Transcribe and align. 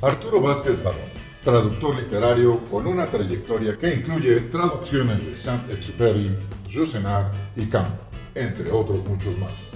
Arturo 0.00 0.40
Vázquez 0.40 0.80
Barón, 0.84 1.10
traductor 1.42 1.96
literario 1.96 2.60
con 2.70 2.86
una 2.86 3.06
trayectoria 3.06 3.76
que 3.76 3.94
incluye 3.94 4.42
traducciones 4.42 5.26
de 5.26 5.36
Saint-Exupéry, 5.36 6.30
Jusenar 6.72 7.32
y 7.56 7.66
Campbell, 7.66 7.98
entre 8.36 8.70
otros 8.70 9.04
muchos 9.04 9.36
más. 9.38 9.72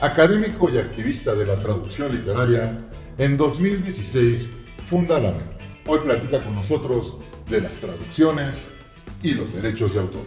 Académico 0.00 0.70
y 0.70 0.78
activista 0.78 1.34
de 1.34 1.44
la 1.44 1.60
traducción 1.60 2.16
literaria, 2.16 2.82
en 3.18 3.36
2016 3.36 4.48
funda 4.88 5.20
la 5.20 5.32
MED. 5.32 5.42
Hoy 5.86 5.98
platica 5.98 6.42
con 6.42 6.54
nosotros 6.54 7.18
de 7.50 7.60
las 7.60 7.72
traducciones 7.72 8.70
y 9.22 9.34
los 9.34 9.52
derechos 9.52 9.92
de 9.92 10.00
autor. 10.00 10.24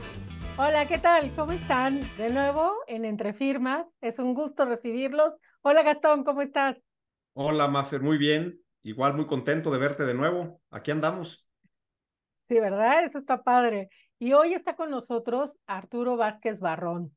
Hola, 0.57 0.87
¿qué 0.87 0.99
tal? 0.99 1.31
¿Cómo 1.35 1.53
están? 1.53 2.01
De 2.15 2.29
nuevo 2.29 2.73
en 2.85 3.05
Entre 3.05 3.33
Firmas. 3.33 3.91
Es 4.01 4.19
un 4.19 4.35
gusto 4.35 4.65
recibirlos. 4.65 5.33
Hola, 5.63 5.81
Gastón, 5.81 6.25
¿cómo 6.25 6.43
estás? 6.43 6.77
Hola, 7.33 7.67
Mafer, 7.67 8.01
muy 8.01 8.19
bien. 8.19 8.60
Igual 8.83 9.13
muy 9.13 9.25
contento 9.27 9.71
de 9.71 9.77
verte 9.77 10.05
de 10.05 10.13
nuevo. 10.13 10.61
Aquí 10.71 10.91
andamos. 10.91 11.47
Sí, 12.47 12.59
¿verdad? 12.59 13.03
Eso 13.05 13.19
está 13.19 13.43
padre. 13.43 13.89
Y 14.19 14.33
hoy 14.33 14.53
está 14.53 14.75
con 14.75 14.91
nosotros 14.91 15.57
Arturo 15.65 16.17
Vázquez 16.17 16.59
Barrón, 16.59 17.15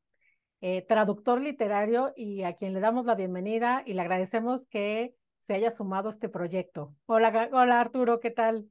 eh, 0.61 0.85
traductor 0.87 1.41
literario 1.41 2.13
y 2.17 2.43
a 2.43 2.55
quien 2.55 2.73
le 2.73 2.81
damos 2.81 3.05
la 3.05 3.15
bienvenida 3.15 3.83
y 3.85 3.95
le 3.95 4.01
agradecemos 4.01 4.67
que 4.67 5.15
se 5.41 5.55
haya 5.55 5.71
sumado 5.71 6.09
a 6.09 6.11
este 6.11 6.29
proyecto. 6.29 6.95
Hola, 7.07 7.51
hola 7.53 7.81
Arturo, 7.81 8.21
¿qué 8.21 8.31
tal? 8.31 8.71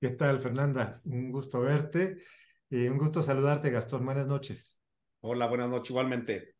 ¿Qué 0.00 0.10
tal, 0.10 0.38
Fernanda? 0.38 1.00
Un 1.04 1.32
gusto 1.32 1.60
verte 1.62 2.18
y 2.68 2.86
un 2.88 2.98
gusto 2.98 3.22
saludarte, 3.22 3.70
Gastón. 3.70 4.04
Buenas 4.04 4.26
noches. 4.26 4.80
Hola, 5.20 5.46
buenas 5.46 5.68
noches, 5.68 5.90
igualmente. 5.90 6.54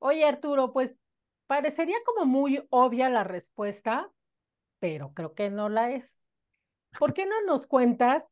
Oye, 0.00 0.24
Arturo, 0.24 0.72
pues 0.72 0.98
parecería 1.46 1.96
como 2.04 2.26
muy 2.26 2.66
obvia 2.70 3.08
la 3.08 3.22
respuesta, 3.22 4.10
pero 4.80 5.12
creo 5.14 5.34
que 5.34 5.50
no 5.50 5.68
la 5.68 5.92
es. 5.92 6.18
¿Por 6.98 7.14
qué 7.14 7.26
no 7.26 7.40
nos 7.46 7.66
cuentas 7.66 8.24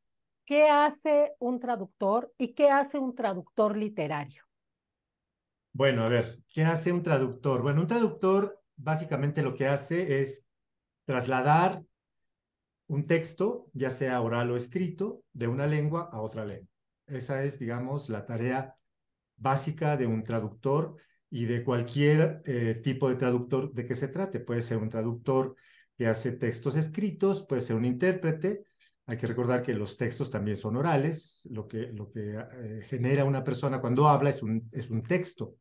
qué 0.44 0.68
hace 0.68 1.34
un 1.38 1.60
traductor 1.60 2.32
y 2.38 2.54
qué 2.54 2.70
hace 2.70 2.98
un 2.98 3.14
traductor 3.14 3.76
literario? 3.76 4.42
Bueno, 5.72 6.02
a 6.02 6.08
ver, 6.08 6.38
¿qué 6.52 6.64
hace 6.64 6.92
un 6.92 7.02
traductor? 7.02 7.62
Bueno, 7.62 7.82
un 7.82 7.86
traductor 7.86 8.60
básicamente 8.74 9.42
lo 9.42 9.54
que 9.54 9.66
hace 9.66 10.22
es 10.22 10.48
trasladar 11.04 11.82
un 12.88 13.04
texto, 13.04 13.70
ya 13.74 13.90
sea 13.90 14.20
oral 14.22 14.50
o 14.50 14.56
escrito, 14.56 15.22
de 15.32 15.46
una 15.46 15.66
lengua 15.66 16.08
a 16.10 16.20
otra 16.20 16.44
lengua. 16.44 16.68
Esa 17.06 17.42
es, 17.44 17.58
digamos, 17.58 18.08
la 18.08 18.24
tarea 18.26 18.74
básica 19.36 19.96
de 19.96 20.06
un 20.06 20.24
traductor 20.24 20.96
y 21.30 21.44
de 21.44 21.62
cualquier 21.62 22.42
eh, 22.46 22.80
tipo 22.82 23.08
de 23.08 23.16
traductor 23.16 23.72
de 23.72 23.84
que 23.84 23.94
se 23.94 24.08
trate. 24.08 24.40
Puede 24.40 24.62
ser 24.62 24.78
un 24.78 24.88
traductor 24.90 25.54
que 25.98 26.06
hace 26.06 26.32
textos 26.32 26.76
escritos, 26.76 27.44
puede 27.44 27.60
ser 27.60 27.74
un 27.74 27.84
intérprete. 27.84 28.62
Hay 29.06 29.16
que 29.16 29.26
recordar 29.26 29.64
que 29.64 29.74
los 29.74 29.96
textos 29.96 30.30
también 30.30 30.56
son 30.56 30.76
orales. 30.76 31.48
Lo 31.50 31.66
que, 31.66 31.88
lo 31.92 32.08
que 32.08 32.38
eh, 32.38 32.82
genera 32.88 33.24
una 33.24 33.42
persona 33.42 33.80
cuando 33.80 34.06
habla 34.06 34.30
es 34.30 34.40
un, 34.40 34.68
es 34.70 34.90
un 34.90 35.02
texto. 35.02 35.56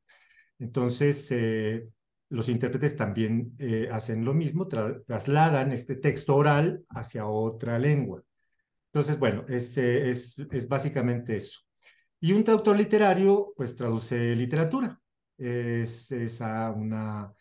Entonces, 0.59 1.31
eh, 1.31 1.87
los 2.29 2.49
intérpretes 2.49 2.95
también 2.95 3.55
eh, 3.57 3.89
hacen 3.91 4.23
lo 4.23 4.35
mismo, 4.35 4.67
trasladan 4.67 5.71
este 5.71 5.95
texto 5.95 6.35
oral 6.35 6.83
hacia 6.89 7.25
otra 7.25 7.79
lengua. 7.79 8.21
Entonces, 8.93 9.17
bueno, 9.17 9.43
es, 9.47 9.75
es, 9.77 10.37
es 10.51 10.67
básicamente 10.67 11.37
eso. 11.37 11.61
Y 12.19 12.33
un 12.33 12.43
traductor 12.43 12.77
literario, 12.77 13.53
pues 13.55 13.75
traduce 13.75 14.35
literatura. 14.35 14.99
Es 15.35 16.11
esa 16.11 16.71
una 16.71 17.33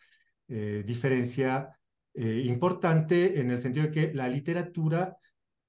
diferencia 0.47 1.76
eh, 2.17 2.41
importante 2.45 3.39
en 3.39 3.51
el 3.51 3.59
sentido 3.59 3.85
de 3.85 3.91
que 3.91 4.13
la 4.13 4.27
literatura 4.27 5.17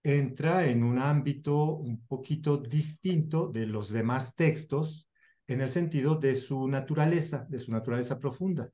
entra 0.03 0.67
en 0.67 0.83
un 0.83 0.99
ámbito 0.99 1.77
un 1.77 2.07
poquito 2.07 2.57
distinto 2.57 3.49
de 3.49 3.67
los 3.67 3.91
demás 3.91 4.35
textos 4.35 5.11
en 5.47 5.61
el 5.61 5.69
sentido 5.69 6.15
de 6.17 6.35
su 6.35 6.67
naturaleza, 6.67 7.47
de 7.51 7.59
su 7.59 7.71
naturaleza 7.71 8.19
profunda, 8.19 8.71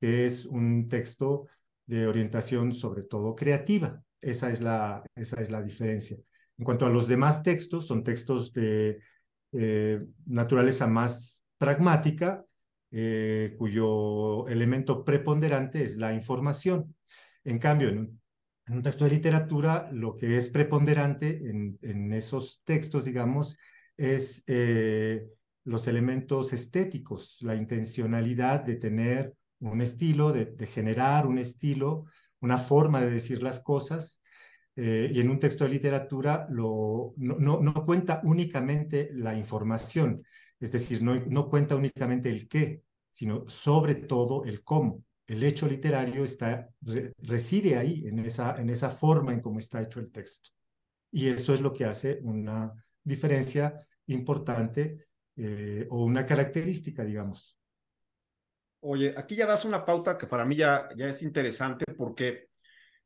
que 0.00 0.26
es 0.26 0.46
un 0.46 0.88
texto 0.88 1.48
de 1.84 2.06
orientación 2.06 2.72
sobre 2.72 3.02
todo 3.02 3.34
creativa. 3.34 4.00
Esa 4.20 4.50
es 4.50 4.60
la, 4.60 5.02
esa 5.16 5.40
es 5.40 5.50
la 5.50 5.62
diferencia. 5.62 6.16
En 6.58 6.64
cuanto 6.64 6.86
a 6.86 6.90
los 6.90 7.08
demás 7.08 7.42
textos, 7.42 7.88
son 7.88 8.04
textos 8.04 8.52
de 8.52 9.00
eh, 9.50 10.00
naturaleza 10.26 10.86
más 10.86 11.42
pragmática, 11.58 12.44
eh, 12.92 13.54
cuyo 13.58 14.46
elemento 14.46 15.04
preponderante 15.04 15.82
es 15.82 15.96
la 15.96 16.12
información. 16.12 16.95
En 17.46 17.60
cambio, 17.60 17.90
en 17.90 18.20
un, 18.68 18.82
texto 18.82 19.04
de 19.04 19.12
literatura, 19.12 19.88
lo 19.92 20.16
que 20.16 20.36
es 20.36 20.48
preponderante 20.48 21.48
en, 21.48 22.12
esos 22.12 22.60
textos, 22.64 23.04
digamos, 23.04 23.56
es 23.96 24.42
eh, 24.48 25.24
los 25.64 25.86
elementos 25.86 26.52
estéticos, 26.52 27.38
la 27.42 27.54
intencionalidad 27.54 28.64
de 28.64 28.74
tener 28.74 29.34
un 29.60 29.80
estilo, 29.80 30.32
de, 30.32 30.66
generar 30.66 31.28
un 31.28 31.38
estilo, 31.38 32.06
una 32.40 32.58
forma 32.58 33.00
de 33.00 33.10
decir 33.10 33.40
las 33.44 33.60
cosas. 33.60 34.20
Eh, 34.74 35.12
y 35.14 35.20
en 35.20 35.30
un 35.30 35.38
texto 35.38 35.62
de 35.64 35.70
literatura 35.70 36.48
lo, 36.50 37.14
no, 37.16 37.60
no, 37.60 37.74
cuenta 37.86 38.20
únicamente 38.24 39.08
la 39.12 39.36
información, 39.36 40.22
es 40.58 40.72
decir, 40.72 41.00
no, 41.00 41.14
no 41.14 41.48
cuenta 41.48 41.76
únicamente 41.76 42.28
el 42.28 42.48
qué, 42.48 42.82
sino 43.12 43.48
sobre 43.48 43.94
todo 43.94 44.44
el 44.44 44.64
cómo 44.64 45.04
el 45.26 45.42
hecho 45.42 45.66
literario 45.66 46.24
está, 46.24 46.68
reside 47.18 47.76
ahí, 47.76 48.06
en 48.06 48.18
esa, 48.20 48.56
en 48.60 48.70
esa 48.70 48.90
forma 48.90 49.32
en 49.32 49.40
cómo 49.40 49.58
está 49.58 49.82
hecho 49.82 49.98
el 49.98 50.10
texto. 50.10 50.50
Y 51.10 51.28
eso 51.28 51.54
es 51.54 51.60
lo 51.60 51.72
que 51.72 51.84
hace 51.84 52.20
una 52.22 52.72
diferencia 53.02 53.76
importante 54.06 55.06
eh, 55.36 55.86
o 55.90 56.04
una 56.04 56.24
característica, 56.24 57.04
digamos. 57.04 57.58
Oye, 58.80 59.14
aquí 59.16 59.34
ya 59.34 59.46
das 59.46 59.64
una 59.64 59.84
pauta 59.84 60.16
que 60.16 60.26
para 60.26 60.44
mí 60.44 60.56
ya, 60.56 60.88
ya 60.96 61.08
es 61.08 61.22
interesante 61.22 61.86
porque 61.96 62.48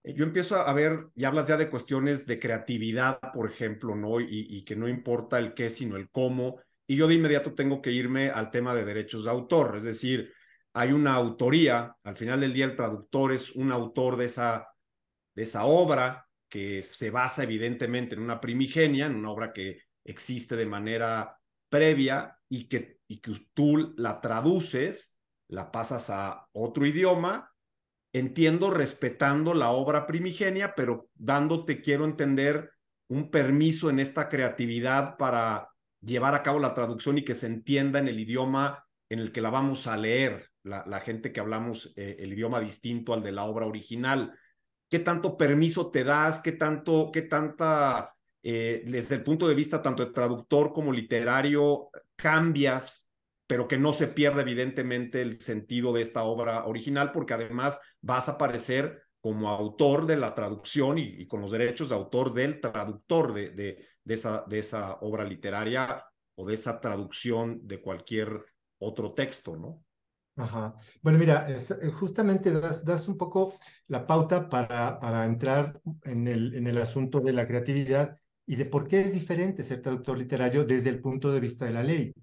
eh, 0.02 0.14
yo 0.14 0.24
empiezo 0.24 0.56
a 0.56 0.72
ver, 0.74 1.06
y 1.14 1.24
hablas 1.24 1.46
ya 1.46 1.56
de 1.56 1.70
cuestiones 1.70 2.26
de 2.26 2.38
creatividad, 2.38 3.18
por 3.32 3.50
ejemplo, 3.50 3.94
¿no? 3.96 4.20
Y, 4.20 4.26
y, 4.28 4.64
que 4.64 4.76
no 4.76 4.88
importa 4.88 5.38
el 5.38 5.54
qué, 5.54 5.70
sino 5.70 5.96
el 5.96 6.10
cómo. 6.10 6.60
Y 6.86 6.96
yo 6.96 7.06
de 7.06 7.14
inmediato 7.14 7.54
tengo 7.54 7.80
que 7.80 7.92
irme 7.92 8.30
al 8.30 8.50
tema 8.50 8.74
de 8.74 8.84
derechos 8.84 9.24
de 9.24 9.30
autor, 9.30 9.76
es 9.78 9.84
decir, 9.84 10.32
hay 10.72 10.92
una 10.92 11.14
autoría, 11.14 11.96
al 12.04 12.16
final 12.16 12.40
del 12.40 12.52
día 12.52 12.64
el 12.64 12.76
traductor 12.76 13.32
es 13.32 13.52
un 13.52 13.72
autor 13.72 14.16
de 14.16 14.26
esa, 14.26 14.68
de 15.34 15.42
esa 15.42 15.64
obra 15.64 16.26
que 16.48 16.82
se 16.82 17.10
basa 17.10 17.42
evidentemente 17.42 18.14
en 18.14 18.22
una 18.22 18.40
primigenia, 18.40 19.06
en 19.06 19.16
una 19.16 19.30
obra 19.30 19.52
que 19.52 19.82
existe 20.04 20.56
de 20.56 20.66
manera 20.66 21.38
previa 21.68 22.38
y 22.48 22.68
que, 22.68 22.98
y 23.08 23.20
que 23.20 23.32
tú 23.54 23.94
la 23.96 24.20
traduces, 24.20 25.16
la 25.48 25.70
pasas 25.70 26.10
a 26.10 26.46
otro 26.52 26.86
idioma, 26.86 27.52
entiendo 28.12 28.70
respetando 28.70 29.54
la 29.54 29.70
obra 29.70 30.06
primigenia, 30.06 30.74
pero 30.74 31.08
dándote, 31.14 31.80
quiero 31.80 32.04
entender, 32.04 32.72
un 33.08 33.30
permiso 33.30 33.90
en 33.90 33.98
esta 33.98 34.28
creatividad 34.28 35.16
para 35.16 35.68
llevar 36.00 36.34
a 36.34 36.42
cabo 36.42 36.60
la 36.60 36.74
traducción 36.74 37.18
y 37.18 37.24
que 37.24 37.34
se 37.34 37.46
entienda 37.46 37.98
en 37.98 38.06
el 38.06 38.20
idioma 38.20 38.84
en 39.10 39.18
el 39.18 39.32
que 39.32 39.42
la 39.42 39.50
vamos 39.50 39.86
a 39.86 39.96
leer 39.96 40.48
la, 40.62 41.00
gente 41.00 41.32
que 41.32 41.40
hablamos 41.40 41.92
eh, 41.96 42.16
el 42.20 42.32
idioma 42.32 42.60
distinto 42.60 43.12
al 43.12 43.22
de 43.22 43.32
la 43.32 43.44
obra 43.44 43.66
original. 43.66 44.32
¿Qué 44.88 45.00
tanto 45.00 45.36
permiso 45.36 45.90
te 45.90 46.04
das? 46.04 46.40
¿Qué 46.40 46.52
tanto, 46.52 47.10
qué 47.12 47.22
tanta, 47.22 48.14
eh, 48.42 48.82
desde 48.86 49.16
el 49.16 49.22
punto 49.22 49.48
de 49.48 49.54
vista 49.54 49.82
tanto 49.82 50.04
de 50.04 50.12
traductor 50.12 50.72
como 50.72 50.92
literario, 50.92 51.90
cambias, 52.14 53.10
pero 53.46 53.66
que 53.66 53.78
no 53.78 53.92
se 53.92 54.06
pierda 54.06 54.42
evidentemente 54.42 55.22
el 55.22 55.40
sentido 55.40 55.92
de 55.92 56.02
esta 56.02 56.22
obra 56.22 56.66
original, 56.66 57.10
porque 57.10 57.34
además 57.34 57.80
vas 58.00 58.28
a 58.28 58.32
aparecer 58.32 59.02
como 59.20 59.48
autor 59.48 60.06
de 60.06 60.16
la 60.16 60.34
traducción 60.34 60.98
y, 60.98 61.26
con 61.26 61.40
los 61.40 61.50
derechos 61.50 61.88
de 61.88 61.94
autor 61.96 62.32
del 62.32 62.60
traductor 62.60 63.34
de, 63.34 63.50
de, 63.50 64.14
esa, 64.14 64.44
de 64.46 64.60
esa 64.60 64.98
obra 65.00 65.24
literaria 65.24 66.06
o 66.36 66.46
de 66.46 66.54
esa 66.54 66.80
traducción 66.80 67.66
de 67.66 67.82
cualquier 67.82 68.44
otro 68.80 69.12
texto, 69.12 69.56
¿no? 69.56 69.84
Ajá. 70.36 70.74
Bueno, 71.02 71.18
mira, 71.18 71.46
eh, 71.50 71.90
justamente 71.90 72.50
das, 72.50 73.08
un 73.08 73.16
poco 73.16 73.54
la 73.88 74.06
pauta 74.06 74.48
para, 74.48 74.98
para 74.98 75.24
entrar 75.26 75.80
en 76.02 76.26
el, 76.26 76.54
en 76.54 76.66
el 76.66 76.78
asunto 76.78 77.20
de 77.20 77.32
la 77.32 77.46
creatividad 77.46 78.16
y 78.46 78.56
de 78.56 78.64
por 78.64 78.86
qué 78.86 79.00
es 79.00 79.12
diferente 79.12 79.62
ser 79.62 79.82
traductor 79.82 80.16
literario 80.16 80.64
desde 80.64 80.90
el 80.90 81.00
punto 81.00 81.30
de 81.30 81.40
vista 81.40 81.66
de 81.66 81.72
la 81.72 81.82
ley. 81.82 82.14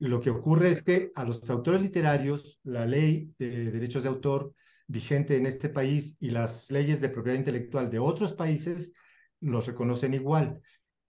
Lo 0.00 0.20
que 0.20 0.30
ocurre 0.30 0.70
es 0.70 0.82
que 0.82 1.10
a 1.14 1.24
los 1.24 1.42
traductores 1.42 1.80
literarios, 1.80 2.60
la 2.64 2.86
ley 2.86 3.32
de 3.38 3.70
derechos 3.70 4.02
de 4.02 4.08
autor 4.08 4.52
vigente 4.86 5.36
en 5.36 5.46
este 5.46 5.68
país 5.68 6.16
y 6.20 6.30
las 6.30 6.70
leyes 6.70 7.00
de 7.00 7.08
propiedad 7.08 7.38
intelectual 7.38 7.88
de 7.88 8.00
otros 8.00 8.34
países 8.34 8.92
nos 9.40 9.66
reconocen 9.66 10.12
igual. 10.12 10.60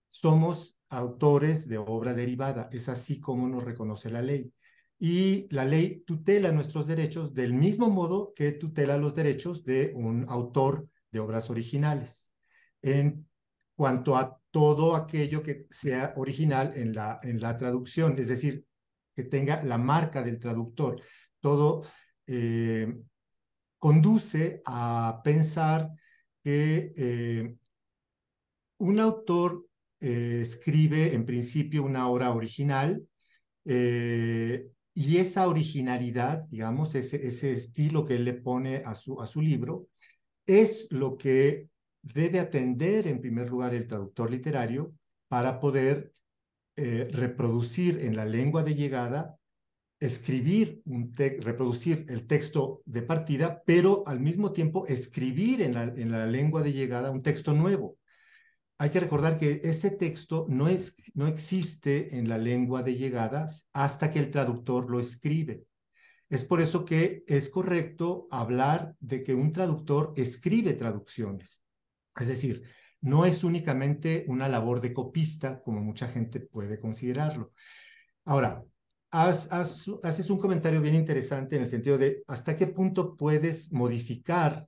Somos 0.08 0.78
autores 0.90 1.68
de 1.68 1.80
obra 1.80 2.14
derivada, 2.14 2.70
es 2.72 2.88
así 2.88 3.20
como 3.20 3.48
nos 3.48 3.64
reconoce 3.64 4.12
la 4.12 4.22
ley 4.22 4.54
y 5.08 5.48
la 5.52 5.66
ley 5.66 6.04
tutela 6.04 6.52
nuestros 6.52 6.88
derechos 6.88 7.36
del 7.36 7.54
mismo 7.54 7.92
modo 7.92 8.34
que 8.36 8.54
tutela 8.54 8.98
los 8.98 9.14
derechos 9.14 9.64
de 9.64 9.92
un 9.94 10.26
autor 10.28 10.90
de 11.12 11.20
obras 11.20 11.52
originales. 11.52 12.34
En 12.82 13.28
cuanto 13.76 14.18
a 14.18 14.42
todo 14.50 14.96
aquello 14.96 15.44
que 15.44 15.68
sea 15.70 16.12
original 16.16 16.72
en 16.76 16.96
la, 16.96 17.20
en 17.22 17.40
la 17.40 17.56
traducción, 17.56 18.16
es 18.18 18.30
decir, 18.30 18.66
que 19.16 19.26
tenga 19.26 19.62
la 19.62 19.78
marca 19.78 20.24
del 20.24 20.40
traductor. 20.40 21.00
Todo 21.40 21.84
eh, 22.26 22.92
conduce 23.78 24.64
a 24.66 25.22
pensar 25.24 25.92
que 26.44 26.94
eh, 26.98 27.56
un 28.80 29.00
autor 29.00 29.68
eh, 30.00 30.40
escribe 30.42 31.14
en 31.14 31.28
principio 31.28 31.84
una 31.84 32.10
obra 32.10 32.32
original 32.34 33.08
y 34.98 35.18
esa 35.18 35.48
originalidad, 35.50 36.48
digamos, 36.48 36.96
ese, 36.96 37.28
ese 37.28 37.52
estilo 37.52 38.06
que 38.06 38.16
él 38.16 38.24
le 38.24 38.34
pone 38.34 38.78
a 38.78 38.96
su, 38.96 39.22
a 39.22 39.28
su 39.28 39.42
libro, 39.42 39.90
es 40.48 40.88
lo 40.90 41.18
que 41.18 41.68
debe 42.02 42.40
atender 42.40 43.06
en 43.08 43.20
primer 43.20 43.50
lugar 43.50 43.74
el 43.74 43.88
traductor 43.88 44.32
literario 44.32 44.94
para 45.28 45.60
poder 45.60 46.14
eh, 46.78 47.10
reproducir 47.12 48.00
en 48.00 48.16
la 48.16 48.26
lengua 48.26 48.64
de 48.64 48.74
llegada, 48.74 49.38
escribir, 50.00 50.82
un 50.86 51.14
reproducir 51.14 52.06
el 52.08 52.26
texto 52.26 52.82
de 52.86 53.02
partida, 53.02 53.64
pero 53.66 54.08
al 54.08 54.22
mismo 54.22 54.54
tiempo 54.54 54.88
escribir 54.88 55.62
en 55.62 55.74
la, 55.74 55.84
en 55.84 56.10
la 56.10 56.26
lengua 56.26 56.62
de 56.62 56.72
llegada 56.72 57.12
un 57.12 57.22
texto 57.22 57.54
nuevo. 57.54 57.98
Hay 58.78 58.90
que 58.90 59.00
recordar 59.00 59.38
que 59.38 59.62
ese 59.64 59.92
texto 59.92 60.46
no, 60.50 60.68
es, 60.68 60.96
no 61.14 61.28
existe 61.28 62.18
en 62.18 62.28
la 62.28 62.38
lengua 62.38 62.84
de 62.84 62.96
llegada 62.96 63.46
hasta 63.74 64.12
que 64.12 64.20
el 64.20 64.32
traductor 64.32 64.90
lo 64.90 65.00
escribe. 65.00 65.66
Es 66.28 66.44
por 66.44 66.60
eso 66.60 66.84
que 66.84 67.24
es 67.28 67.50
correcto 67.50 68.26
hablar 68.32 68.96
de 69.00 69.24
que 69.24 69.34
un 69.34 69.54
traductor 69.54 70.14
escribe 70.18 70.74
traducciones. 70.74 71.64
Es 72.20 72.28
decir, 72.28 72.64
no 73.02 73.26
es 73.26 73.44
únicamente 73.44 74.26
una 74.28 74.50
labor 74.50 74.82
de 74.82 74.94
copista, 74.94 75.62
como 75.62 75.82
mucha 75.82 76.08
gente 76.08 76.40
puede 76.40 76.80
considerarlo. 76.80 77.54
Ahora, 78.26 78.64
haces 79.12 80.30
un 80.30 80.40
comentario 80.40 80.82
bien 80.82 80.96
interesante 80.96 81.56
en 81.56 81.62
el 81.62 81.68
sentido 81.68 81.98
de 81.98 82.24
hasta 82.28 82.56
qué 82.56 82.68
punto 82.68 83.16
puedes 83.16 83.72
modificar, 83.72 84.68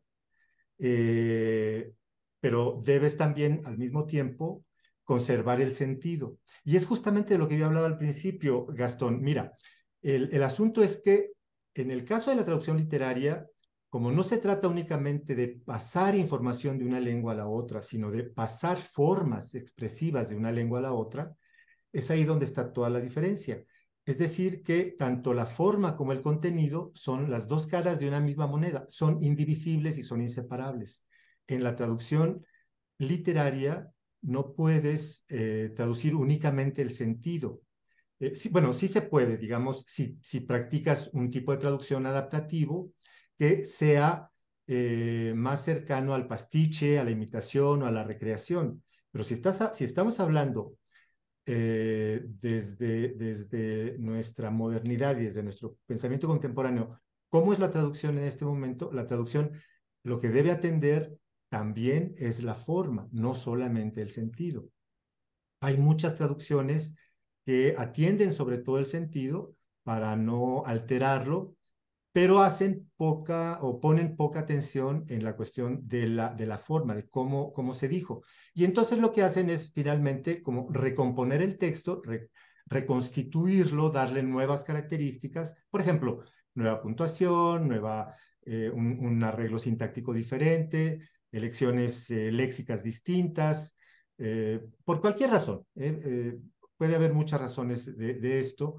eh, 0.78 1.92
pero 2.40 2.80
debes 2.84 3.18
también 3.18 3.62
al 3.66 3.78
mismo 3.78 4.06
tiempo 4.06 4.64
conservar 5.04 5.62
el 5.62 5.74
sentido. 5.74 6.38
Y 6.64 6.76
es 6.76 6.86
justamente 6.86 7.34
de 7.34 7.40
lo 7.40 7.48
que 7.48 7.58
yo 7.58 7.66
hablaba 7.66 7.88
al 7.88 7.98
principio, 7.98 8.66
Gastón. 8.68 9.22
Mira, 9.22 9.54
el 10.02 10.44
asunto 10.44 10.84
es 10.84 11.02
que 11.04 11.32
en 11.74 11.92
el 11.92 12.04
caso 12.04 12.30
de 12.30 12.38
la 12.38 12.46
traducción 12.46 12.78
literaria, 12.78 13.46
como 13.90 14.12
no 14.12 14.24
se 14.24 14.38
trata 14.38 14.68
únicamente 14.68 15.36
de 15.36 15.48
pasar 15.66 16.16
información 16.16 16.78
de 16.78 16.86
una 16.86 17.00
lengua 17.00 17.34
a 17.34 17.36
la 17.36 17.48
otra, 17.48 17.82
sino 17.82 18.12
de 18.12 18.24
pasar 18.24 18.78
formas 18.78 19.56
expresivas 19.56 20.30
de 20.30 20.36
una 20.36 20.52
lengua 20.52 20.80
a 20.80 20.84
la 20.84 20.94
otra, 20.94 21.34
es 21.92 22.12
ahí 22.12 22.26
donde 22.26 22.46
está 22.46 22.74
toda 22.74 22.90
la 22.90 23.00
diferencia. 23.00 23.64
Es 24.06 24.18
decir, 24.18 24.62
que 24.64 24.96
tanto 24.98 25.34
la 25.34 25.46
forma 25.46 25.96
como 25.96 26.12
el 26.12 26.22
contenido 26.22 26.92
son 26.96 27.30
las 27.30 27.48
dos 27.48 27.68
caras 27.68 28.00
de 28.00 28.08
una 28.08 28.20
misma 28.20 28.48
moneda, 28.48 28.86
son 28.88 29.22
indivisibles 29.22 29.98
y 29.98 30.04
son 30.04 30.22
inseparables. 30.22 31.06
En 31.48 31.64
la 31.64 31.76
traducción 31.76 32.46
literaria 33.00 33.92
no 34.22 34.54
puedes 34.54 35.26
eh, 35.30 35.72
traducir 35.76 36.16
únicamente 36.16 36.82
el 36.82 36.92
sentido. 36.92 37.62
Eh, 38.20 38.34
bueno, 38.52 38.74
sí 38.74 38.88
se 38.88 39.02
puede, 39.04 39.38
digamos, 39.38 39.86
si, 39.88 40.20
practicas 40.42 41.10
un 41.14 41.30
tipo 41.30 41.52
de 41.52 41.60
traducción 41.60 42.06
adaptativo, 42.06 42.92
que 43.38 43.64
sea 43.64 44.30
eh, 44.68 45.34
más 45.36 45.64
cercano 45.64 46.14
al 46.14 46.28
pastiche, 46.28 47.00
a 47.00 47.04
la 47.04 47.12
imitación 47.12 47.84
o 47.84 47.86
a 47.86 47.92
la 47.92 48.04
recreación. 48.04 48.84
Pero 49.12 49.24
si, 49.24 49.36
estás 49.36 49.76
si 49.76 49.84
estamos 49.84 50.20
hablando 50.20 50.76
desde 51.46 52.36
nuestra 54.00 54.52
modernidad 54.52 55.18
y 55.18 55.24
desde 55.24 55.44
nuestro 55.44 55.78
pensamiento 55.86 56.28
contemporáneo, 56.28 57.00
¿cómo 57.30 57.54
es 57.54 57.60
la 57.60 57.72
traducción 57.72 58.18
en 58.18 58.26
este 58.26 58.44
momento? 58.44 58.92
La 58.92 59.08
traducción 59.08 59.54
lo 60.04 60.20
que 60.20 60.28
debe 60.28 60.52
atender 60.52 61.18
también 61.50 62.14
es 62.18 62.44
la 62.44 62.56
forma, 62.56 63.08
no 63.12 63.36
solamente 63.36 64.02
el 64.02 64.10
sentido. 64.10 64.70
Hay 65.62 65.78
muchas 65.78 66.16
traducciones 66.16 66.96
que 67.46 67.76
atienden 67.78 68.34
sobre 68.34 68.58
todo 68.58 68.80
el 68.80 68.86
sentido 68.86 69.56
para 69.84 70.16
no 70.16 70.64
alterarlo 70.66 71.58
pero 72.18 72.40
hacen 72.40 72.90
poca 72.98 73.60
o 73.62 73.80
ponen 73.80 74.16
poca 74.16 74.40
atención 74.40 75.06
en 75.08 75.24
la 75.24 75.36
cuestión 75.36 75.88
de 75.88 76.08
la, 76.08 76.34
de 76.34 76.48
la 76.48 76.58
forma, 76.58 76.96
de 76.96 77.08
cómo, 77.08 77.54
cómo 77.54 77.76
se 77.76 77.88
dijo. 77.88 78.24
Y 78.56 78.64
entonces 78.66 78.98
lo 78.98 79.12
que 79.12 79.22
hacen 79.22 79.52
es 79.52 79.72
finalmente 79.72 80.42
como 80.42 80.68
recomponer 80.72 81.44
el 81.44 81.60
texto, 81.60 82.02
reconstituirlo, 82.66 83.92
darle 83.92 84.24
nuevas 84.24 84.64
características, 84.64 85.58
por 85.70 85.82
ejemplo, 85.82 86.24
nueva 86.56 86.82
puntuación, 86.82 87.68
nueva, 87.68 88.16
eh, 88.48 88.72
un, 88.74 89.24
arreglo 89.24 89.60
sintáctico 89.60 90.12
diferente, 90.12 91.00
elecciones 91.32 92.10
eh, 92.10 92.32
léxicas 92.32 92.84
distintas, 92.84 93.76
eh, 94.18 94.62
por 94.84 95.02
cualquier 95.02 95.32
razón. 95.32 95.66
puede 96.78 96.96
haber 96.96 97.14
muchas 97.14 97.40
razones 97.40 97.98
de, 97.98 98.40
esto 98.40 98.78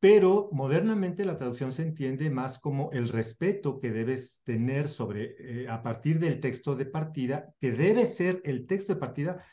pero 0.00 0.48
modernamente 0.50 1.26
la 1.26 1.36
traducción 1.36 1.72
se 1.72 1.82
entiende 1.82 2.30
más 2.30 2.58
como 2.58 2.90
el 2.92 3.06
respeto 3.08 3.78
que 3.78 3.92
debes 3.92 4.40
tener 4.44 4.88
sobre, 4.88 5.36
eh, 5.38 5.68
a 5.68 5.82
partir 5.82 6.18
del 6.18 6.40
texto 6.40 6.74
de 6.74 6.86
partida, 6.86 7.54
que 7.60 7.72
debe 7.72 8.06
ser 8.06 8.40
el 8.44 8.66
texto 8.66 8.94
de 8.94 9.00
partida, 9.00 9.44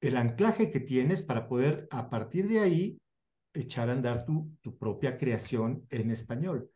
el 0.00 0.16
anclaje 0.16 0.70
que 0.70 0.80
tienes 0.80 1.22
para 1.22 1.46
poder 1.48 1.86
a 1.90 2.08
partir 2.08 2.48
de 2.48 2.60
ahí 2.60 2.98
echar 3.52 3.90
a 3.90 3.92
andar 3.92 4.24
tu, 4.24 4.50
tu 4.62 4.76
propia 4.78 5.18
creación 5.18 5.86
en 5.90 6.10
español. 6.10 6.70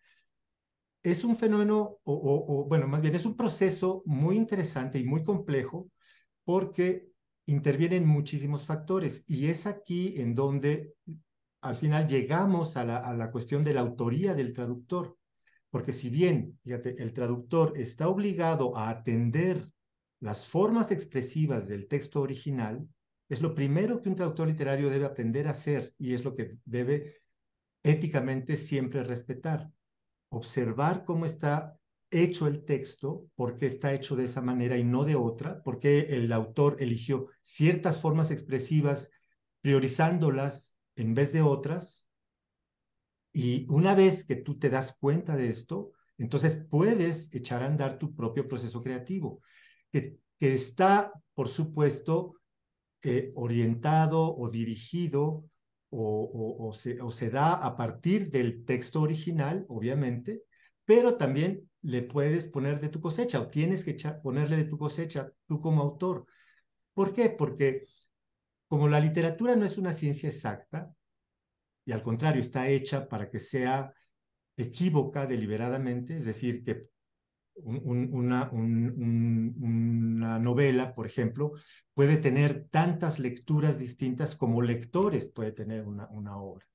Es 1.02 1.24
un 1.24 1.36
fenómeno, 1.36 1.98
o, 2.04 2.66
bueno, 2.68 2.88
más 2.88 3.02
bien 3.02 3.14
es 3.14 3.24
un 3.24 3.36
proceso 3.36 4.02
muy 4.04 4.36
interesante 4.36 4.98
y 4.98 5.04
muy 5.04 5.22
complejo 5.22 5.90
porque 6.44 7.08
intervienen 7.46 8.06
muchísimos 8.06 8.64
factores 8.64 9.24
y 9.26 9.46
es 9.46 9.66
aquí 9.66 10.20
en 10.20 10.34
donde 10.34 10.94
al 11.60 11.76
final 11.76 12.06
llegamos 12.06 12.76
a 12.76 12.84
la, 12.84 13.30
cuestión 13.30 13.64
de 13.64 13.74
la 13.74 13.80
autoría 13.80 14.34
del 14.34 14.52
traductor, 14.52 15.16
porque 15.70 15.92
si 15.92 16.10
bien, 16.10 16.58
el 16.64 17.12
traductor 17.12 17.72
está 17.76 18.08
obligado 18.08 18.76
a 18.76 18.90
atender 18.90 19.62
las 20.20 20.46
formas 20.46 20.90
expresivas 20.90 21.68
del 21.68 21.86
texto 21.86 22.20
original, 22.20 22.86
es 23.28 23.40
lo 23.42 23.54
primero 23.54 24.00
que 24.00 24.08
un 24.08 24.14
traductor 24.14 24.48
literario 24.48 24.88
debe 24.90 25.04
aprender 25.04 25.46
a 25.46 25.50
hacer 25.50 25.94
y 25.98 26.14
es 26.14 26.24
lo 26.24 26.34
que 26.34 26.56
debe 26.64 27.16
éticamente 27.82 28.56
siempre 28.56 29.04
respetar. 29.04 29.70
Observar 30.30 31.04
cómo 31.04 31.26
está 31.26 31.78
hecho 32.10 32.46
el 32.46 32.64
texto, 32.64 33.28
por 33.34 33.56
qué 33.56 33.66
está 33.66 33.92
hecho 33.92 34.16
de 34.16 34.24
esa 34.24 34.40
manera 34.40 34.78
y 34.78 34.84
no 34.84 35.04
de 35.04 35.14
otra, 35.14 35.62
por 35.62 35.78
qué 35.78 36.00
el 36.10 36.32
autor 36.32 36.76
eligió 36.80 37.28
ciertas 37.42 38.00
formas 38.00 38.30
expresivas, 38.30 39.10
priorizándolas 39.60 40.76
en 40.96 41.14
vez 41.14 41.32
de 41.32 41.42
otras. 41.42 42.08
Y 43.32 43.66
una 43.70 43.94
vez 43.94 44.24
que 44.24 44.36
tú 44.36 44.58
te 44.58 44.70
das 44.70 44.96
cuenta 44.98 45.36
de 45.36 45.48
esto, 45.48 45.92
entonces 46.16 46.66
puedes 46.68 47.32
echar 47.34 47.62
a 47.62 47.66
andar 47.66 47.98
tu 47.98 48.14
propio 48.14 48.46
proceso 48.46 48.82
creativo, 48.82 49.40
que, 49.92 50.18
está, 50.40 51.12
por 51.34 51.48
supuesto, 51.48 52.34
eh, 53.02 53.32
orientado 53.34 54.36
o 54.36 54.50
dirigido 54.50 55.44
o, 55.90 56.72
se, 56.72 57.30
da 57.30 57.54
a 57.54 57.74
partir 57.76 58.30
del 58.30 58.64
texto 58.64 59.00
original, 59.00 59.64
obviamente, 59.68 60.42
pero 60.84 61.16
también 61.16 61.70
le 61.82 62.02
puedes 62.02 62.48
poner 62.48 62.80
de 62.80 62.88
tu 62.88 63.00
cosecha 63.00 63.40
o 63.40 63.48
tienes 63.48 63.84
que 63.84 63.96
ponerle 64.22 64.56
de 64.56 64.64
tu 64.64 64.78
cosecha 64.78 65.30
tú 65.46 65.60
como 65.60 65.82
autor. 65.82 66.26
¿Por 66.94 67.12
qué? 67.12 67.30
Porque 67.30 67.82
como 68.66 68.88
la 68.88 69.00
literatura 69.00 69.56
no 69.56 69.64
es 69.64 69.78
una 69.78 69.92
ciencia 69.94 70.28
exacta, 70.28 70.92
y 71.84 71.92
al 71.92 72.02
contrario, 72.02 72.42
está 72.42 72.68
hecha 72.68 73.08
para 73.08 73.30
que 73.30 73.40
sea 73.40 73.94
equívoca 74.58 75.26
deliberadamente, 75.26 76.18
es 76.18 76.26
decir, 76.26 76.62
que 76.62 76.88
una, 77.64 78.50
novela, 80.38 80.94
por 80.94 81.06
ejemplo, 81.06 81.52
puede 81.94 82.16
tener 82.16 82.66
tantas 82.70 83.18
lecturas 83.18 83.78
distintas 83.78 84.36
como 84.36 84.62
lectores 84.62 85.30
puede 85.32 85.52
tener 85.52 85.86
una, 85.86 86.38
obra. 86.38 86.66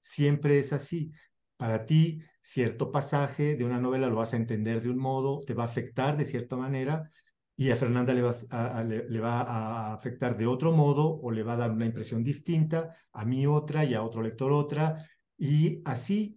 Siempre 0.00 0.58
es 0.58 0.72
así. 0.72 1.12
Para 1.56 1.86
ti, 1.86 2.20
cierto 2.40 2.92
pasaje 2.92 3.56
de 3.56 3.64
una 3.64 3.80
novela 3.80 4.08
lo 4.08 4.16
vas 4.16 4.34
a 4.34 4.36
entender 4.36 4.82
de 4.82 4.90
un 4.90 4.98
modo, 4.98 5.40
te 5.40 5.54
va 5.54 5.64
a 5.64 5.66
afectar 5.66 6.16
de 6.16 6.26
cierta 6.26 6.56
manera, 6.56 7.10
y 7.56 7.70
a 7.70 7.76
Fernanda 7.76 8.12
le, 8.12 8.20
va 8.20 9.40
a, 9.40 9.94
afectar 9.94 10.36
de 10.36 10.46
otro 10.46 10.72
modo 10.72 11.18
o 11.18 11.30
le 11.30 11.42
va 11.42 11.54
a 11.54 11.56
dar 11.56 11.70
una 11.70 11.86
impresión 11.86 12.22
distinta, 12.22 12.94
a 13.12 13.24
mí 13.24 13.46
otra 13.46 13.84
y 13.86 13.94
a 13.94 14.02
otro 14.02 14.20
lector 14.20 14.52
otra, 14.52 15.08
y 15.38 15.80
así 15.86 16.35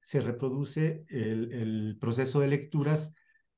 se 0.00 0.20
reproduce 0.20 1.04
el, 1.08 1.96
proceso 2.00 2.40
de 2.40 2.48
lecturas 2.48 3.12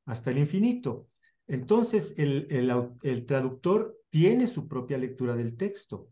hasta 0.05 0.31
el 0.31 0.39
infinito. 0.39 1.09
Entonces, 1.47 2.15
el, 2.19 3.27
traductor 3.27 3.97
tiene 4.11 4.47
su 4.47 4.69
propia 4.69 4.99
lectura 4.99 5.37
del 5.37 5.57
texto. 5.57 6.09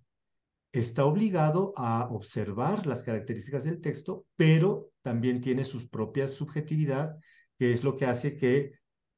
Está 0.73 1.05
obligado 1.05 1.73
a 1.77 2.09
observar 2.11 2.87
las 2.87 3.03
características 3.03 3.65
del 3.65 3.81
texto, 3.81 4.27
pero 4.37 4.93
también 5.03 5.41
tiene 5.41 5.65
su 5.65 5.89
propia 5.89 6.29
subjetividad, 6.29 7.17
que 7.59 7.73
es 7.73 7.83
lo 7.83 7.97
que 7.97 8.07
hace 8.07 8.37
que 8.37 8.73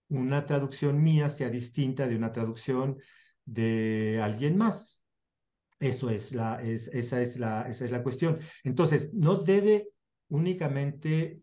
una 0.09 0.47
traducción 0.47 1.03
mía 1.03 1.29
sea 1.29 1.51
distinta 1.51 2.07
de 2.07 2.17
una 2.17 2.33
traducción 2.33 2.99
de 3.45 4.21
alguien 4.23 4.57
más. 4.57 5.05
Eso 5.79 6.11
es, 6.11 6.33
esa, 6.33 7.21
es 7.21 7.39
la, 7.39 7.63
esa 7.69 7.85
es 7.85 7.91
la 7.91 8.03
cuestión. 8.03 8.39
Entonces, 8.63 9.13
no 9.15 9.37
debe 9.37 9.89
únicamente 10.33 11.43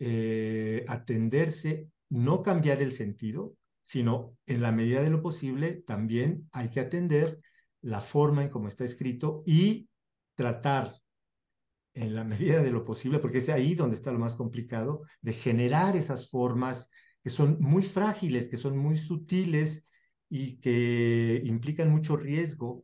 eh, 0.00 0.84
atenderse, 0.88 1.88
no 2.10 2.42
cambiar 2.42 2.82
el 2.82 2.92
sentido, 2.92 3.54
sino 3.82 4.36
en 4.46 4.60
la 4.60 4.72
medida 4.72 5.02
de 5.02 5.10
lo 5.10 5.22
posible 5.22 5.82
también 5.86 6.48
hay 6.52 6.70
que 6.70 6.80
atender 6.80 7.40
la 7.80 8.00
forma 8.00 8.42
en 8.42 8.50
cómo 8.50 8.66
está 8.66 8.84
escrito 8.84 9.42
y 9.46 9.88
tratar 10.34 10.92
en 11.94 12.14
la 12.14 12.24
medida 12.24 12.60
de 12.60 12.72
lo 12.72 12.84
posible, 12.84 13.20
porque 13.20 13.38
es 13.38 13.48
ahí 13.50 13.76
donde 13.76 13.94
está 13.94 14.10
lo 14.10 14.18
más 14.18 14.34
complicado, 14.34 15.02
de 15.20 15.32
generar 15.32 15.94
esas 15.96 16.28
formas 16.28 16.90
que 17.22 17.30
son 17.30 17.58
muy 17.60 17.84
frágiles, 17.84 18.48
que 18.48 18.56
son 18.56 18.76
muy 18.76 18.96
sutiles 18.96 19.86
y 20.28 20.56
que 20.56 21.40
implican 21.44 21.88
mucho 21.88 22.16
riesgo 22.16 22.82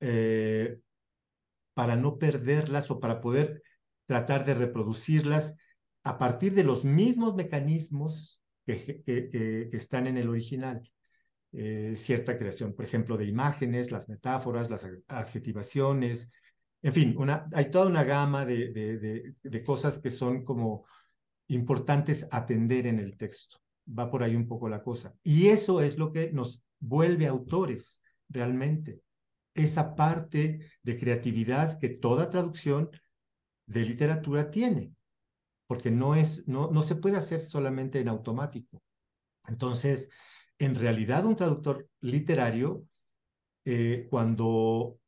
eh, 0.00 0.78
para 1.72 1.96
no 1.96 2.18
perderlas 2.18 2.90
o 2.90 3.00
para 3.00 3.22
poder 3.22 3.62
tratar 4.08 4.46
de 4.46 4.54
reproducirlas 4.54 5.56
a 6.02 6.16
partir 6.16 6.54
de 6.54 6.64
los 6.64 6.82
mismos 6.82 7.34
mecanismos 7.34 8.40
que, 8.64 9.68
están 9.72 10.06
en 10.06 10.16
el 10.16 10.28
original. 10.28 10.82
Eh, 11.52 11.94
cierta 11.96 12.38
creación, 12.38 12.74
por 12.74 12.86
ejemplo, 12.86 13.16
de 13.18 13.26
imágenes, 13.26 13.90
las 13.90 14.08
metáforas, 14.08 14.70
las 14.70 14.86
adjetivaciones, 15.08 16.30
en 16.82 16.92
fin, 16.92 17.16
hay 17.52 17.70
toda 17.70 17.86
una 17.86 18.04
gama 18.04 18.46
de, 18.46 18.72
de, 18.72 19.34
de, 19.42 19.64
cosas 19.64 19.98
que 19.98 20.10
son 20.10 20.44
como 20.44 20.86
importantes 21.48 22.26
atender 22.30 22.86
en 22.86 23.00
el 23.00 23.16
texto. 23.16 23.58
Va 23.86 24.10
por 24.10 24.22
ahí 24.22 24.36
un 24.36 24.46
poco 24.46 24.68
la 24.68 24.82
cosa. 24.82 25.12
Y 25.24 25.48
eso 25.48 25.80
es 25.80 25.98
lo 25.98 26.12
que 26.12 26.32
nos 26.32 26.64
vuelve 26.78 27.26
autores 27.26 28.00
realmente. 28.28 29.00
Esa 29.54 29.96
parte 29.96 30.60
de 30.82 30.98
creatividad 30.98 31.80
que 31.80 31.88
toda 31.88 32.30
traducción 32.30 32.90
de 33.68 33.84
literatura 33.84 34.50
tiene 34.50 34.92
porque 35.68 35.90
no, 35.90 36.14
es, 36.16 36.48
no, 36.48 36.70
no 36.70 36.82
se 36.82 36.96
puede 36.96 37.18
hacer 37.18 37.44
solamente 37.44 38.00
en 38.00 38.08
automático. 38.08 38.82
Entonces, 39.46 40.10
en 40.58 40.74
realidad 40.74 41.26
un 41.26 41.36
traductor 41.36 41.88
literario, 42.00 42.84
eh, 43.66 44.06
cuando 44.10 44.98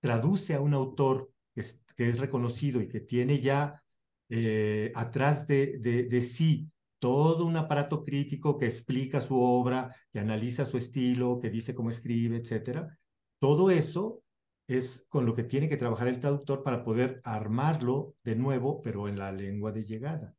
traduce 0.00 0.54
a 0.54 0.60
un 0.60 0.74
autor 0.74 1.30
que 1.54 1.62
es, 1.62 2.18
reconocido 2.18 2.80
y 2.80 2.88
que 2.88 3.00
tiene 3.00 3.40
ya 3.40 3.82
eh, 4.28 4.92
atrás 4.94 5.46
de, 5.46 5.78
de, 5.78 6.04
de, 6.04 6.20
sí 6.20 6.68
todo 6.98 7.46
un 7.46 7.56
aparato 7.56 8.04
crítico 8.04 8.58
que 8.58 8.66
explica 8.66 9.20
su 9.20 9.40
obra, 9.40 9.94
que 10.12 10.18
analiza 10.18 10.66
su 10.66 10.78
estilo, 10.78 11.38
que 11.40 11.50
dice 11.50 11.74
cómo 11.74 11.90
escribe, 11.90 12.38
etcétera, 12.38 12.98
todo 13.38 13.70
eso 13.70 14.22
es 14.68 15.06
con 15.08 15.24
lo 15.24 15.34
que 15.34 15.44
tiene 15.44 15.68
que 15.68 15.78
trabajar 15.78 16.08
el 16.08 16.20
traductor 16.20 16.62
para 16.62 16.84
poder 16.84 17.20
armarlo 17.24 18.14
de 18.22 18.36
nuevo, 18.36 18.82
pero 18.82 19.08
en 19.08 19.18
la 19.18 19.32
lengua 19.32 19.72
de 19.72 19.82
llegada. 19.82 20.34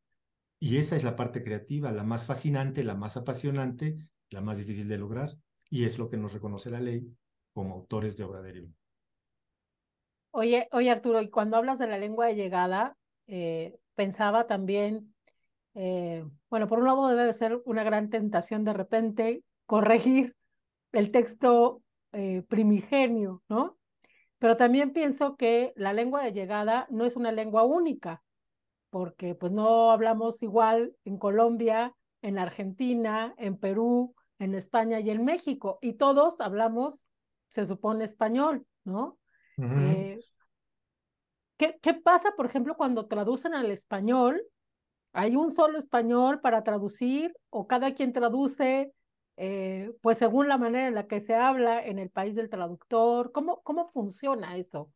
Y 0.60 0.78
esa 0.78 0.96
es 0.96 1.04
la 1.04 1.16
parte 1.16 1.44
creativa, 1.44 1.92
la 1.92 2.04
más 2.04 2.26
fascinante, 2.26 2.84
la 2.84 2.94
más 2.94 3.18
apasionante, 3.18 3.98
la 4.30 4.42
más 4.42 4.58
difícil 4.58 4.88
de 4.88 5.00
lograr. 5.00 5.32
Y 5.70 5.86
es 5.86 5.98
lo 5.98 6.10
que 6.10 6.18
nos 6.18 6.34
reconoce 6.34 6.70
la 6.70 6.80
ley 6.80 7.12
como 7.54 7.74
autores 7.74 8.18
de 8.18 8.24
obra 8.24 8.42
de 8.42 8.70
Oye, 10.32 10.68
oye 10.72 10.92
Arturo, 10.92 11.22
y 11.22 11.30
cuando 11.30 11.58
hablas 11.58 11.80
de 11.80 11.88
la 11.88 11.98
lengua 11.98 12.28
de 12.28 12.36
llegada, 12.36 12.98
eh, 13.26 13.80
pensaba 13.96 14.46
también, 14.46 15.16
eh, 15.74 16.24
bueno, 16.52 16.68
por 16.68 16.80
un 16.80 16.86
lado 16.86 17.08
debe 17.08 17.34
ser 17.34 17.60
una 17.66 17.84
gran 17.84 18.12
tentación 18.12 18.64
de 18.64 18.74
repente 18.74 19.44
corregir 19.66 20.36
el 20.92 21.10
texto 21.10 21.82
eh, 22.12 22.44
primigenio, 22.48 23.44
¿no? 23.50 23.79
Pero 24.40 24.58
también 24.58 24.92
pienso 24.94 25.36
que 25.36 25.74
la 25.76 25.94
lengua 25.94 26.24
de 26.24 26.32
llegada 26.32 26.88
no 26.90 27.06
es 27.06 27.16
una 27.16 27.32
lengua 27.32 27.64
única, 27.64 28.24
porque 28.90 29.36
pues 29.36 29.52
no 29.52 29.92
hablamos 29.92 30.42
igual 30.42 30.96
en 31.04 31.18
Colombia, 31.18 31.94
en 32.22 32.40
Argentina, 32.40 33.34
en 33.38 33.58
Perú, 33.58 34.16
en 34.40 34.56
España 34.56 35.00
y 35.02 35.10
en 35.10 35.26
México, 35.26 35.78
y 35.82 35.94
todos 35.94 36.40
hablamos, 36.40 37.06
se 37.50 37.66
supone, 37.66 38.06
español, 38.06 38.66
¿no? 38.86 39.18
Eh, 39.58 40.20
¿qué, 41.58 41.78
¿Qué 41.82 41.94
pasa, 41.94 42.32
por 42.38 42.46
ejemplo, 42.46 42.78
cuando 42.78 43.08
traducen 43.08 43.54
al 43.54 43.70
español? 43.72 44.42
¿Hay 45.12 45.36
un 45.36 45.52
solo 45.52 45.78
español 45.78 46.40
para 46.40 46.64
traducir 46.64 47.36
o 47.50 47.68
cada 47.68 47.94
quien 47.94 48.14
traduce 48.14 48.94
eh, 49.42 49.94
pues 50.02 50.18
según 50.18 50.50
la 50.50 50.58
manera 50.58 50.90
en 50.90 50.96
la 50.96 51.08
que 51.08 51.22
se 51.22 51.34
habla 51.34 51.82
en 51.86 51.98
el 51.98 52.10
país 52.10 52.36
del 52.36 52.50
traductor? 52.50 53.32
¿Cómo, 53.32 53.62
cómo 53.64 53.88
funciona 53.88 54.58
eso? 54.58 54.92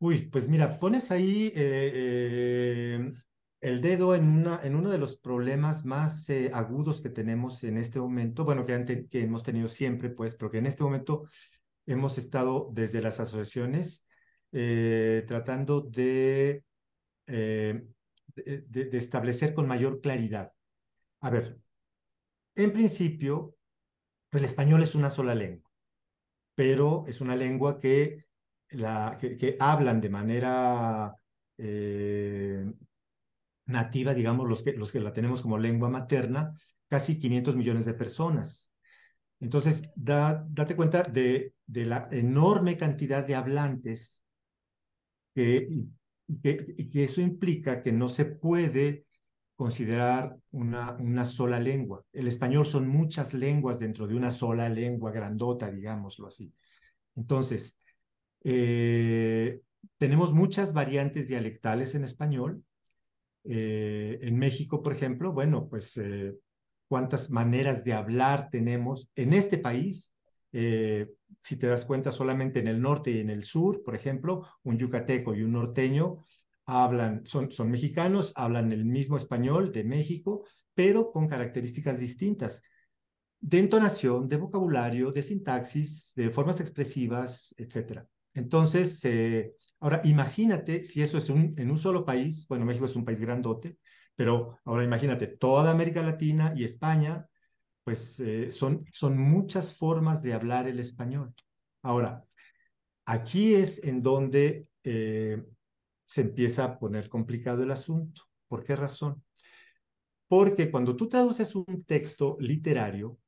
Uy, 0.00 0.26
pues 0.26 0.48
mira, 0.48 0.80
pones 0.80 1.12
ahí 1.12 1.52
eh, 1.54 1.92
eh, 1.94 3.12
el 3.60 3.80
dedo 3.80 4.16
en, 4.16 4.28
una, 4.28 4.60
en 4.64 4.74
uno 4.74 4.90
de 4.90 4.98
los 4.98 5.16
problemas 5.16 5.84
más 5.84 6.28
agudos 6.52 7.00
que 7.00 7.10
tenemos 7.10 7.62
en 7.62 7.78
este 7.78 8.00
momento, 8.00 8.44
bueno, 8.44 8.66
que, 8.66 9.06
que 9.08 9.22
hemos 9.22 9.44
tenido 9.44 9.68
siempre, 9.68 10.10
pues, 10.10 10.34
porque 10.34 10.58
en 10.58 10.66
este 10.66 10.82
momento 10.82 11.28
hemos 11.86 12.18
estado 12.18 12.68
desde 12.72 13.00
las 13.00 13.20
asociaciones 13.20 14.04
tratando 14.50 15.80
de, 15.80 16.64
de 17.26 17.86
establecer 18.92 19.54
con 19.54 19.68
mayor 19.68 20.00
claridad. 20.00 20.52
A 21.20 21.30
ver, 21.30 21.58
en 22.56 22.72
principio, 22.72 23.55
el 24.38 24.44
español 24.44 24.82
es 24.82 24.94
una 24.94 25.10
sola 25.10 25.34
lengua, 25.34 25.70
pero 26.54 27.04
es 27.06 27.20
una 27.20 27.36
lengua 27.36 27.78
que, 27.78 28.26
la, 28.70 29.18
que, 29.20 29.56
hablan 29.60 30.00
de 30.00 30.10
manera 30.10 31.14
eh, 31.58 32.64
nativa, 33.66 34.14
digamos, 34.14 34.48
los 34.48 34.62
que, 34.62 34.72
los 34.72 34.92
que 34.92 35.00
la 35.00 35.12
tenemos 35.12 35.42
como 35.42 35.58
lengua 35.58 35.88
materna, 35.88 36.54
casi 36.88 37.18
500 37.18 37.56
millones 37.56 37.86
de 37.86 37.94
personas. 37.94 38.72
Entonces, 39.40 39.82
date 39.94 40.76
cuenta 40.76 41.02
de, 41.02 41.54
de, 41.66 41.84
la 41.84 42.08
enorme 42.10 42.76
cantidad 42.76 43.24
de 43.26 43.34
hablantes 43.34 44.24
que, 45.34 45.68
que, 46.42 46.88
que, 46.90 47.04
eso 47.04 47.20
implica 47.20 47.82
que 47.82 47.92
no 47.92 48.08
se 48.08 48.24
puede 48.24 49.04
considerar 49.56 50.36
una, 50.50 50.92
una 51.00 51.24
sola 51.24 51.58
lengua. 51.58 52.04
El 52.12 52.28
español 52.28 52.66
son 52.66 52.86
muchas 52.86 53.32
lenguas 53.32 53.80
dentro 53.80 54.06
de 54.06 54.14
una 54.14 54.30
sola 54.30 54.68
lengua 54.68 55.10
grandota, 55.10 55.70
digámoslo 55.70 56.28
así. 56.28 56.52
Entonces, 57.16 57.80
eh, 58.44 59.60
tenemos 59.96 60.34
muchas 60.34 60.74
variantes 60.74 61.26
dialectales 61.26 61.94
en 61.94 62.04
español. 62.04 62.62
Eh, 63.44 64.18
en 64.20 64.38
México, 64.38 64.82
por 64.82 64.92
ejemplo, 64.92 65.32
bueno, 65.32 65.68
pues 65.68 65.96
eh, 65.96 66.34
cuántas 66.86 67.30
maneras 67.30 67.82
de 67.82 67.94
hablar 67.94 68.50
tenemos 68.50 69.10
en 69.16 69.32
este 69.32 69.58
país. 69.58 70.12
si 71.40 71.58
te 71.58 71.66
das 71.66 71.84
cuenta, 71.84 72.12
solamente 72.12 72.60
en 72.60 72.66
el 72.68 72.80
norte 72.80 73.10
y 73.10 73.18
en 73.20 73.30
el 73.30 73.42
sur, 73.42 73.82
por 73.84 73.94
ejemplo, 73.94 74.46
un 74.64 74.78
yucateco 74.78 75.34
y 75.34 75.42
un 75.42 75.52
norteño 75.52 76.24
hablan, 76.66 77.24
son, 77.24 77.50
son 77.50 77.70
mexicanos, 77.70 78.32
hablan 78.34 78.72
el 78.72 78.84
mismo 78.84 79.16
español 79.16 79.72
de 79.72 79.84
México, 79.84 80.44
pero 80.74 81.10
con 81.12 81.28
características 81.28 81.98
distintas 81.98 82.62
de 83.40 83.60
entonación, 83.60 84.28
de 84.28 84.36
vocabulario, 84.36 85.12
de 85.12 85.22
sintaxis, 85.22 86.12
de 86.16 86.30
formas 86.30 86.60
expresivas, 86.60 87.54
etc. 87.56 88.04
Entonces, 88.34 89.04
eh, 89.04 89.54
ahora 89.80 90.00
imagínate 90.04 90.84
si 90.84 91.00
eso 91.02 91.18
es 91.18 91.30
un, 91.30 91.54
en 91.56 91.70
un 91.70 91.78
solo 91.78 92.04
país, 92.04 92.46
bueno, 92.48 92.64
México 92.64 92.86
es 92.86 92.96
un 92.96 93.04
país 93.04 93.20
grandote, 93.20 93.78
pero 94.14 94.58
ahora 94.64 94.84
imagínate 94.84 95.26
toda 95.28 95.70
América 95.70 96.02
Latina 96.02 96.52
y 96.56 96.64
España, 96.64 97.26
pues 97.84 98.18
eh, 98.20 98.50
son, 98.50 98.84
son 98.92 99.16
muchas 99.16 99.74
formas 99.74 100.22
de 100.22 100.34
hablar 100.34 100.66
el 100.66 100.80
español. 100.80 101.32
Ahora, 101.82 102.24
aquí 103.04 103.54
es 103.54 103.84
en 103.84 104.02
donde 104.02 104.66
eh, 104.82 105.42
se 106.06 106.22
empieza 106.22 106.64
a 106.64 106.78
poner 106.78 107.08
complicado 107.08 107.62
el 107.64 107.70
asunto. 107.72 108.22
¿Por 108.48 108.64
qué 108.64 108.76
razón? 108.76 109.22
Porque 110.28 110.70
cuando 110.70 110.96
tú 110.96 111.08
traduces 111.08 111.54
un 111.54 111.84
texto 111.84 112.36
literario, 112.40 113.18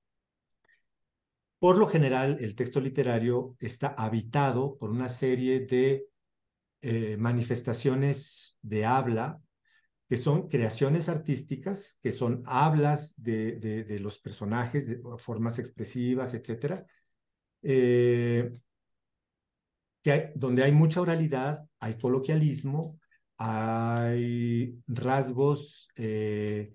por 1.59 1.77
lo 1.77 1.89
general 1.89 2.39
el 2.41 2.55
texto 2.55 2.81
literario 2.81 3.57
está 3.59 3.89
habitado 3.89 4.79
por 4.79 4.91
una 4.91 5.09
serie 5.09 5.61
de 5.61 6.07
eh, 6.81 7.17
manifestaciones 7.17 8.59
de 8.63 8.85
habla 8.85 9.41
que 10.09 10.17
son 10.17 10.49
creaciones 10.49 11.09
artísticas, 11.09 11.99
que 12.01 12.13
son 12.13 12.43
hablas 12.47 13.15
de, 13.19 13.99
los 14.01 14.19
personajes, 14.19 14.89
de 14.89 15.03
formas 15.19 15.59
expresivas, 15.59 16.33
etc. 16.33 16.87
donde 20.35 20.63
hay 20.63 20.73
mucha 20.73 21.01
oralidad, 21.01 21.67
hay 21.81 21.97
coloquialismo, 21.97 22.99
hay 23.37 24.83
rasgos 24.87 25.89
eh, 25.97 26.75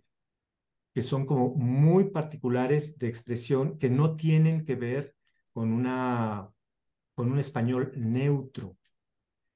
que 0.94 1.02
son 1.02 1.26
como 1.26 1.56
muy 1.56 2.12
particulares 2.12 2.98
de 2.98 3.08
expresión 3.08 3.78
que 3.78 3.90
no 3.90 4.16
tienen 4.16 4.64
que 4.64 4.76
ver 4.76 5.16
con, 5.52 5.74
una, 5.74 6.50
con 7.16 7.32
un 7.32 7.40
español 7.40 7.92
neutro. 7.96 8.78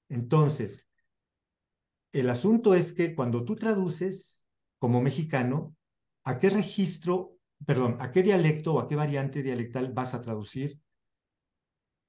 Entonces, 0.09 0.89
el 2.11 2.29
asunto 2.29 2.73
es 2.73 2.93
que 2.93 3.15
cuando 3.15 3.43
tú 3.45 3.55
traduces 3.55 4.47
como 4.79 5.01
mexicano, 5.01 5.75
¿a 6.23 6.39
qué 6.39 6.49
registro, 6.49 7.37
perdón, 7.65 7.97
a 7.99 8.11
qué 8.11 8.23
dialecto 8.23 8.73
o 8.73 8.79
a 8.79 8.87
qué 8.87 8.95
variante 8.95 9.43
dialectal 9.43 9.93
vas 9.93 10.13
a 10.13 10.21
traducir 10.21 10.79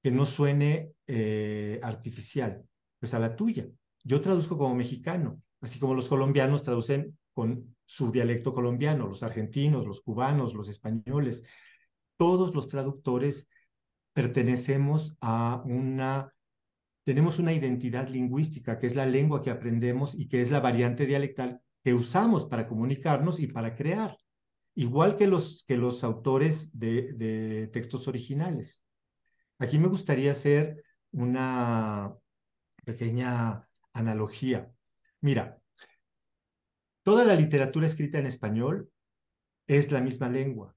que 0.01 0.11
no 0.11 0.25
suene 0.25 0.93
eh, 1.07 1.79
artificial? 1.83 2.63
Pues 2.99 3.13
a 3.13 3.19
la 3.19 3.35
tuya. 3.35 3.67
Yo 4.03 4.21
traduzco 4.21 4.57
como 4.57 4.75
mexicano, 4.75 5.41
así 5.61 5.79
como 5.79 5.93
los 5.93 6.07
colombianos 6.07 6.63
traducen 6.63 7.17
con 7.33 7.75
su 7.85 8.11
dialecto 8.11 8.53
colombiano, 8.53 9.07
los 9.07 9.23
argentinos, 9.23 9.85
los 9.85 10.01
cubanos, 10.01 10.53
los 10.53 10.67
españoles. 10.67 11.43
Todos 12.17 12.53
los 12.53 12.67
traductores 12.67 13.49
pertenecemos 14.13 15.17
a 15.21 15.63
una, 15.65 16.33
tenemos 17.03 17.39
una 17.39 17.53
identidad 17.53 18.09
lingüística, 18.09 18.77
que 18.77 18.87
es 18.87 18.95
la 18.95 19.05
lengua 19.05 19.41
que 19.41 19.49
aprendemos 19.49 20.15
y 20.15 20.27
que 20.27 20.41
es 20.41 20.51
la 20.51 20.59
variante 20.59 21.05
dialectal 21.05 21.61
que 21.83 21.93
usamos 21.93 22.45
para 22.45 22.67
comunicarnos 22.67 23.39
y 23.39 23.47
para 23.47 23.75
crear, 23.75 24.17
igual 24.75 25.15
que 25.15 25.27
los, 25.27 25.63
que 25.65 25.77
los 25.77 26.03
autores 26.03 26.77
de, 26.77 27.13
de 27.13 27.67
textos 27.67 28.07
originales. 28.07 28.83
Aquí 29.59 29.77
me 29.77 29.87
gustaría 29.87 30.31
hacer 30.31 30.83
una 31.11 32.15
pequeña 32.83 33.67
analogía. 33.93 34.71
Mira, 35.21 35.59
Toda 37.09 37.25
la 37.25 37.35
literatura 37.35 37.87
escrita 37.87 38.19
en 38.19 38.27
español 38.27 38.91
es 39.65 39.91
la 39.91 39.99
misma 39.99 40.29
lengua, 40.29 40.75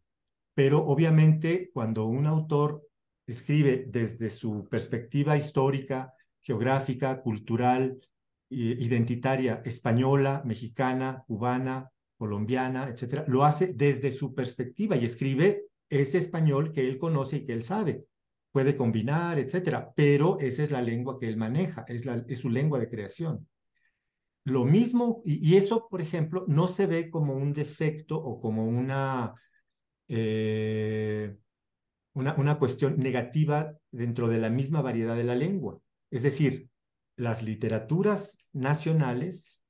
pero 0.54 0.82
obviamente 0.82 1.70
cuando 1.74 2.06
un 2.06 2.26
autor 2.26 2.88
escribe 3.26 3.84
desde 3.88 4.30
su 4.30 4.66
perspectiva 4.70 5.36
histórica, 5.36 6.14
geográfica, 6.40 7.20
cultural, 7.20 8.00
identitaria, 8.48 9.60
española, 9.64 10.42
mexicana, 10.46 11.22
cubana, 11.26 11.90
colombiana, 12.16 12.88
etcétera, 12.88 13.26
lo 13.28 13.44
hace 13.44 13.74
desde 13.74 14.10
su 14.10 14.34
perspectiva 14.34 14.96
y 14.96 15.04
escribe 15.04 15.64
ese 15.90 16.16
español 16.16 16.72
que 16.72 16.88
él 16.88 16.96
conoce 16.96 17.36
y 17.36 17.44
que 17.44 17.52
él 17.52 17.62
sabe. 17.62 18.06
Puede 18.52 18.76
combinar, 18.76 19.38
etcétera, 19.38 19.92
pero 19.96 20.38
esa 20.38 20.62
es 20.62 20.70
la 20.70 20.82
lengua 20.82 21.18
que 21.18 21.28
él 21.28 21.36
maneja, 21.36 21.84
es, 21.88 22.04
la, 22.04 22.24
es 22.28 22.38
su 22.38 22.50
lengua 22.50 22.78
de 22.78 22.88
creación. 22.88 23.48
Lo 24.44 24.64
mismo, 24.64 25.22
y, 25.24 25.56
eso, 25.56 25.88
por 25.88 26.00
ejemplo, 26.00 26.44
no 26.48 26.68
se 26.68 26.86
ve 26.86 27.10
como 27.10 27.34
un 27.34 27.52
defecto 27.52 28.16
o 28.16 28.40
como 28.40 28.66
una, 28.66 29.34
eh, 30.08 31.36
una, 32.12 32.34
una 32.34 32.58
cuestión 32.58 32.98
negativa 32.98 33.72
dentro 33.90 34.28
de 34.28 34.38
la 34.38 34.50
misma 34.50 34.82
variedad 34.82 35.16
de 35.16 35.24
la 35.24 35.36
lengua. 35.36 35.80
Es 36.10 36.22
decir, 36.22 36.68
las 37.16 37.42
literaturas 37.42 38.50
nacionales 38.52 39.64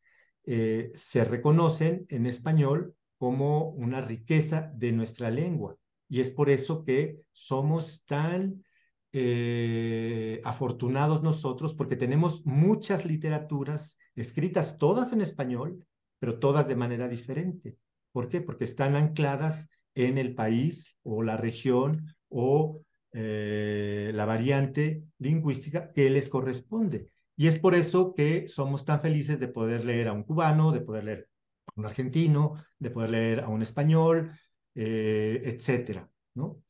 eh, 0.45 0.91
se 0.95 1.25
reconocen 1.25 2.07
en 2.09 2.27
español 2.27 2.97
como 3.19 3.69
una 3.71 4.01
riqueza 4.01 4.73
de 4.75 4.93
nuestra 4.93 5.31
lengua. 5.31 5.77
Y 6.09 6.21
es 6.21 6.31
por 6.31 6.51
eso 6.51 6.85
que 6.85 7.19
somos 7.31 8.05
tan 8.05 8.65
eh, 9.13 10.41
afortunados 10.45 11.23
nosotros 11.23 11.75
porque 11.75 11.97
tenemos 11.97 12.45
muchas 12.47 13.05
literaturas 13.05 13.99
escritas 14.15 14.79
todas 14.79 15.13
en 15.13 15.21
español, 15.21 15.85
pero 16.19 16.39
todas 16.39 16.69
de 16.69 16.77
manera 16.77 17.09
diferente. 17.09 17.79
¿Por 18.13 18.29
qué? 18.29 18.41
Porque 18.41 18.65
están 18.65 18.97
ancladas 18.97 19.69
en 19.95 20.19
el 20.19 20.35
país 20.35 20.97
o 21.03 21.23
la 21.23 21.37
región 21.37 22.15
o 22.29 22.83
eh, 23.13 24.11
la 24.15 24.25
variante 24.25 25.05
lingüística 25.19 25.93
que 25.93 26.09
les 26.09 26.29
corresponde. 26.29 27.09
Y 27.37 27.47
es 27.47 27.59
por 27.59 27.75
eso 27.75 28.15
que 28.15 28.49
somos 28.49 28.85
tan 28.85 29.01
felices 29.01 29.41
de 29.41 29.49
poder 29.49 29.85
leer 29.85 30.09
a 30.09 30.13
un 30.13 30.23
cubano, 30.23 30.73
de 30.73 30.81
poder 30.81 31.05
leer 31.05 31.29
a 31.67 31.73
un 31.81 31.87
argentino, 31.87 32.55
de 32.79 32.91
poder 32.91 33.11
leer 33.11 33.41
a 33.41 33.49
un 33.49 33.63
español, 33.63 34.33
eh, 34.75 35.43
etcétera, 35.45 36.09
¿no? 36.35 36.62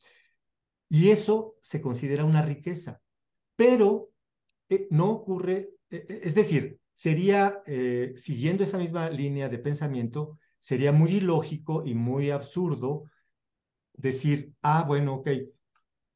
Y 0.93 1.09
eso 1.09 1.57
se 1.63 1.81
considera 1.81 2.27
una 2.27 2.43
riqueza, 2.43 3.01
pero 3.57 4.11
eh, 4.69 4.89
no 4.91 5.09
ocurre, 5.11 5.71
eh, 5.89 6.05
eh, 6.07 6.21
es 6.25 6.35
decir, 6.35 6.79
sería, 6.93 7.63
siguiendo 8.15 8.63
esa 8.63 8.77
misma 8.77 9.09
línea 9.09 9.49
de 9.49 9.59
pensamiento, 9.59 10.39
sería 10.59 10.93
muy 10.93 11.13
ilógico 11.13 11.83
y 11.87 11.95
muy 11.95 12.31
absurdo 12.31 13.05
decir, 13.95 14.53
ah, 14.61 14.85
bueno, 14.87 15.15
ok, 15.15 15.31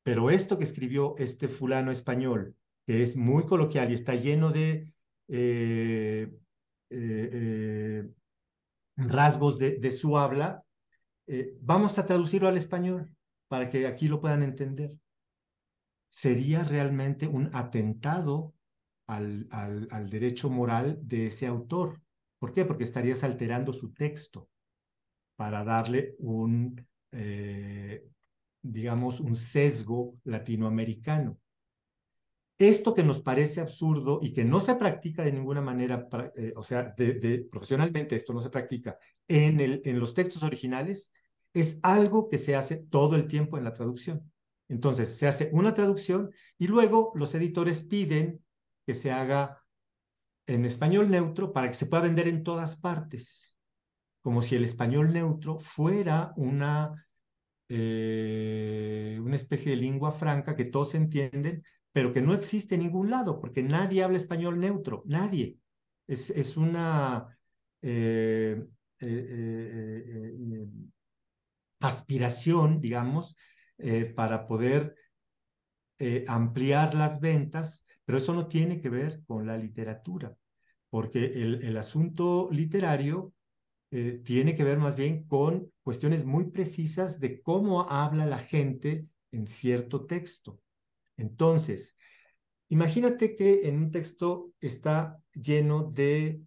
pero 0.02 0.28
esto 0.28 0.58
que 0.58 0.64
escribió 0.64 1.14
este 1.16 1.48
fulano 1.48 1.90
español, 1.90 2.54
que 2.86 3.00
es 3.00 3.16
muy 3.16 3.46
coloquial 3.46 3.90
y 3.90 3.94
está 3.94 4.14
lleno 4.14 4.52
de 4.52 4.92
rasgos 8.98 9.58
de, 9.58 9.78
de, 9.78 9.90
su 9.90 10.18
habla, 10.18 10.62
vamos 11.62 11.98
a 11.98 12.04
traducirlo 12.04 12.48
al 12.48 12.58
español 12.58 13.15
para 13.48 13.70
que 13.70 13.86
aquí 13.86 14.08
lo 14.08 14.20
puedan 14.20 14.42
entender. 14.42 14.98
Sería 16.08 16.64
realmente 16.64 17.26
un 17.26 17.50
atentado 17.52 18.54
al, 19.06 19.46
al, 19.50 20.10
derecho 20.10 20.50
moral 20.50 20.98
de 21.02 21.26
ese 21.26 21.46
autor. 21.46 22.00
¿Por 22.38 22.52
qué? 22.52 22.64
Porque 22.64 22.84
estarías 22.84 23.24
alterando 23.24 23.72
su 23.72 23.92
texto 23.92 24.48
para 25.36 25.64
darle 25.64 26.14
un, 26.18 26.84
eh, 27.12 28.04
digamos, 28.62 29.20
un 29.20 29.36
sesgo 29.36 30.16
latinoamericano. 30.24 31.38
Esto 32.58 32.94
que 32.94 33.02
nos 33.02 33.20
parece 33.20 33.60
absurdo 33.60 34.18
y 34.22 34.32
que 34.32 34.44
no 34.44 34.60
se 34.60 34.76
practica 34.76 35.22
de 35.22 35.32
ninguna 35.32 35.60
manera, 35.60 36.08
eh, 36.36 36.54
o 36.56 36.62
sea, 36.62 36.94
de, 36.96 37.46
profesionalmente 37.50 38.16
esto 38.16 38.32
no 38.32 38.40
se 38.40 38.48
practica 38.48 38.98
en, 39.28 39.60
el, 39.60 39.82
en 39.84 40.00
los 40.00 40.14
textos 40.14 40.42
originales, 40.42 41.12
es 41.60 41.78
algo 41.82 42.28
que 42.28 42.38
se 42.38 42.56
hace 42.56 42.76
todo 42.76 43.16
el 43.16 43.26
tiempo 43.28 43.58
en 43.58 43.64
la 43.64 43.72
traducción. 43.72 44.30
Entonces, 44.68 45.16
se 45.16 45.26
hace 45.26 45.50
una 45.52 45.74
traducción 45.74 46.30
y 46.58 46.66
luego 46.66 47.12
los 47.14 47.34
editores 47.34 47.80
piden 47.82 48.44
que 48.84 48.94
se 48.94 49.12
haga 49.12 49.62
en 50.46 50.64
español 50.64 51.10
neutro 51.10 51.52
para 51.52 51.68
que 51.68 51.74
se 51.74 51.86
pueda 51.86 52.04
vender 52.04 52.28
en 52.28 52.42
todas 52.42 52.76
partes, 52.76 53.56
como 54.22 54.42
si 54.42 54.54
el 54.54 54.64
español 54.64 55.12
neutro 55.12 55.58
fuera 55.58 56.32
una, 56.36 57.06
eh, 57.68 59.18
una 59.22 59.36
especie 59.36 59.70
de 59.70 59.76
lengua 59.76 60.12
franca 60.12 60.54
que 60.56 60.64
todos 60.64 60.94
entienden, 60.94 61.62
pero 61.92 62.12
que 62.12 62.20
no 62.20 62.34
existe 62.34 62.74
en 62.74 62.82
ningún 62.82 63.10
lado, 63.10 63.40
porque 63.40 63.62
nadie 63.62 64.02
habla 64.02 64.18
español 64.18 64.58
neutro, 64.58 65.02
nadie. 65.06 65.58
Es, 66.06 66.30
es 66.30 66.56
una... 66.56 67.36
Eh, 67.82 68.64
eh, 69.00 70.66
aspiración, 71.88 72.80
digamos, 72.80 73.36
eh, 73.78 74.04
para 74.06 74.46
poder 74.46 74.94
eh, 75.98 76.24
ampliar 76.28 76.94
las 76.94 77.20
ventas, 77.20 77.86
pero 78.04 78.18
eso 78.18 78.34
no 78.34 78.48
tiene 78.48 78.80
que 78.80 78.90
ver 78.90 79.22
con 79.26 79.46
la 79.46 79.56
literatura, 79.56 80.36
porque 80.90 81.26
el, 81.26 81.76
asunto 81.76 82.48
literario 82.52 83.32
eh, 83.90 84.20
tiene 84.24 84.54
que 84.54 84.64
ver 84.64 84.78
más 84.78 84.96
bien 84.96 85.24
con 85.26 85.72
cuestiones 85.82 86.24
muy 86.24 86.50
precisas 86.50 87.18
de 87.20 87.40
cómo 87.40 87.82
habla 87.88 88.26
la 88.26 88.38
gente 88.38 89.06
en 89.32 89.46
cierto 89.46 90.06
texto. 90.06 90.60
Entonces, 91.16 91.96
imagínate 92.68 93.34
que 93.34 93.68
en 93.68 93.76
un 93.78 93.90
texto 93.90 94.52
está 94.60 95.18
lleno 95.32 95.84
de 95.84 96.42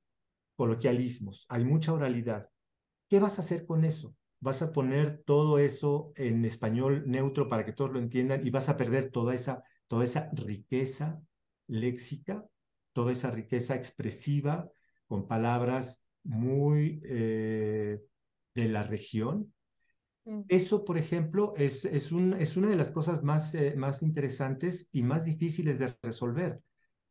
coloquialismos, 0.55 1.45
hay 1.49 1.65
mucha 1.65 1.93
oralidad. 1.93 2.49
¿Qué 3.07 3.19
vas 3.19 3.39
a 3.39 3.41
hacer 3.41 3.65
con 3.65 3.83
eso? 3.83 4.15
Vas 4.39 4.61
a 4.61 4.71
poner 4.71 5.21
todo 5.23 5.59
eso 5.59 6.13
en 6.15 6.45
español 6.45 7.03
neutro 7.07 7.49
para 7.49 7.65
que 7.65 7.73
todos 7.73 7.91
lo 7.91 7.99
entiendan 7.99 8.45
y 8.45 8.49
vas 8.49 8.69
a 8.69 8.77
perder 8.77 9.11
toda 9.11 9.33
esa, 9.33 9.63
toda 9.87 10.05
esa 10.05 10.29
riqueza 10.33 11.21
léxica, 11.67 12.45
toda 12.93 13.11
esa 13.11 13.31
riqueza 13.31 13.75
expresiva 13.75 14.69
con 15.07 15.27
palabras 15.27 16.03
muy 16.23 17.01
eh, 17.03 17.99
de 18.55 18.67
la 18.69 18.83
región. 18.83 19.53
Mm. 20.25 20.41
Eso, 20.47 20.85
por 20.85 20.97
ejemplo, 20.97 21.53
es, 21.57 21.85
es, 21.85 22.11
un, 22.11 22.33
es 22.33 22.55
una 22.55 22.69
de 22.69 22.75
las 22.75 22.91
cosas 22.91 23.23
más, 23.23 23.53
eh, 23.55 23.75
más 23.75 24.03
interesantes 24.03 24.87
y 24.91 25.03
más 25.03 25.25
difíciles 25.25 25.79
de 25.79 25.97
resolver, 26.01 26.61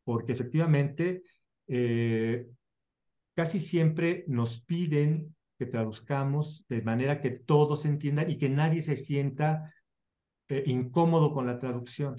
porque 0.04 0.32
efectivamente 0.32 1.22
eh, 1.66 2.48
casi 3.34 3.60
siempre 3.60 4.24
nos 4.28 4.62
piden 4.62 5.34
que 5.58 5.66
traduzcamos 5.66 6.64
de 6.68 6.82
manera 6.82 7.20
que 7.20 7.30
todos 7.30 7.84
entiendan 7.84 8.30
y 8.30 8.38
que 8.38 8.48
nadie 8.48 8.80
se 8.80 8.96
sienta 8.96 9.74
eh, 10.48 10.62
incómodo 10.66 11.34
con 11.34 11.46
la 11.46 11.58
traducción. 11.58 12.16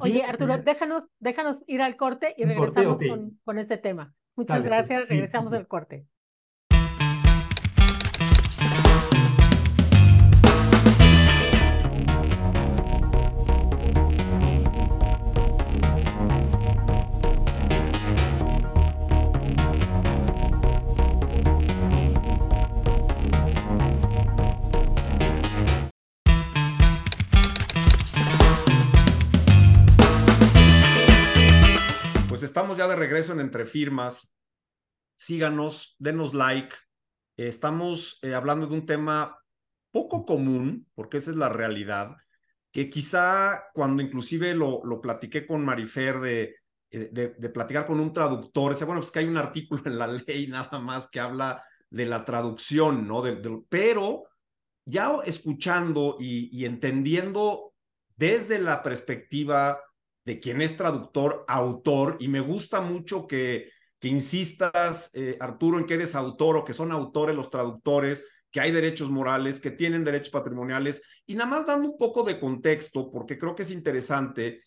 Oye, 0.00 0.22
Arturo, 0.22 0.56
déjanos, 0.58 1.08
déjanos 1.18 1.62
ir 1.66 1.82
al 1.82 1.96
corte 1.96 2.34
y 2.38 2.44
regresamos 2.44 2.98
con, 3.06 3.40
con, 3.44 3.58
este 3.58 3.76
tema. 3.76 4.14
Muchas 4.36 4.64
gracias, 4.64 5.08
regresamos 5.08 5.52
al 5.52 5.66
corte. 5.66 6.06
Regreso 33.04 33.32
en 33.32 33.40
Entre 33.40 33.66
Firmas. 33.66 34.34
Síganos, 35.14 35.94
denos 35.98 36.32
like. 36.32 36.74
Estamos 37.36 38.18
eh, 38.22 38.34
hablando 38.34 38.66
de 38.66 38.74
un 38.74 38.86
tema 38.86 39.38
poco 39.90 40.24
común, 40.24 40.88
porque 40.94 41.18
esa 41.18 41.30
es 41.30 41.36
la 41.36 41.48
realidad, 41.48 42.16
que 42.72 42.88
quizá 42.90 43.64
cuando 43.74 44.02
inclusive 44.02 44.54
lo, 44.54 44.84
lo 44.84 45.00
platiqué 45.00 45.46
con 45.46 45.64
Marifer 45.64 46.18
de, 46.18 46.56
eh, 46.90 47.10
de, 47.12 47.48
platicar 47.50 47.86
con 47.86 48.00
un 48.00 48.12
traductor, 48.12 48.72
ese, 48.72 48.84
bueno, 48.84 49.00
pues 49.00 49.12
que 49.12 49.20
hay 49.20 49.26
un 49.26 49.36
artículo 49.36 49.82
en 49.84 49.98
la 49.98 50.06
ley 50.06 50.46
nada 50.48 50.80
más 50.80 51.10
que 51.10 51.20
habla 51.20 51.62
de 51.90 52.06
la 52.06 52.24
traducción, 52.24 53.06
¿no? 53.06 53.22
pero 53.68 54.24
ya 54.84 55.18
escuchando 55.24 56.16
y, 56.18 56.48
y 56.58 56.64
entendiendo 56.64 57.74
desde 58.16 58.58
la 58.58 58.82
perspectiva 58.82 59.80
de 60.24 60.40
quien 60.40 60.62
es 60.62 60.76
traductor, 60.76 61.44
autor, 61.48 62.16
y 62.20 62.28
me 62.28 62.40
gusta 62.40 62.80
mucho 62.80 63.26
que, 63.26 63.70
que 63.98 64.08
insistas, 64.08 65.10
eh, 65.14 65.36
Arturo, 65.40 65.78
en 65.78 65.86
que 65.86 65.94
eres 65.94 66.14
autor 66.14 66.56
o 66.56 66.64
que 66.64 66.72
son 66.72 66.92
autores 66.92 67.36
los 67.36 67.50
traductores, 67.50 68.24
que 68.50 68.60
hay 68.60 68.70
derechos 68.70 69.10
morales, 69.10 69.60
que 69.60 69.70
tienen 69.70 70.04
derechos 70.04 70.30
patrimoniales, 70.30 71.02
y 71.26 71.34
nada 71.34 71.50
más 71.50 71.66
dando 71.66 71.90
un 71.90 71.98
poco 71.98 72.22
de 72.22 72.38
contexto, 72.38 73.10
porque 73.10 73.36
creo 73.36 73.54
que 73.54 73.62
es 73.64 73.70
interesante. 73.70 74.62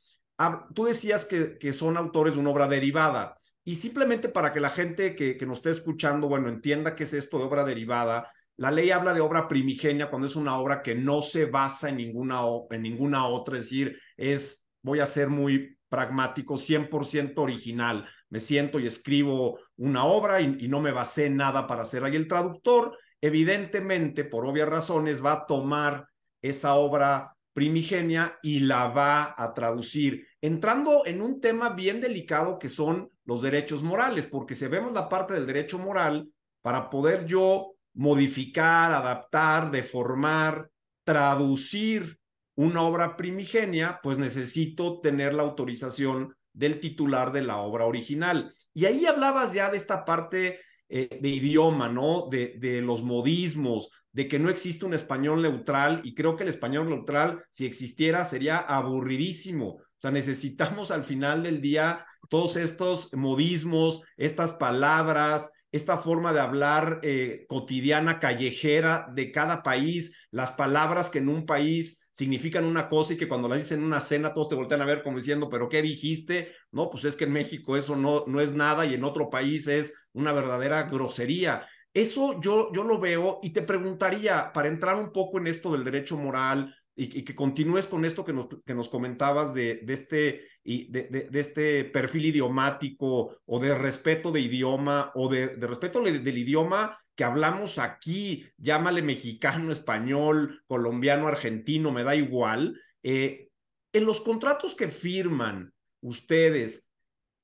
tú 0.75 0.85
decías 0.85 1.25
que, 1.25 1.57
que 1.57 1.73
son 1.73 1.97
autores 1.97 2.35
de 2.35 2.39
una 2.39 2.51
obra 2.51 2.67
derivada, 2.67 3.37
y 3.63 3.75
simplemente 3.75 4.29
para 4.29 4.53
que 4.53 4.59
la 4.59 4.69
gente 4.69 5.15
que, 5.15 5.37
que 5.37 5.45
nos 5.45 5.57
esté 5.57 5.71
escuchando, 5.71 6.27
bueno, 6.27 6.49
entienda 6.49 6.95
qué 6.95 7.03
es 7.03 7.13
esto 7.13 7.37
de 7.37 7.45
obra 7.45 7.63
derivada, 7.63 8.31
la 8.57 8.71
ley 8.71 8.91
habla 8.91 9.13
de 9.13 9.21
obra 9.21 9.47
primigenia 9.47 10.09
cuando 10.09 10.27
es 10.27 10.35
una 10.35 10.57
obra 10.57 10.81
que 10.81 10.95
no 10.95 11.21
se 11.21 11.45
basa 11.45 11.89
en 11.89 11.97
ninguna, 11.97 12.41
en 12.71 12.81
ninguna 12.81 13.27
otra, 13.27 13.57
es 13.57 13.65
decir, 13.65 13.99
es 14.17 14.66
voy 14.87 15.01
a 15.01 15.05
ser 15.05 15.29
muy 15.29 15.77
pragmático, 15.89 16.57
100% 16.57 17.37
original. 17.37 18.07
Me 18.29 18.39
siento 18.39 18.79
y 18.79 18.87
escribo 18.87 19.59
una 19.75 20.05
obra 20.05 20.41
y, 20.41 20.67
no 20.67 20.79
me 20.79 20.91
basé 20.91 21.29
nada 21.29 21.67
para 21.67 21.83
hacerla. 21.83 22.09
Y 22.09 22.15
el 22.15 22.27
traductor, 22.27 22.97
evidentemente, 23.21 24.23
por 24.23 24.45
obvias 24.45 24.67
razones, 24.67 25.23
va 25.23 25.33
a 25.33 25.45
tomar 25.45 26.07
esa 26.41 26.75
obra 26.75 27.35
primigenia 27.53 28.37
y 28.41 28.61
la 28.61 28.87
va 28.87 29.35
a 29.37 29.53
traducir, 29.53 30.27
entrando 30.41 31.07
en 31.07 31.23
un 31.23 31.41
tema 31.41 31.69
bien 31.69 31.99
delicado 31.99 32.59
que 32.59 32.69
son 32.69 33.09
los 33.25 33.41
derechos 33.41 33.81
morales, 33.81 34.27
porque 34.27 34.53
si 34.53 34.67
vemos 34.67 34.93
la 34.93 35.09
parte 35.09 35.33
del 35.33 35.47
derecho 35.47 35.79
moral, 35.79 36.29
para 36.61 36.89
poder 36.89 37.25
yo 37.25 37.73
modificar, 37.95 38.93
adaptar, 38.93 39.71
deformar, 39.71 40.69
traducir 41.03 42.16
una 42.57 42.81
obra 42.81 43.15
primigenia, 43.15 43.99
pues 44.01 44.17
necesito 44.17 44.99
tener 44.99 45.33
la 45.33 45.43
autorización 45.43 46.35
del 46.53 46.79
titular 46.79 47.31
de 47.31 47.43
la 47.43 47.57
obra 47.57 47.85
original. 47.85 48.51
Y 48.73 48.85
ahí 48.85 49.05
hablabas 49.05 49.53
ya 49.53 49.69
de 49.69 49.77
esta 49.77 50.03
parte 50.03 50.59
eh, 50.89 51.19
de 51.21 51.29
idioma, 51.29 51.87
¿no? 51.87 52.27
De, 52.31 52.55
de 52.57 52.81
los 52.81 53.03
modismos, 53.03 53.89
de 54.11 54.27
que 54.27 54.39
no 54.39 54.49
existe 54.49 54.85
un 54.87 54.95
español 54.95 55.43
neutral 55.43 56.01
y 56.03 56.15
creo 56.15 56.35
que 56.35 56.43
el 56.43 56.49
español 56.49 56.89
neutral, 56.89 57.43
si 57.51 57.67
existiera, 57.67 58.25
sería 58.25 58.57
aburridísimo. 58.57 59.67
O 59.67 59.99
sea, 59.99 60.09
necesitamos 60.09 60.89
al 60.89 61.03
final 61.03 61.43
del 61.43 61.61
día 61.61 62.07
todos 62.27 62.55
estos 62.55 63.13
modismos, 63.13 64.01
estas 64.17 64.53
palabras, 64.53 65.51
esta 65.71 65.97
forma 65.97 66.33
de 66.33 66.39
hablar 66.39 66.99
eh, 67.03 67.45
cotidiana, 67.47 68.19
callejera 68.19 69.07
de 69.13 69.31
cada 69.31 69.63
país, 69.63 70.15
las 70.31 70.51
palabras 70.51 71.09
que 71.09 71.19
en 71.19 71.29
un 71.29 71.45
país 71.45 72.01
significan 72.11 72.65
una 72.65 72.89
cosa 72.89 73.13
y 73.13 73.17
que 73.17 73.27
cuando 73.27 73.47
las 73.47 73.59
dicen 73.59 73.79
en 73.79 73.85
una 73.85 74.01
cena 74.01 74.33
todos 74.33 74.49
te 74.49 74.55
voltean 74.55 74.81
a 74.81 74.85
ver 74.85 75.03
como 75.03 75.17
diciendo, 75.17 75.49
pero 75.49 75.69
¿qué 75.69 75.81
dijiste? 75.81 76.53
No, 76.71 76.89
pues 76.89 77.05
es 77.05 77.15
que 77.15 77.25
en 77.25 77.33
México 77.33 77.77
eso 77.77 77.95
no, 77.95 78.23
no 78.25 78.41
es 78.41 78.53
nada 78.53 78.85
y 78.85 78.95
en 78.95 79.03
otro 79.03 79.29
país 79.29 79.67
es 79.67 79.93
una 80.13 80.31
verdadera 80.33 80.83
grosería. 80.83 81.67
Eso 81.93 82.39
yo, 82.41 82.71
yo 82.73 82.83
lo 82.83 82.99
veo 82.99 83.39
y 83.43 83.51
te 83.51 83.61
preguntaría, 83.61 84.51
para 84.53 84.67
entrar 84.67 84.95
un 84.95 85.11
poco 85.11 85.37
en 85.37 85.47
esto 85.47 85.71
del 85.71 85.83
derecho 85.83 86.17
moral 86.17 86.75
y, 86.99 87.23
que 87.23 87.35
continúes 87.35 87.85
con 87.85 88.05
esto 88.05 88.25
que 88.25 88.33
nos, 88.33 88.47
que 88.65 88.73
nos 88.73 88.89
comentabas 88.89 89.53
de, 89.53 89.75
de 89.83 89.93
este, 89.93 90.47
y 90.63 90.91
de, 90.91 91.29
de, 91.29 91.39
este 91.39 91.85
perfil 91.85 92.25
idiomático 92.25 93.37
o 93.45 93.59
de 93.59 93.75
respeto 93.75 94.31
de 94.31 94.41
idioma 94.41 95.11
o 95.13 95.29
de, 95.29 95.47
respeto 95.55 96.01
del 96.01 96.37
idioma 96.37 96.99
que 97.15 97.23
hablamos 97.23 97.77
aquí, 97.77 98.45
llámale 98.57 99.01
mexicano, 99.01 99.71
español, 99.71 100.63
colombiano, 100.67 101.27
argentino, 101.27 101.91
me 101.91 102.03
da 102.03 102.15
igual, 102.15 102.79
eh, 103.03 103.49
en 103.93 104.05
los 104.05 104.21
contratos 104.21 104.75
que 104.75 104.87
firman 104.89 105.73
ustedes, 106.01 106.91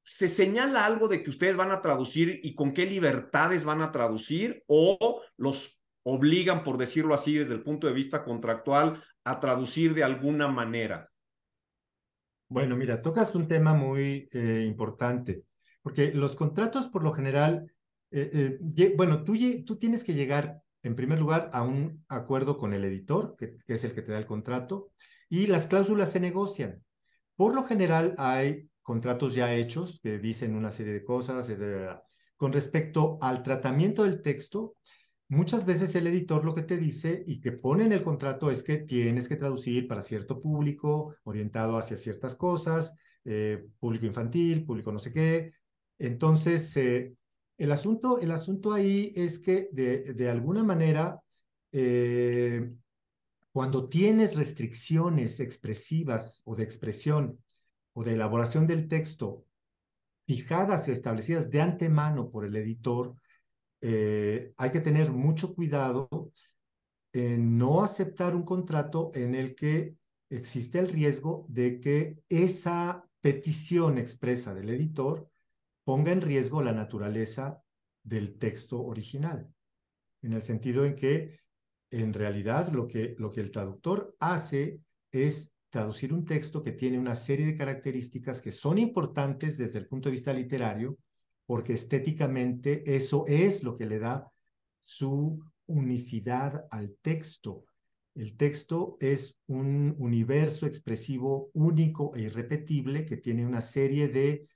¿se 0.03 0.27
señala 0.27 0.85
algo 0.85 1.07
de 1.07 1.23
que 1.23 1.29
ustedes 1.29 1.55
van 1.55 1.71
a 1.71 1.81
traducir 1.81 2.39
y 2.43 2.55
con 2.55 2.73
qué 2.73 2.85
libertades 2.85 3.65
van 3.65 3.81
a 3.81 3.91
traducir 3.91 4.63
o 4.67 5.21
los 5.37 5.79
obligan, 6.03 6.63
por 6.63 6.77
decirlo 6.77 7.13
así, 7.13 7.35
desde 7.35 7.53
el 7.53 7.63
punto 7.63 7.87
de 7.87 7.93
vista 7.93 8.23
contractual, 8.23 9.03
a 9.23 9.39
traducir 9.39 9.93
de 9.93 10.03
alguna 10.03 10.47
manera? 10.47 11.09
Bueno, 12.47 12.75
mira, 12.75 13.01
tocas 13.01 13.33
un 13.35 13.47
tema 13.47 13.73
muy 13.73 14.27
eh, 14.31 14.63
importante, 14.67 15.43
porque 15.81 16.13
los 16.13 16.35
contratos 16.35 16.87
por 16.87 17.03
lo 17.03 17.13
general 17.13 17.73
eh, 18.15 18.59
eh, 18.77 18.93
bueno, 18.95 19.23
tú, 19.23 19.33
tienes 19.79 20.03
que 20.03 20.13
llegar, 20.13 20.61
en 20.83 20.95
primer 20.95 21.17
lugar, 21.17 21.49
a 21.51 21.63
un 21.63 22.05
acuerdo 22.07 22.57
con 22.57 22.73
el 22.73 22.85
editor, 22.85 23.35
que, 23.35 23.57
es 23.67 23.83
el 23.83 23.95
que 23.95 24.03
te 24.03 24.11
da 24.11 24.19
el 24.19 24.27
contrato, 24.27 24.91
y 25.29 25.47
las 25.47 25.65
cláusulas 25.65 26.11
se 26.11 26.19
negocian. 26.19 26.83
Por 27.35 27.55
lo 27.55 27.63
general 27.63 28.13
hay 28.19 28.69
contratos 28.83 29.33
ya 29.33 29.55
hechos 29.55 29.99
que 29.99 30.19
dicen 30.19 30.55
una 30.55 30.71
serie 30.71 30.93
de 30.93 31.03
cosas. 31.03 31.51
Con 32.37 32.53
respecto 32.53 33.17
al 33.19 33.41
tratamiento 33.41 34.03
del 34.03 34.21
texto, 34.21 34.75
muchas 35.33 35.65
veces 35.65 35.95
el 35.95 36.07
editor 36.07 36.45
lo 36.45 36.53
que 36.53 36.63
te 36.63 36.77
dice 36.77 37.23
y 37.27 37.41
que 37.41 37.51
pone 37.51 37.85
en 37.85 37.91
el 37.91 38.03
contrato 38.03 38.51
es 38.51 38.63
que 38.63 38.77
tienes 38.77 39.27
que 39.27 39.35
traducir 39.35 39.87
para 39.87 40.01
cierto 40.01 40.41
público, 40.41 41.15
orientado 41.23 41.77
hacia 41.77 41.97
ciertas 41.97 42.35
cosas, 42.35 42.95
eh, 43.25 43.65
público 43.79 44.05
infantil, 44.05 44.65
público 44.65 44.91
no 44.91 44.99
sé 44.99 45.11
qué. 45.11 45.53
Entonces, 45.97 46.75
el 47.57 47.71
asunto, 47.71 48.19
el 48.19 48.31
asunto 48.31 48.73
ahí 48.73 49.11
es 49.15 49.39
que 49.39 49.69
de, 49.71 50.13
de 50.13 50.29
alguna 50.29 50.63
manera, 50.63 51.21
eh, 51.71 52.73
cuando 53.51 53.87
tienes 53.87 54.35
restricciones 54.35 55.39
expresivas 55.39 56.41
o 56.45 56.55
de 56.55 56.63
expresión 56.63 57.39
o 57.93 58.03
de 58.03 58.13
elaboración 58.13 58.65
del 58.65 58.87
texto 58.87 59.45
fijadas 60.25 60.87
y 60.87 60.91
establecidas 60.91 61.49
de 61.49 61.61
antemano 61.61 62.29
por 62.29 62.45
el 62.45 62.55
editor, 62.55 63.15
eh, 63.85 64.53
hay 64.55 64.71
que 64.71 64.79
tener 64.79 65.11
mucho 65.11 65.53
cuidado 65.53 66.31
en 67.11 67.57
no 67.57 67.83
aceptar 67.83 68.33
un 68.33 68.43
contrato 68.43 69.11
en 69.13 69.35
el 69.35 69.55
que 69.55 69.97
existe 70.29 70.79
el 70.79 70.87
riesgo 70.87 71.45
de 71.49 71.81
que 71.81 72.23
esa 72.29 73.05
petición 73.19 73.97
expresa 73.97 74.53
del 74.53 74.69
editor 74.69 75.29
ponga 75.83 76.13
en 76.13 76.21
riesgo 76.21 76.61
la 76.61 76.71
naturaleza 76.71 77.61
del 78.01 78.37
texto 78.37 78.81
original, 78.81 79.53
en 80.21 80.31
el 80.31 80.41
sentido 80.41 80.85
en 80.85 80.95
que 80.95 81.41
en 81.91 82.13
realidad 82.13 82.71
lo 82.71 82.87
que, 82.87 83.15
lo 83.19 83.31
que 83.31 83.41
el 83.41 83.51
traductor 83.51 84.15
hace 84.21 84.79
es 85.11 85.57
traducir 85.69 86.13
un 86.13 86.23
texto 86.23 86.63
que 86.63 86.71
tiene 86.71 86.97
una 86.97 87.15
serie 87.15 87.47
de 87.47 87.57
características 87.57 88.39
que 88.39 88.53
son 88.53 88.77
importantes 88.77 89.57
desde 89.57 89.79
el 89.79 89.87
punto 89.87 90.07
de 90.07 90.13
vista 90.13 90.31
literario, 90.31 90.97
porque 91.53 91.73
estéticamente 91.73 92.95
eso 92.95 93.25
es 93.27 93.63
lo 93.63 93.75
que 93.75 93.85
le 93.85 93.99
da 93.99 94.27
su 94.81 95.39
unicidad 95.67 96.65
al 96.71 96.97
texto. 96.99 97.65
El 98.15 98.35
texto 98.37 98.97
es 98.99 99.37
un 99.45 99.95
universo 99.99 100.65
expresivo 100.65 101.51
único 101.53 102.11
e 102.15 102.21
irrepetible 102.21 103.05
que 103.05 103.17
tiene 103.17 103.45
una 103.45 103.61
serie 103.61 104.07
de 104.07 104.47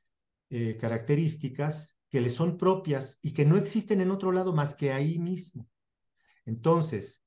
eh, 0.50 0.76
características 0.76 2.00
que 2.10 2.20
le 2.20 2.32
son 2.32 2.58
propias 2.58 3.20
y 3.22 3.32
que 3.32 3.46
no 3.46 3.58
existen 3.58 4.02
en 4.02 4.10
otro 4.10 4.32
lado 4.32 4.52
más 4.52 4.74
que 4.74 4.92
ahí 4.92 5.20
mismo. 5.20 5.68
Entonces, 6.48 7.24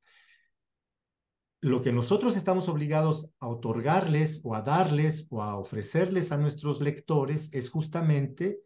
lo 1.60 1.80
que 1.80 1.92
nosotros 1.92 2.36
estamos 2.36 2.68
obligados 2.68 3.30
a 3.38 3.46
otorgarles 3.46 4.40
o 4.42 4.56
a 4.56 4.62
darles 4.62 5.28
o 5.30 5.44
a 5.44 5.56
ofrecerles 5.56 6.32
a 6.32 6.38
nuestros 6.38 6.80
lectores 6.80 7.54
es 7.54 7.70
justamente 7.70 8.64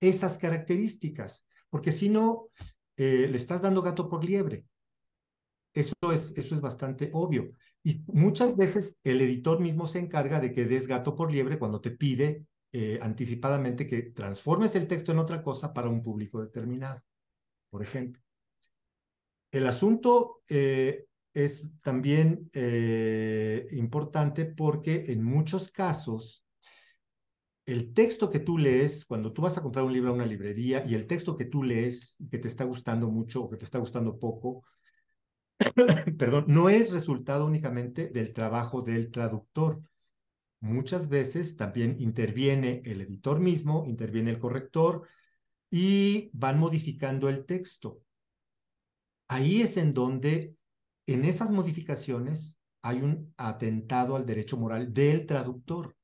esas 0.00 0.38
características, 0.38 1.46
porque 1.68 1.92
si 1.92 2.08
no, 2.08 2.48
eh, 2.96 3.28
le 3.30 3.36
estás 3.36 3.62
dando 3.62 3.82
gato 3.82 4.08
por 4.08 4.24
liebre. 4.24 4.66
Eso 5.72 5.94
es, 6.12 6.36
eso 6.36 6.54
es 6.54 6.60
bastante 6.60 7.10
obvio. 7.12 7.46
Y 7.82 8.02
muchas 8.08 8.56
veces 8.56 8.98
el 9.04 9.20
editor 9.20 9.60
mismo 9.60 9.86
se 9.86 10.00
encarga 10.00 10.40
de 10.40 10.52
que 10.52 10.64
des 10.64 10.86
gato 10.86 11.14
por 11.14 11.30
liebre 11.30 11.58
cuando 11.58 11.80
te 11.80 11.92
pide 11.92 12.44
eh, 12.72 12.98
anticipadamente 13.00 13.86
que 13.86 14.02
transformes 14.02 14.74
el 14.74 14.86
texto 14.88 15.12
en 15.12 15.18
otra 15.18 15.42
cosa 15.42 15.72
para 15.72 15.88
un 15.88 16.02
público 16.02 16.42
determinado, 16.42 17.02
por 17.70 17.82
ejemplo. 17.82 18.20
El 19.52 19.66
asunto 19.66 20.42
eh, 20.48 21.06
es 21.32 21.68
también 21.82 22.50
importante 23.72 24.44
porque 24.44 25.04
en 25.06 25.22
muchos 25.22 25.70
casos 25.70 26.44
el 27.72 27.94
texto 27.94 28.28
que 28.30 28.40
tú 28.40 28.58
lees, 28.58 29.04
cuando 29.04 29.32
tú 29.32 29.42
vas 29.42 29.56
a 29.56 29.62
comprar 29.62 29.84
un 29.84 29.92
libro 29.92 30.10
a 30.10 30.14
una 30.14 30.26
librería 30.26 30.84
y 30.86 30.94
el 30.94 31.06
texto 31.06 31.36
que 31.36 31.44
tú 31.44 31.62
lees, 31.62 32.16
que 32.30 32.38
te 32.38 32.48
está 32.48 32.64
gustando 32.64 33.08
mucho 33.08 33.44
o 33.44 33.50
que 33.50 33.56
te 33.56 33.64
está 33.64 33.78
gustando 33.78 34.18
poco, 34.18 34.64
perdón, 36.18 36.46
no 36.48 36.68
es 36.68 36.90
resultado 36.90 37.46
únicamente 37.46 38.08
del 38.08 38.32
trabajo 38.32 38.82
del 38.82 39.10
traductor. 39.10 39.82
Muchas 40.60 41.08
veces 41.08 41.56
también 41.56 41.96
interviene 42.00 42.82
el 42.84 43.02
editor 43.02 43.40
mismo, 43.40 43.84
interviene 43.86 44.30
el 44.30 44.38
corrector 44.38 45.06
y 45.70 46.30
van 46.32 46.58
modificando 46.58 47.28
el 47.28 47.46
texto. 47.46 48.02
Ahí 49.28 49.62
es 49.62 49.76
en 49.76 49.94
donde, 49.94 50.56
en 51.06 51.24
esas 51.24 51.52
modificaciones, 51.52 52.58
hay 52.82 53.02
un 53.02 53.32
atentado 53.36 54.16
al 54.16 54.26
derecho 54.26 54.56
moral 54.56 54.92
del 54.92 55.26
traductor. 55.26 55.94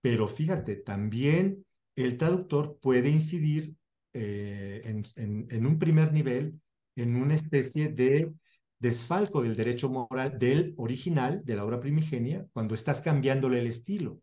Pero 0.00 0.28
fíjate, 0.28 0.76
también 0.76 1.64
el 1.94 2.16
traductor 2.16 2.78
puede 2.80 3.08
incidir 3.08 3.74
eh, 4.12 4.82
en 4.84 5.66
un 5.66 5.78
primer 5.78 6.12
nivel 6.12 6.60
en 6.96 7.16
una 7.16 7.34
especie 7.34 7.88
de 7.88 8.32
desfalco 8.78 9.42
del 9.42 9.54
derecho 9.54 9.88
moral 9.88 10.38
del 10.38 10.74
original, 10.78 11.42
de 11.44 11.56
la 11.56 11.64
obra 11.64 11.78
primigenia, 11.78 12.46
cuando 12.52 12.74
estás 12.74 13.00
cambiándole 13.00 13.60
el 13.60 13.66
estilo, 13.66 14.20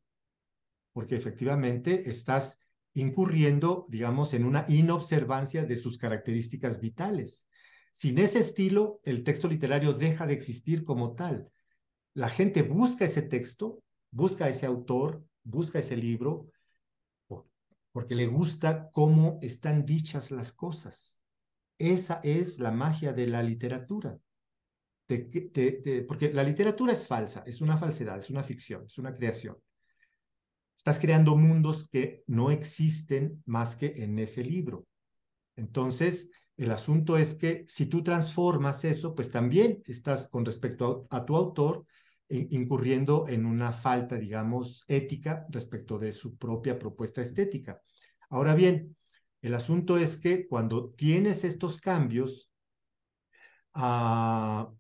porque 0.92 1.16
efectivamente 1.16 2.10
estás 2.10 2.60
incurriendo, 2.96 3.86
digamos, 3.90 4.34
en 4.34 4.46
una 4.46 4.66
inobservancia 4.68 5.66
de 5.66 5.76
sus 5.76 5.98
características 5.98 6.80
vitales. 6.80 7.48
Sin 7.92 8.18
ese 8.20 8.40
estilo, 8.40 9.00
el 9.04 9.24
texto 9.24 9.48
literario 9.48 9.94
deja 9.94 10.28
de 10.28 10.34
existir 10.34 10.84
como 10.84 11.16
tal. 11.16 11.50
La 12.14 12.30
gente 12.30 12.62
busca 12.62 13.06
ese 13.06 13.24
texto, 13.24 13.84
busca 14.12 14.50
ese 14.50 14.66
autor, 14.66 15.24
busca 15.44 15.80
ese 15.80 15.98
libro, 15.98 16.48
porque 17.92 18.16
le 18.16 18.28
gusta 18.28 18.90
cómo 18.92 19.40
están 19.42 19.86
dichas 19.86 20.32
las 20.32 20.52
cosas. 20.52 21.22
Esa 21.78 22.20
es 22.24 22.60
la 22.60 22.72
magia 22.72 23.14
de 23.14 23.28
la 23.28 23.44
literatura 23.44 24.18
porque 26.08 26.32
la 26.34 26.44
literatura 26.44 26.94
es 26.94 27.06
falsa, 27.06 27.44
es 27.46 27.62
una 27.62 27.78
falsedad, 27.78 28.18
es 28.18 28.30
una 28.30 28.44
ficción, 28.44 28.86
es 28.86 28.98
una 28.98 29.14
creación. 29.14 29.58
Estás 30.76 31.00
creando 31.00 31.36
mundos 31.36 31.88
que 31.88 32.24
no 32.28 32.52
existen 32.52 33.44
más 33.46 33.76
que 33.76 33.94
en 33.98 34.18
ese 34.20 34.44
libro. 34.44 34.88
Entonces, 35.56 36.32
el 36.58 36.72
asunto 36.72 37.18
es 37.18 37.36
que 37.36 37.64
si 37.68 37.86
tú 37.86 38.04
transformas 38.04 38.84
eso, 38.86 39.14
pues 39.14 39.30
también 39.30 39.82
estás 39.86 40.28
con 40.30 40.46
respecto 40.46 41.08
a, 41.10 41.26
tu 41.26 41.36
autor 41.36 41.86
incurriendo 42.34 43.28
en 43.28 43.46
una 43.46 43.72
falta, 43.72 44.18
digamos, 44.18 44.86
ética 44.88 45.46
respecto 45.50 45.98
de 45.98 46.12
su 46.12 46.38
propia 46.38 46.78
propuesta 46.78 47.22
estética. 47.22 47.82
Ahora 48.30 48.56
bien, 48.56 48.96
el 49.42 49.54
asunto 49.54 49.98
es 49.98 50.18
que 50.18 50.48
cuando 50.48 50.92
tienes 50.92 51.44
estos 51.44 51.80
cambios, 51.80 52.50
ah, 53.74 54.72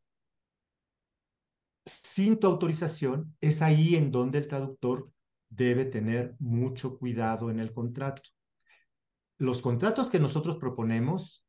sin 1.85 2.39
tu 2.39 2.47
autorización, 2.47 3.35
es 3.41 3.61
ahí 3.61 3.95
en 3.95 4.11
donde 4.11 4.39
el 4.39 4.47
traductor 4.47 5.11
debe 5.49 5.85
tener 5.85 6.35
mucho 6.39 6.97
cuidado 6.97 7.51
en 7.51 7.59
el 7.59 7.73
contrato. 7.73 8.21
Los 9.37 9.61
contratos 9.61 10.09
que 10.09 10.19
nosotros 10.19 10.57
proponemos 10.57 11.45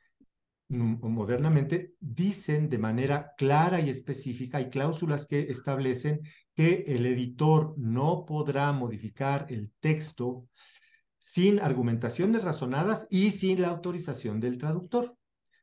modernamente 0.68 1.94
dicen 2.00 2.68
de 2.68 2.78
manera 2.78 3.32
clara 3.36 3.80
y 3.80 3.90
específica, 3.90 4.58
hay 4.58 4.70
cláusulas 4.70 5.26
que 5.26 5.40
establecen 5.40 6.22
que 6.54 6.84
el 6.86 7.06
editor 7.06 7.74
no 7.76 8.24
podrá 8.24 8.72
modificar 8.72 9.46
el 9.50 9.72
texto 9.80 10.46
sin 11.18 11.60
argumentaciones 11.60 12.42
razonadas 12.42 13.06
y 13.10 13.30
sin 13.30 13.62
la 13.62 13.68
autorización 13.68 14.40
del 14.40 14.58
traductor. 14.58 15.16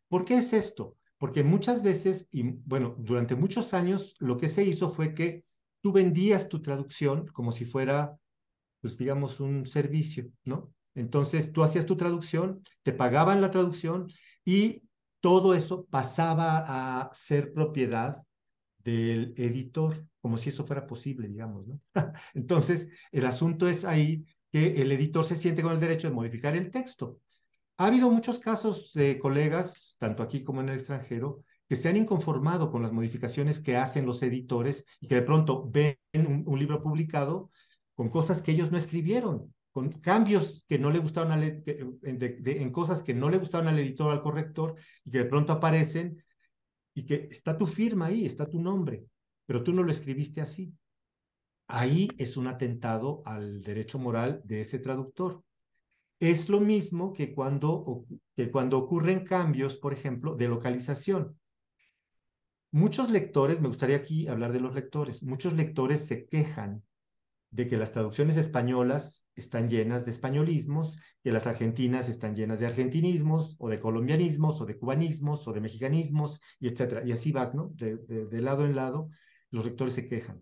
¿Por 0.07 0.25
qué 0.25 0.37
es 0.37 0.53
esto? 0.53 0.97
Porque 1.17 1.43
muchas 1.43 1.83
veces, 1.83 2.27
y 2.31 2.43
bueno, 2.43 2.95
durante 2.97 3.35
muchos 3.35 3.73
años 3.73 4.15
lo 4.19 4.37
que 4.37 4.49
se 4.49 4.63
hizo 4.63 4.89
fue 4.89 5.13
que 5.13 5.45
tú 5.81 5.91
vendías 5.91 6.49
tu 6.49 6.61
traducción 6.61 7.27
como 7.27 7.51
si 7.51 7.65
fuera, 7.65 8.17
pues 8.81 8.97
digamos, 8.97 9.39
un 9.39 9.65
servicio, 9.65 10.31
¿no? 10.45 10.73
Entonces 10.95 11.53
tú 11.53 11.63
hacías 11.63 11.85
tu 11.85 11.95
traducción, 11.95 12.61
te 12.83 12.91
pagaban 12.91 13.39
la 13.39 13.51
traducción 13.51 14.07
y 14.43 14.83
todo 15.21 15.53
eso 15.53 15.85
pasaba 15.89 16.63
a 16.67 17.09
ser 17.13 17.53
propiedad 17.53 18.17
del 18.79 19.33
editor, 19.37 20.05
como 20.19 20.37
si 20.37 20.49
eso 20.49 20.65
fuera 20.65 20.85
posible, 20.85 21.27
digamos, 21.27 21.67
¿no? 21.67 21.79
Entonces, 22.33 22.89
el 23.11 23.25
asunto 23.25 23.67
es 23.67 23.85
ahí 23.85 24.25
que 24.51 24.81
el 24.81 24.91
editor 24.91 25.23
se 25.23 25.35
siente 25.37 25.61
con 25.61 25.73
el 25.73 25.79
derecho 25.79 26.09
de 26.09 26.15
modificar 26.15 26.55
el 26.55 26.71
texto. 26.71 27.19
Ha 27.77 27.87
habido 27.87 28.11
muchos 28.11 28.39
casos 28.39 28.91
de 28.93 29.17
colegas, 29.17 29.95
tanto 29.97 30.21
aquí 30.23 30.43
como 30.43 30.61
en 30.61 30.69
el 30.69 30.75
extranjero, 30.75 31.43
que 31.67 31.75
se 31.77 31.87
han 31.87 31.95
inconformado 31.95 32.69
con 32.69 32.81
las 32.81 32.91
modificaciones 32.91 33.59
que 33.59 33.77
hacen 33.77 34.05
los 34.05 34.21
editores 34.23 34.85
y 34.99 35.07
que 35.07 35.15
de 35.15 35.21
pronto 35.21 35.69
ven 35.71 35.97
un, 36.13 36.59
libro 36.59 36.83
publicado 36.83 37.49
con 37.95 38.09
cosas 38.09 38.41
que 38.41 38.51
ellos 38.51 38.71
no 38.71 38.77
escribieron, 38.77 39.53
con 39.71 39.91
cambios 39.91 40.65
que 40.67 40.77
no 40.77 40.91
le 40.91 40.99
gustaron 40.99 41.41
en 41.41 42.71
cosas 42.71 43.01
que 43.01 43.13
no 43.13 43.29
le 43.29 43.37
gustaron 43.37 43.67
al 43.67 43.79
editor 43.79 44.11
al 44.11 44.21
corrector 44.21 44.75
y 45.05 45.11
que 45.11 45.19
de 45.19 45.25
pronto 45.25 45.53
aparecen 45.53 46.21
y 46.93 47.05
que 47.05 47.27
está 47.31 47.57
tu 47.57 47.65
firma 47.65 48.07
ahí, 48.07 48.25
está 48.25 48.49
tu 48.49 48.61
nombre, 48.61 49.05
pero 49.45 49.63
tú 49.63 49.73
no 49.73 49.83
lo 49.83 49.91
escribiste 49.91 50.41
así. 50.41 50.73
Ahí 51.67 52.09
es 52.17 52.35
un 52.35 52.47
atentado 52.47 53.21
al 53.25 53.63
derecho 53.63 53.97
moral 53.97 54.41
de 54.43 54.59
ese 54.59 54.77
traductor. 54.77 55.41
Es 56.19 56.49
lo 56.49 56.59
mismo 56.59 57.13
que 57.13 57.33
cuando, 57.33 58.05
que 58.35 58.51
cuando 58.51 58.77
ocurren 58.77 59.23
cambios, 59.23 59.77
por 59.77 59.93
ejemplo, 59.93 60.35
de 60.35 60.49
localización. 60.49 61.39
Muchos 62.71 63.09
lectores, 63.09 63.61
me 63.61 63.69
gustaría 63.69 63.95
aquí 63.95 64.27
hablar 64.27 64.51
de 64.51 64.59
los 64.59 64.75
lectores, 64.75 65.23
muchos 65.23 65.53
lectores 65.53 66.05
se 66.05 66.25
quejan 66.25 66.83
de 67.51 67.67
que 67.67 67.77
las 67.77 67.91
traducciones 67.91 68.37
españolas 68.37 69.27
están 69.35 69.69
llenas 69.69 70.05
de 70.05 70.11
españolismos, 70.11 70.97
que 71.21 71.31
las 71.31 71.47
argentinas 71.47 72.07
están 72.07 72.35
llenas 72.35 72.59
de 72.59 72.65
argentinismos, 72.65 73.55
o 73.59 73.69
de 73.69 73.79
colombianismos, 73.79 74.61
o 74.61 74.65
de 74.65 74.77
cubanismos, 74.77 75.47
o 75.47 75.53
de 75.53 75.61
mexicanismos, 75.61 76.39
y 76.59 76.69
etcétera. 76.69 77.03
Y 77.05 77.11
así 77.11 77.31
vas, 77.31 77.53
¿no? 77.53 77.71
De, 77.75 78.41
lado 78.41 78.65
en 78.65 78.75
lado, 78.75 79.09
los 79.51 79.65
lectores 79.65 79.93
se 79.93 80.07
quejan. 80.07 80.41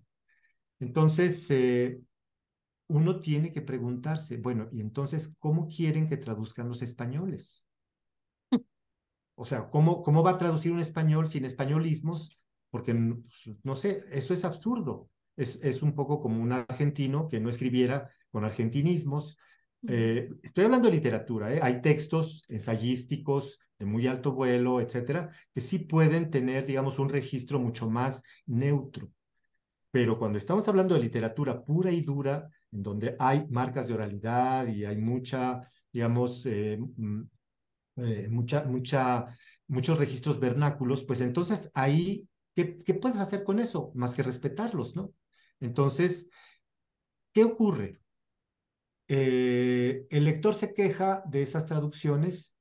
Entonces, 0.80 1.50
eh, 1.50 2.00
uno 2.88 3.20
tiene 3.20 3.52
que 3.52 3.62
preguntarse, 3.62 4.38
bueno, 4.38 4.70
¿y 4.72 4.80
entonces 4.80 5.36
cómo 5.40 5.68
quieren 5.68 6.08
que 6.08 6.18
traduzcan 6.18 6.70
los 6.70 6.82
españoles? 6.84 7.66
O 9.36 9.46
sea, 9.46 9.70
¿cómo, 9.70 10.04
cómo 10.04 10.22
va 10.22 10.32
a 10.32 10.38
traducir 10.38 10.72
un 10.72 10.80
español 10.80 11.28
sin 11.28 11.46
españolismos? 11.46 12.40
Porque, 12.70 12.94
pues, 12.94 13.58
no 13.64 13.74
sé, 13.74 14.06
eso 14.12 14.34
es 14.34 14.46
absurdo. 14.46 15.10
Es, 15.40 15.60
es 15.64 15.82
un 15.82 15.94
poco 15.96 16.20
como 16.22 16.42
un 16.44 16.52
argentino 16.52 17.28
que 17.30 17.40
no 17.40 17.50
escribiera 17.50 18.10
con 18.32 18.44
argentinismos. 18.44 19.38
Eh, 19.88 20.30
estoy 20.44 20.66
hablando 20.66 20.90
de 20.90 20.96
literatura, 20.96 21.54
¿eh? 21.54 21.60
hay 21.62 21.82
textos 21.82 22.44
ensayísticos 22.50 23.60
de 23.80 23.86
muy 23.86 24.06
alto 24.08 24.34
vuelo, 24.34 24.82
etcétera, 24.82 25.30
que 25.54 25.62
sí 25.62 25.80
pueden 25.80 26.30
tener, 26.30 26.66
digamos, 26.66 27.00
un 27.00 27.08
registro 27.08 27.60
mucho 27.60 27.90
más 27.90 28.22
neutro. 28.46 29.10
Pero 29.92 30.20
cuando 30.20 30.38
estamos 30.38 30.68
hablando 30.68 30.96
de 30.96 31.02
literatura 31.02 31.64
pura 31.64 31.92
y 31.92 32.02
dura, 32.02 32.50
en 32.72 32.84
donde 32.84 33.16
hay 33.18 33.48
marcas 33.50 33.88
de 33.88 33.94
oralidad 33.94 34.68
y 34.68 34.86
hay 34.86 34.98
mucha, 34.98 35.62
digamos, 35.92 36.46
eh, 36.46 36.78
mm, 36.78 37.22
eh, 37.98 38.28
mucha, 38.30 38.64
mucha, 38.66 39.26
muchos 39.68 39.98
registros 39.98 40.40
vernáculos, 40.40 41.04
pues 41.06 41.22
entonces 41.22 41.72
ahí, 41.74 42.28
¿qué, 42.56 42.80
¿qué 42.80 42.94
puedes 42.94 43.20
hacer 43.20 43.44
con 43.44 43.60
eso? 43.60 43.92
Más 43.96 44.14
que 44.14 44.24
respetarlos, 44.24 44.96
¿no? 44.96 45.14
Entonces, 45.60 46.28
¿qué 47.34 47.44
ocurre? 47.44 48.00
eh, 49.10 50.06
el 50.12 50.24
lector 50.24 50.54
se 50.54 50.74
queja 50.74 51.24
de 51.26 51.42
esas 51.42 51.66
traducciones 51.66 52.56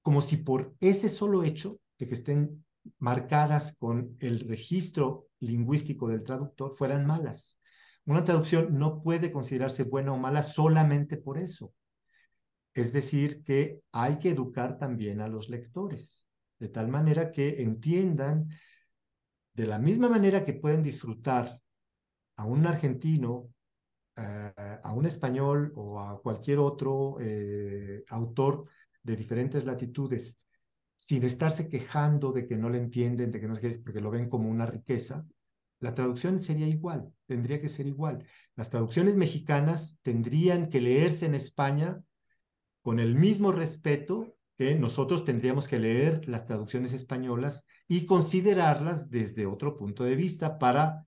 como 0.00 0.22
si 0.22 0.38
por 0.38 0.74
ese 0.80 1.08
solo 1.08 1.44
hecho 1.44 1.76
de 1.98 2.08
que 2.08 2.14
estén 2.14 2.64
marcadas 2.98 3.76
con 3.78 4.16
el 4.18 4.40
registro 4.40 5.28
lingüístico 5.38 6.08
del 6.08 6.24
traductor 6.24 6.74
fueran 6.74 7.06
malas. 7.06 7.60
Una 8.06 8.24
traducción 8.24 8.76
no 8.78 9.02
puede 9.02 9.30
considerarse 9.30 9.84
buena 9.84 10.12
o 10.12 10.18
mala 10.18 10.42
solamente 10.42 11.18
por 11.18 11.38
eso. 11.38 11.72
Es 12.74 12.92
decir, 12.94 13.44
que 13.44 13.82
hay 13.92 14.18
que 14.18 14.30
educar 14.30 14.78
también 14.78 15.20
a 15.20 15.28
los 15.28 15.50
lectores, 15.50 16.26
de 16.58 16.68
tal 16.68 16.88
manera 16.88 17.30
que 17.30 17.62
entiendan 17.62 18.48
de 19.52 19.66
la 19.66 19.78
misma 19.78 20.08
manera 20.08 20.42
que 20.42 20.54
pueden 20.54 20.82
disfrutar 20.82 21.60
a 22.36 22.46
un 22.46 22.66
argentino, 22.66 23.48
eh, 24.16 24.52
a 24.82 24.92
un 24.92 25.06
español 25.06 25.72
o 25.76 26.00
a 26.00 26.20
cualquier 26.20 26.58
otro 26.58 27.18
eh, 27.20 28.04
autor 28.08 28.64
de 29.02 29.16
diferentes 29.16 29.64
latitudes, 29.64 30.38
sin 30.96 31.24
estarse 31.24 31.68
quejando 31.68 32.32
de 32.32 32.46
que 32.46 32.56
no 32.56 32.70
le 32.70 32.78
entienden, 32.78 33.32
de 33.32 33.40
que 33.40 33.48
no 33.48 33.56
sé 33.56 33.80
porque 33.84 34.00
lo 34.00 34.10
ven 34.10 34.28
como 34.28 34.48
una 34.48 34.66
riqueza, 34.66 35.26
la 35.80 35.94
traducción 35.94 36.38
sería 36.38 36.68
igual, 36.68 37.12
tendría 37.26 37.60
que 37.60 37.68
ser 37.68 37.88
igual. 37.88 38.24
Las 38.54 38.70
traducciones 38.70 39.16
mexicanas 39.16 39.98
tendrían 40.02 40.70
que 40.70 40.80
leerse 40.80 41.26
en 41.26 41.34
España 41.34 42.00
con 42.82 43.00
el 43.00 43.16
mismo 43.16 43.50
respeto 43.50 44.36
que 44.56 44.76
nosotros 44.76 45.24
tendríamos 45.24 45.66
que 45.66 45.80
leer 45.80 46.28
las 46.28 46.46
traducciones 46.46 46.92
españolas 46.92 47.66
y 47.88 48.06
considerarlas 48.06 49.10
desde 49.10 49.46
otro 49.46 49.74
punto 49.74 50.04
de 50.04 50.14
vista 50.14 50.58
para 50.58 51.04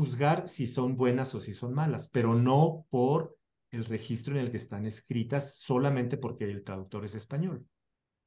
juzgar 0.00 0.48
si 0.48 0.66
son 0.66 0.96
buenas 0.96 1.34
o 1.34 1.40
si 1.40 1.52
son 1.52 1.74
malas, 1.74 2.08
pero 2.08 2.34
no 2.34 2.86
por 2.88 3.36
el 3.70 3.84
registro 3.84 4.34
en 4.34 4.40
el 4.40 4.50
que 4.50 4.56
están 4.56 4.86
escritas 4.86 5.56
solamente 5.58 6.16
porque 6.16 6.44
el 6.44 6.64
traductor 6.64 7.04
es 7.04 7.14
español. 7.14 7.66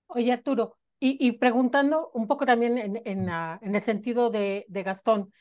Oye, 0.05 0.31
Arturo, 0.31 0.77
y, 0.99 1.31
preguntando 1.33 2.12
un 2.13 2.27
poco 2.27 2.45
también 2.45 2.77
en, 2.77 3.01
en, 3.03 3.27
en 3.27 3.75
el 3.75 3.81
sentido 3.81 4.29
de, 4.29 4.65
de 4.69 4.83
Gastón, 4.83 5.33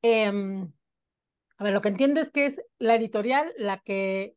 em, 0.00 0.72
a 1.58 1.64
ver, 1.64 1.74
lo 1.74 1.82
que 1.82 1.90
entiendo 1.90 2.20
es 2.22 2.30
que 2.30 2.46
es 2.46 2.62
la 2.78 2.94
editorial 2.94 3.52
la 3.58 3.78
que, 3.78 4.34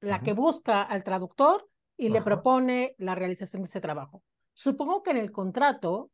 la 0.00 0.22
que 0.22 0.32
busca 0.32 0.82
al 0.82 1.04
traductor 1.04 1.68
y 1.96 2.08
le 2.08 2.20
propone 2.20 2.96
la 2.98 3.14
realización 3.14 3.62
de 3.62 3.68
ese 3.68 3.80
trabajo. 3.80 4.24
Supongo 4.52 5.04
que 5.04 5.12
en 5.12 5.18
el 5.18 5.30
contrato, 5.30 6.10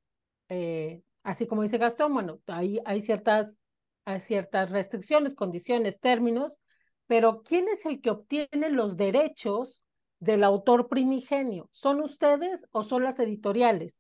eh, 0.50 1.02
así 1.22 1.46
como 1.46 1.62
dice 1.62 1.78
Gastón, 1.78 2.12
bueno, 2.12 2.40
hay, 2.46 2.78
hay 2.84 3.00
ciertas, 3.00 3.59
ciertas 4.18 4.70
restricciones, 4.70 5.34
condiciones, 5.34 6.00
términos, 6.00 6.60
pero 7.06 7.42
¿quién 7.42 7.68
es 7.68 7.86
el 7.86 8.00
que 8.00 8.10
obtiene 8.10 8.70
los 8.70 8.96
derechos 8.96 9.82
del 10.18 10.42
autor 10.42 10.88
primigenio? 10.88 11.68
¿Son 11.72 12.00
ustedes 12.00 12.66
o 12.72 12.82
son 12.82 13.04
las 13.04 13.20
editoriales? 13.20 13.96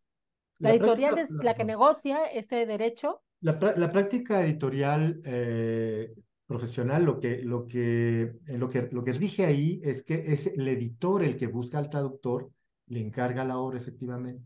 La, 0.58 0.70
La 0.70 0.74
editorial 0.74 1.14
práctica- 1.14 1.38
es 1.38 1.44
la 1.44 1.54
que 1.54 1.64
negocia 1.64 2.24
ese 2.26 2.66
derecho. 2.66 3.22
La 3.40 3.58
práctica 3.92 4.44
editorial 4.44 5.22
eh, 5.24 6.12
profesional, 6.46 7.04
lo 7.04 7.18
que, 7.18 7.42
lo, 7.42 7.66
que, 7.66 8.22
eh, 8.46 8.58
lo, 8.58 8.68
que, 8.68 8.88
lo 8.92 9.02
que 9.02 9.12
rige 9.12 9.46
ahí 9.46 9.80
es 9.82 10.02
que 10.02 10.14
es 10.14 10.48
el 10.48 10.68
editor 10.68 11.22
el 11.22 11.36
que 11.36 11.46
busca 11.46 11.78
al 11.78 11.88
traductor, 11.88 12.50
le 12.88 13.00
encarga 13.00 13.44
la 13.44 13.58
obra 13.58 13.78
efectivamente. 13.78 14.44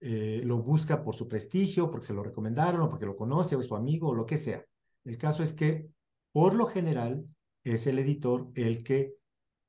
Eh, 0.00 0.40
lo 0.44 0.58
busca 0.58 1.02
por 1.02 1.14
su 1.14 1.26
prestigio, 1.26 1.90
porque 1.90 2.06
se 2.06 2.14
lo 2.14 2.22
recomendaron, 2.22 2.80
o 2.82 2.88
porque 2.88 3.06
lo 3.06 3.16
conoce, 3.16 3.56
o 3.56 3.60
es 3.60 3.66
su 3.66 3.76
amigo, 3.76 4.08
o 4.08 4.14
lo 4.14 4.24
que 4.24 4.36
sea. 4.36 4.64
El 5.06 5.18
caso 5.18 5.42
es 5.42 5.52
que, 5.52 5.88
por 6.32 6.54
lo 6.54 6.66
general, 6.66 7.24
es 7.64 7.86
el 7.86 7.98
editor 7.98 8.50
el 8.54 8.82
que 8.84 9.14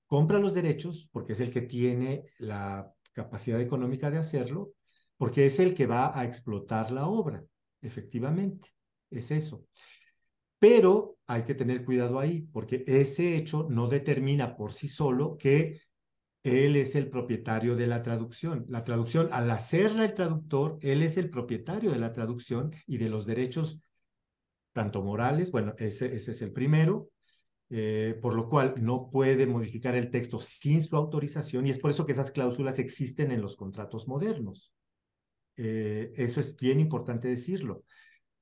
compra 0.08 0.40
los 0.40 0.54
derechos, 0.54 1.10
porque 1.12 1.34
es 1.34 1.40
el 1.40 1.52
que 1.52 1.62
tiene 1.62 2.26
la 2.40 2.92
capacidad 3.14 3.62
económica 3.62 4.10
de 4.10 4.18
hacerlo, 4.18 4.74
porque 5.16 5.46
es 5.46 5.60
el 5.60 5.74
que 5.74 5.86
va 5.86 6.18
a 6.18 6.26
explotar 6.26 6.92
la 6.92 7.08
obra, 7.08 7.44
efectivamente, 7.82 8.70
es 9.10 9.32
eso. 9.32 9.66
Pero 10.60 11.18
hay 11.28 11.44
que 11.44 11.56
tener 11.56 11.86
cuidado 11.86 12.20
ahí, 12.20 12.42
porque 12.42 12.84
ese 12.88 13.36
hecho 13.36 13.68
no 13.70 13.88
determina 13.88 14.56
por 14.56 14.74
sí 14.74 14.88
solo 14.88 15.38
que 15.38 15.82
él 16.44 16.76
es 16.76 16.96
el 16.96 17.10
propietario 17.10 17.76
de 17.76 17.88
la 17.88 18.02
traducción. 18.02 18.66
La 18.70 18.84
traducción, 18.84 19.28
al 19.32 19.52
hacerla 19.52 20.06
el 20.06 20.14
traductor, 20.14 20.78
él 20.82 21.04
es 21.04 21.18
el 21.18 21.30
propietario 21.30 21.92
de 21.92 22.00
la 22.00 22.12
traducción 22.12 22.74
y 22.86 22.98
de 22.98 23.10
los 23.10 23.26
derechos, 23.26 23.82
tanto 24.78 25.02
morales, 25.02 25.50
bueno, 25.50 25.74
ese, 25.80 26.14
ese 26.14 26.34
es 26.34 26.42
el 26.44 26.54
primero, 26.54 27.10
eh, 27.72 28.16
por 28.22 28.36
lo 28.36 28.48
cual 28.48 28.76
no 28.80 29.10
puede 29.10 29.48
modificar 29.48 29.96
el 29.96 30.12
texto 30.12 30.38
sin 30.38 30.84
su 30.84 30.96
autorización 30.96 31.66
y 31.66 31.72
es 31.72 31.80
por 31.80 31.90
eso 31.90 32.06
que 32.06 32.12
esas 32.12 32.30
cláusulas 32.30 32.78
existen 32.78 33.32
en 33.32 33.42
los 33.42 33.56
contratos 33.56 34.08
modernos. 34.08 34.72
Eh, 35.56 36.12
eso 36.16 36.40
es 36.40 36.56
bien 36.56 36.80
importante 36.80 37.28
decirlo. 37.28 37.86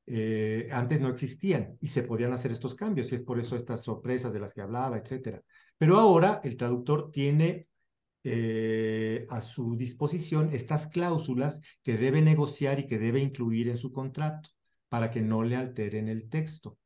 Eh, 0.05 0.67
antes 0.73 0.99
no 0.99 1.07
existían 1.07 1.77
y 1.79 1.87
se 1.87 2.03
podían 2.03 2.33
hacer 2.33 2.51
estos 2.51 2.75
cambios 2.75 3.09
y 3.13 3.15
es 3.15 3.21
por 3.21 3.39
eso 3.39 3.55
estas 3.55 3.81
sorpresas 3.81 4.33
de 4.33 4.41
las 4.41 4.53
que 4.53 4.59
hablaba, 4.59 4.97
etcétera. 4.97 5.41
Pero 5.77 5.95
ahora 5.95 6.41
el 6.43 6.57
traductor 6.57 7.11
tiene 7.11 7.69
a 9.29 9.39
su 9.39 9.75
disposición 9.77 10.49
estas 10.51 10.87
cláusulas 10.87 11.61
que 11.83 11.95
debe 11.95 12.21
negociar 12.23 12.79
y 12.79 12.87
que 12.87 12.97
debe 12.97 13.21
incluir 13.21 13.69
en 13.69 13.77
su 13.77 13.91
contrato 13.91 14.49
para 14.95 15.11
que 15.11 15.21
no 15.21 15.43
le 15.43 15.57
alteren 15.57 16.07
el 16.07 16.29
texto. 16.29 16.77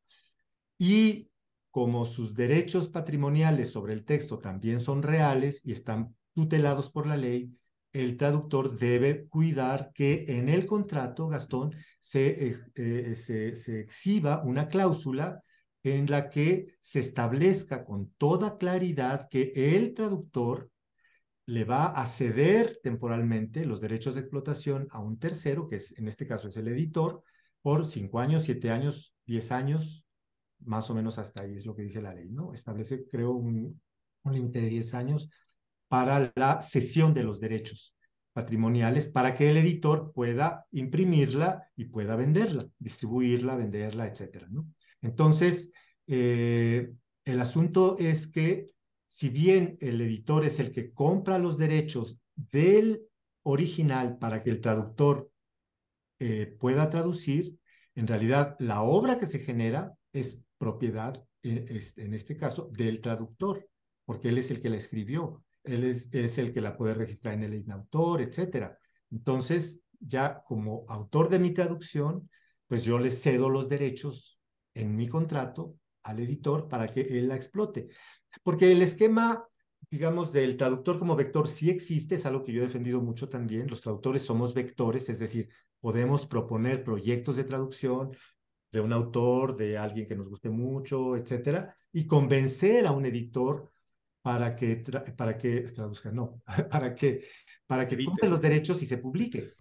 Y 0.80 1.30
como 1.70 2.06
sus 2.06 2.36
derechos 2.36 2.88
patrimoniales 2.88 3.70
sobre 3.70 3.94
el 3.94 4.04
texto 4.04 4.40
también 4.40 4.80
son 4.80 5.04
reales 5.04 5.62
y 5.64 5.74
están 5.74 6.16
tutelados 6.34 6.90
por 6.90 7.06
la 7.06 7.18
ley, 7.18 7.56
el 7.94 8.18
traductor 8.18 8.76
debe 8.76 9.28
cuidar 9.28 9.92
que 9.94 10.26
en 10.28 10.50
el 10.50 10.66
contrato, 10.66 11.28
Gastón, 11.28 11.76
se, 12.00 12.56
eh, 12.74 13.16
se, 13.16 13.56
se 13.56 13.80
exhiba 13.80 14.44
una 14.44 14.70
cláusula 14.70 15.44
en 15.84 16.10
la 16.10 16.32
que 16.32 16.78
se 16.80 17.02
establezca 17.02 17.86
con 17.86 18.12
toda 18.18 18.58
claridad 18.58 19.30
que 19.30 19.52
el 19.54 19.94
traductor 19.94 20.72
le 21.46 21.64
va 21.64 21.86
a 21.86 22.08
ceder 22.08 22.80
temporalmente 22.82 23.68
los 23.68 23.80
derechos 23.80 24.16
de 24.16 24.22
explotación 24.22 24.88
a 24.90 25.00
un 25.00 25.20
tercero, 25.20 25.68
que 25.68 25.76
es, 25.76 25.96
en 26.00 26.08
este 26.08 26.26
caso 26.26 26.48
es 26.48 26.58
el 26.58 26.70
editor, 26.70 27.24
por 27.62 27.86
cinco 27.86 28.20
años, 28.20 28.44
siete 28.44 28.72
años, 28.72 29.16
diez 29.26 29.52
años, 29.52 30.06
más 30.60 30.90
o 30.90 30.96
menos 30.96 31.18
hasta 31.18 31.42
ahí 31.42 31.56
es 31.56 31.66
lo 31.66 31.76
que 31.76 31.84
dice 31.84 32.02
la 32.02 32.14
ley, 32.14 32.30
¿no? 32.30 32.54
Establece, 32.54 33.06
creo, 33.10 33.32
un, 33.32 33.82
un 34.24 34.34
límite 34.34 34.62
de 34.62 34.70
diez 34.70 34.94
años 34.94 35.30
para 35.88 36.32
la 36.36 36.60
cesión 36.60 37.14
de 37.14 37.24
los 37.24 37.40
derechos 37.40 37.96
patrimoniales 38.34 39.08
para 39.08 39.34
que 39.34 39.50
el 39.50 39.58
editor 39.58 40.14
pueda 40.14 40.66
imprimirla 40.72 41.68
y 41.76 41.86
pueda 41.86 42.16
venderla, 42.16 42.66
distribuirla, 42.78 43.56
venderla, 43.56 44.08
etcétera, 44.08 44.48
¿no? 44.50 44.68
Entonces, 45.02 45.72
eh, 46.08 46.92
el 47.26 47.40
asunto 47.40 47.98
es 47.98 48.28
que 48.28 48.68
si 49.08 49.30
bien 49.30 49.78
el 49.82 50.00
editor 50.02 50.46
es 50.46 50.60
el 50.60 50.72
que 50.72 50.94
compra 50.94 51.40
los 51.40 51.58
derechos 51.58 52.20
del 52.36 53.02
original 53.44 54.18
para 54.18 54.44
que 54.44 54.52
el 54.52 54.62
traductor 54.62 55.30
eh, 56.20 56.56
pueda 56.60 56.90
traducir, 56.90 57.58
en 57.96 58.08
realidad 58.08 58.56
la 58.60 58.82
obra 58.82 59.18
que 59.18 59.26
se 59.26 59.40
genera 59.40 59.94
es 60.14 60.44
propiedad, 60.58 61.24
eh, 61.44 61.82
en 61.98 62.14
este 62.14 62.38
caso, 62.38 62.70
del 62.74 63.02
traductor, 63.02 63.68
porque 64.06 64.30
él 64.30 64.38
es 64.38 64.52
el 64.52 64.62
que 64.62 64.70
la 64.70 64.78
escribió, 64.78 65.44
él 65.64 65.84
es, 65.84 66.10
es 66.14 66.38
el 66.38 66.54
que 66.54 66.62
la 66.62 66.76
puede 66.76 66.94
registrar 66.94 67.34
en 67.34 67.44
el 67.44 67.54
inautor, 67.54 68.22
etcétera. 68.22 68.78
Entonces, 69.12 69.82
ya 70.00 70.42
como 70.44 70.86
autor 70.88 71.30
de 71.30 71.40
mi 71.40 71.52
traducción, 71.52 72.30
pues 72.68 72.84
yo 72.84 73.00
le 73.00 73.12
cedo 73.12 73.50
los 73.50 73.68
derechos 73.68 74.40
en 74.74 74.96
mi 74.96 75.08
contrato 75.08 75.76
al 76.04 76.20
editor 76.20 76.68
para 76.68 76.88
que 76.88 77.02
él 77.02 77.28
la 77.28 77.36
explote. 77.36 77.90
Porque 78.44 78.72
el 78.72 78.82
esquema, 78.82 79.46
digamos, 79.90 80.32
del 80.32 80.56
traductor 80.58 81.00
como 81.00 81.16
vector 81.16 81.48
sí 81.48 81.70
existe, 81.70 82.16
es 82.16 82.26
algo 82.26 82.44
que 82.44 82.54
yo 82.54 82.62
he 82.62 82.66
defendido 82.66 83.02
mucho 83.02 83.28
también. 83.28 83.68
Los 83.68 83.82
traductores 83.82 84.22
somos 84.22 84.54
vectores, 84.54 85.10
es 85.10 85.20
decir, 85.20 85.50
podemos 85.80 86.26
proponer 86.26 86.84
proyectos 86.84 87.36
de 87.36 87.44
traducción 87.44 88.12
de 88.72 88.82
un 88.82 88.94
autor, 88.94 89.56
de 89.56 89.78
alguien 89.78 90.08
que 90.08 90.16
nos 90.16 90.30
guste 90.30 90.50
mucho, 90.50 91.16
etcétera, 91.16 91.76
y 91.92 92.06
convencer 92.06 92.86
a 92.86 92.92
un 92.92 93.06
editor 93.06 93.72
para 94.22 94.56
que, 94.56 94.84
para 95.18 95.38
que 95.38 95.62
traduzca, 95.62 96.12
no, 96.12 96.42
para 96.70 96.94
que, 96.94 97.26
para 97.66 97.88
que 97.88 98.04
compre 98.04 98.30
los 98.30 98.42
derechos 98.42 98.82
y 98.82 98.86
se 98.86 98.98
publique. 98.98 99.54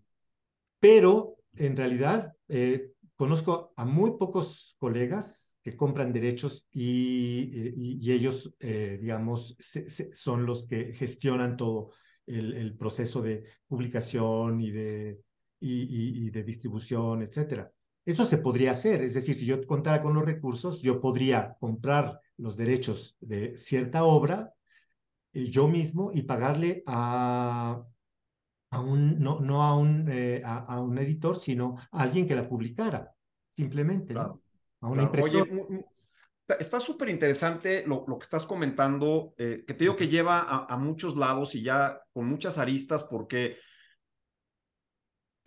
Pero 0.79 1.37
en 1.55 1.77
realidad 1.77 2.35
eh, 2.49 2.93
conozco 3.17 3.73
a 3.77 3.85
muy 3.85 4.13
pocos 4.19 4.77
colegas 4.79 5.59
que 5.63 5.77
compran 5.77 6.13
derechos 6.13 6.69
y, 6.71 7.51
y, 7.77 7.99
y 8.01 8.13
ellos, 8.13 8.55
eh, 8.61 8.99
digamos, 9.01 9.57
se, 9.59 9.91
se, 9.91 10.13
son 10.13 10.47
los 10.47 10.67
que 10.67 10.95
gestionan 10.95 11.57
todo 11.57 11.93
el, 12.27 12.55
el 12.55 12.77
proceso 12.77 13.23
de 13.23 13.45
publicación 13.67 14.61
y 14.61 14.71
de, 14.71 15.19
y, 15.61 16.27
y 16.27 16.31
de 16.31 16.43
distribución, 16.43 17.23
etcétera. 17.23 17.71
Eso 18.05 18.25
se 18.25 18.39
podría 18.39 18.71
hacer, 18.71 19.03
es 19.03 19.13
decir, 19.13 19.35
si 19.35 19.45
yo 19.45 19.67
contara 19.67 20.01
con 20.01 20.15
los 20.15 20.25
recursos, 20.25 20.81
yo 20.81 21.01
podría 21.01 21.57
comprar 21.61 22.21
los 22.39 22.57
derechos 22.57 23.19
de 23.21 23.59
cierta 23.59 24.05
obra 24.05 24.55
eh, 25.33 25.51
yo 25.51 25.69
mismo 25.69 26.11
y 26.13 26.23
pagarle 26.23 26.83
a, 26.87 27.85
a 28.71 28.81
un, 28.81 29.21
no, 29.21 29.41
no 29.41 29.63
a, 29.63 29.77
un, 29.77 30.09
eh, 30.11 30.41
a, 30.45 30.81
un 30.81 30.97
editor, 30.99 31.39
sino 31.39 31.77
a 31.93 32.03
alguien 32.03 32.27
que 32.27 32.35
la 32.35 32.49
publicara, 32.49 33.13
simplemente, 33.51 34.15
¿no? 34.15 34.41
A 34.81 34.89
una 34.89 35.03
impresora. 35.03 35.43
Oye, 35.43 35.85
está 36.59 36.81
súper 36.81 37.11
interesante 37.11 37.85
lo, 37.87 38.05
lo, 38.09 38.19
que 38.19 38.25
estás 38.25 38.47
comentando, 38.47 39.35
eh, 39.37 39.65
que 39.67 39.75
te 39.75 39.85
digo 39.85 39.97
que 39.97 40.09
lleva 40.09 40.41
a, 40.41 40.65
a, 40.65 40.79
muchos 40.79 41.15
lados 41.15 41.55
y 41.55 41.63
ya 41.63 42.01
con 42.13 42.27
muchas 42.27 42.57
aristas, 42.57 43.03
porque 43.03 43.59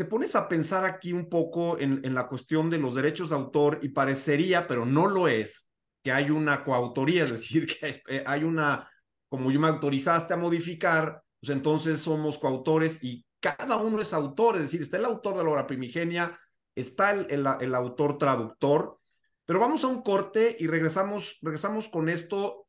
te 0.02 0.06
pones 0.06 0.36
a 0.36 0.50
pensar 0.50 0.84
aquí 0.84 1.14
un 1.14 1.30
poco 1.30 1.78
en, 1.78 2.16
la 2.16 2.28
cuestión 2.28 2.72
de 2.72 2.80
los 2.80 2.96
derechos 2.96 3.30
de 3.30 3.36
autor 3.36 3.78
y 3.84 3.90
parecería, 3.90 4.66
pero 4.66 4.84
no 4.84 5.06
lo 5.06 5.28
es, 5.28 5.70
que 6.04 6.12
hay 6.12 6.32
una 6.32 6.64
coautoría, 6.64 7.26
es 7.26 7.30
decir, 7.30 7.68
que 7.80 8.24
hay 8.26 8.44
una, 8.44 8.90
como 9.30 9.52
yo 9.52 9.60
me 9.60 9.68
autorizaste 9.68 10.34
a 10.34 10.38
modificar, 10.38 11.22
pues 11.40 11.56
entonces 11.56 12.00
somos 12.00 12.40
coautores 12.40 13.04
y 13.04 13.24
cada 13.40 13.78
uno 13.78 14.02
es 14.02 14.12
autor, 14.12 14.56
es 14.56 14.64
decir, 14.64 14.82
está 14.82 14.98
el 14.98 15.06
autor 15.06 15.38
de 15.38 15.44
la 15.44 15.52
obra 15.52 15.68
primigenia, 15.68 16.36
está 16.74 17.12
el, 17.12 17.28
el, 17.30 17.76
autor 17.76 18.18
traductor, 18.18 18.98
pero 19.46 19.60
vamos 19.60 19.84
a 19.84 19.88
un 19.88 20.02
corte 20.02 20.56
y 20.58 20.66
regresamos, 20.66 21.38
regresamos 21.44 21.90
con 21.90 22.10
esto 22.10 22.66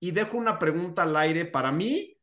y 0.00 0.10
dejo 0.10 0.36
una 0.36 0.58
pregunta 0.58 1.04
al 1.04 1.16
aire 1.16 1.46
para 1.46 1.72
mí, 1.72 2.13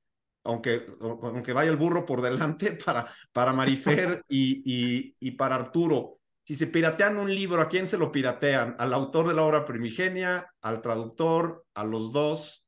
aunque, 0.44 0.86
aunque 1.02 1.54
vaya 1.54 1.72
el 1.72 1.78
burro 1.78 2.06
por 2.06 2.22
delante, 2.22 2.72
para, 2.86 3.08
para 3.32 3.54
Marifer 3.54 4.24
y, 4.28 5.16
y, 5.20 5.32
para 5.32 5.56
Arturo. 5.56 6.18
Si 6.44 6.56
se 6.56 6.68
piratean 6.68 7.18
un 7.18 7.34
libro, 7.34 7.62
¿a 7.62 7.70
quién 7.70 7.88
se 7.88 7.98
lo 7.98 8.12
piratean? 8.12 8.76
¿Al 8.80 8.94
autor 8.94 9.28
de 9.28 9.36
la 9.36 9.44
obra 9.44 9.64
primigenia? 9.64 10.52
¿Al 10.62 10.82
traductor? 10.82 11.66
¿A 11.76 11.84
los 11.84 12.12
dos? 12.12 12.66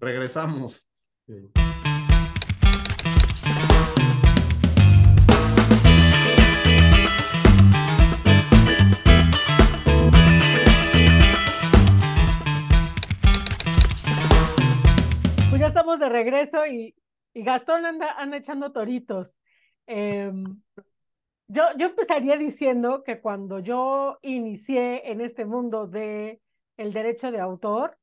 Regresamos. 0.00 0.88
Pues 15.50 15.60
ya 15.60 15.66
estamos 15.66 15.98
de 15.98 16.08
regreso 16.08 16.64
y, 16.64 16.94
Gastón 17.34 17.86
anda, 17.86 18.12
anda 18.12 18.36
echando 18.36 18.72
toritos. 18.72 19.34
Em, 19.86 20.60
yo, 21.48 21.64
yo 21.76 21.86
empezaría 21.86 22.36
diciendo 22.36 23.02
que 23.04 23.20
cuando 23.20 23.58
yo 23.58 24.18
inicié 24.22 25.10
en 25.10 25.20
este 25.20 25.44
mundo 25.44 25.86
de 25.86 26.40
el 26.76 26.92
derecho 26.92 27.30
de 27.30 27.40
autor, 27.40 27.98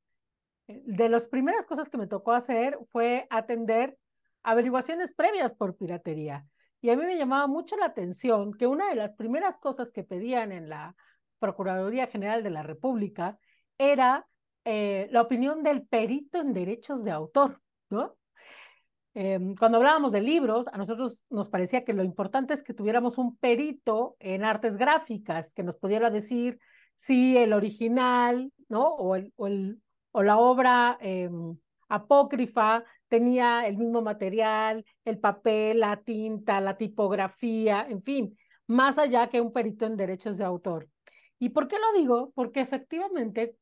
de 0.67 1.09
las 1.09 1.27
primeras 1.27 1.65
cosas 1.65 1.89
que 1.89 1.97
me 1.97 2.07
tocó 2.07 2.33
hacer 2.33 2.77
fue 2.91 3.27
atender 3.29 3.97
averiguaciones 4.43 5.13
previas 5.13 5.53
por 5.53 5.75
piratería. 5.75 6.45
Y 6.81 6.89
a 6.89 6.95
mí 6.95 7.03
me 7.05 7.17
llamaba 7.17 7.47
mucho 7.47 7.75
la 7.77 7.85
atención 7.85 8.53
que 8.53 8.67
una 8.67 8.89
de 8.89 8.95
las 8.95 9.13
primeras 9.13 9.57
cosas 9.57 9.91
que 9.91 10.03
pedían 10.03 10.51
en 10.51 10.69
la 10.69 10.95
Procuraduría 11.39 12.07
General 12.07 12.43
de 12.43 12.49
la 12.49 12.63
República 12.63 13.37
era 13.77 14.27
eh, 14.65 15.07
la 15.11 15.21
opinión 15.21 15.63
del 15.63 15.85
perito 15.87 16.39
en 16.39 16.53
derechos 16.53 17.03
de 17.03 17.11
autor, 17.11 17.61
¿no? 17.89 18.15
Em, 19.19 19.55
cuando 19.55 19.79
hablábamos 19.79 20.11
de 20.11 20.21
libros, 20.21 20.67
a 20.67 20.77
nosotros 20.77 21.25
nos 21.31 21.49
parecía 21.49 21.83
que 21.83 21.93
lo 21.93 22.03
importante 22.03 22.53
es 22.53 22.61
que 22.61 22.75
tuviéramos 22.75 23.17
un 23.17 23.35
perito 23.35 24.15
en 24.19 24.43
artes 24.43 24.77
gráficas 24.77 25.55
que 25.55 25.63
nos 25.63 25.75
pudiera 25.75 26.11
decir 26.11 26.59
si 26.95 27.35
el 27.35 27.53
original, 27.53 28.53
¿no? 28.69 28.89
O, 28.89 29.15
el, 29.15 29.33
o, 29.35 29.47
el, 29.47 29.81
o 30.11 30.21
la 30.21 30.37
obra 30.37 30.99
em, 31.01 31.57
apócrifa 31.89 32.83
tenía 33.07 33.65
el 33.65 33.77
mismo 33.77 34.03
material, 34.03 34.85
el 35.03 35.17
papel, 35.17 35.79
la 35.79 35.97
tinta, 36.03 36.61
la 36.61 36.77
tipografía, 36.77 37.87
en 37.89 38.03
fin, 38.03 38.37
más 38.67 38.99
allá 38.99 39.29
que 39.29 39.41
un 39.41 39.51
perito 39.51 39.87
en 39.87 39.97
derechos 39.97 40.37
de 40.37 40.43
autor. 40.43 40.89
¿Y 41.39 41.49
por 41.49 41.67
qué 41.67 41.77
lo 41.79 41.99
digo? 41.99 42.31
Porque 42.35 42.61
efectivamente 42.61 43.55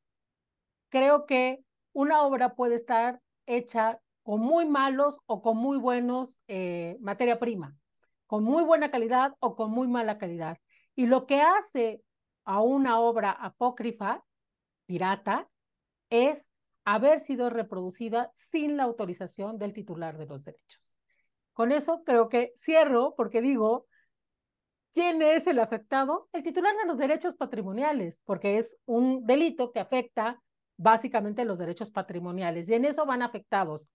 creo 0.90 1.26
que 1.26 1.64
una 1.94 2.24
obra 2.24 2.56
puede 2.56 2.76
estar 2.76 3.22
hecha 3.46 4.02
con 4.26 4.42
muy 4.42 4.66
malos 4.66 5.22
o 5.28 5.44
con 5.44 5.56
muy 5.56 5.78
buenos 5.78 6.42
eh, 6.48 6.98
materia 7.00 7.38
prima, 7.38 7.78
con 8.26 8.44
muy 8.44 8.64
buena 8.64 8.90
calidad 8.90 9.36
o 9.40 9.56
con 9.56 9.70
muy 9.70 9.88
mala 9.88 10.18
calidad. 10.18 10.58
Y 10.96 11.06
lo 11.06 11.28
que 11.28 11.42
hace 11.44 12.02
a 12.44 12.60
una 12.60 13.00
obra 13.00 13.30
apócrifa, 13.30 14.26
pirata, 14.88 15.48
es 16.10 16.50
haber 16.86 17.20
sido 17.20 17.52
reproducida 17.52 18.32
sin 18.34 18.78
la 18.78 18.84
autorización 18.86 19.60
del 19.60 19.74
titular 19.74 20.18
de 20.18 20.26
los 20.26 20.44
derechos. 20.44 20.96
Con 21.54 21.72
eso 21.72 22.04
creo 22.04 22.28
que 22.28 22.52
cierro 22.58 23.14
porque 23.16 23.42
digo, 23.42 23.86
¿quién 24.92 25.22
es 25.22 25.46
el 25.46 25.60
afectado? 25.60 26.30
El 26.34 26.42
titular 26.42 26.76
de 26.78 26.88
los 26.88 26.98
derechos 26.98 27.36
patrimoniales, 27.36 28.24
porque 28.26 28.58
es 28.58 28.76
un 28.86 29.24
delito 29.28 29.72
que 29.72 29.82
afecta 29.82 30.42
básicamente 30.78 31.46
los 31.46 31.60
derechos 31.60 31.92
patrimoniales 31.92 32.68
y 32.70 32.74
en 32.74 32.86
eso 32.86 33.06
van 33.06 33.22
afectados 33.22 33.88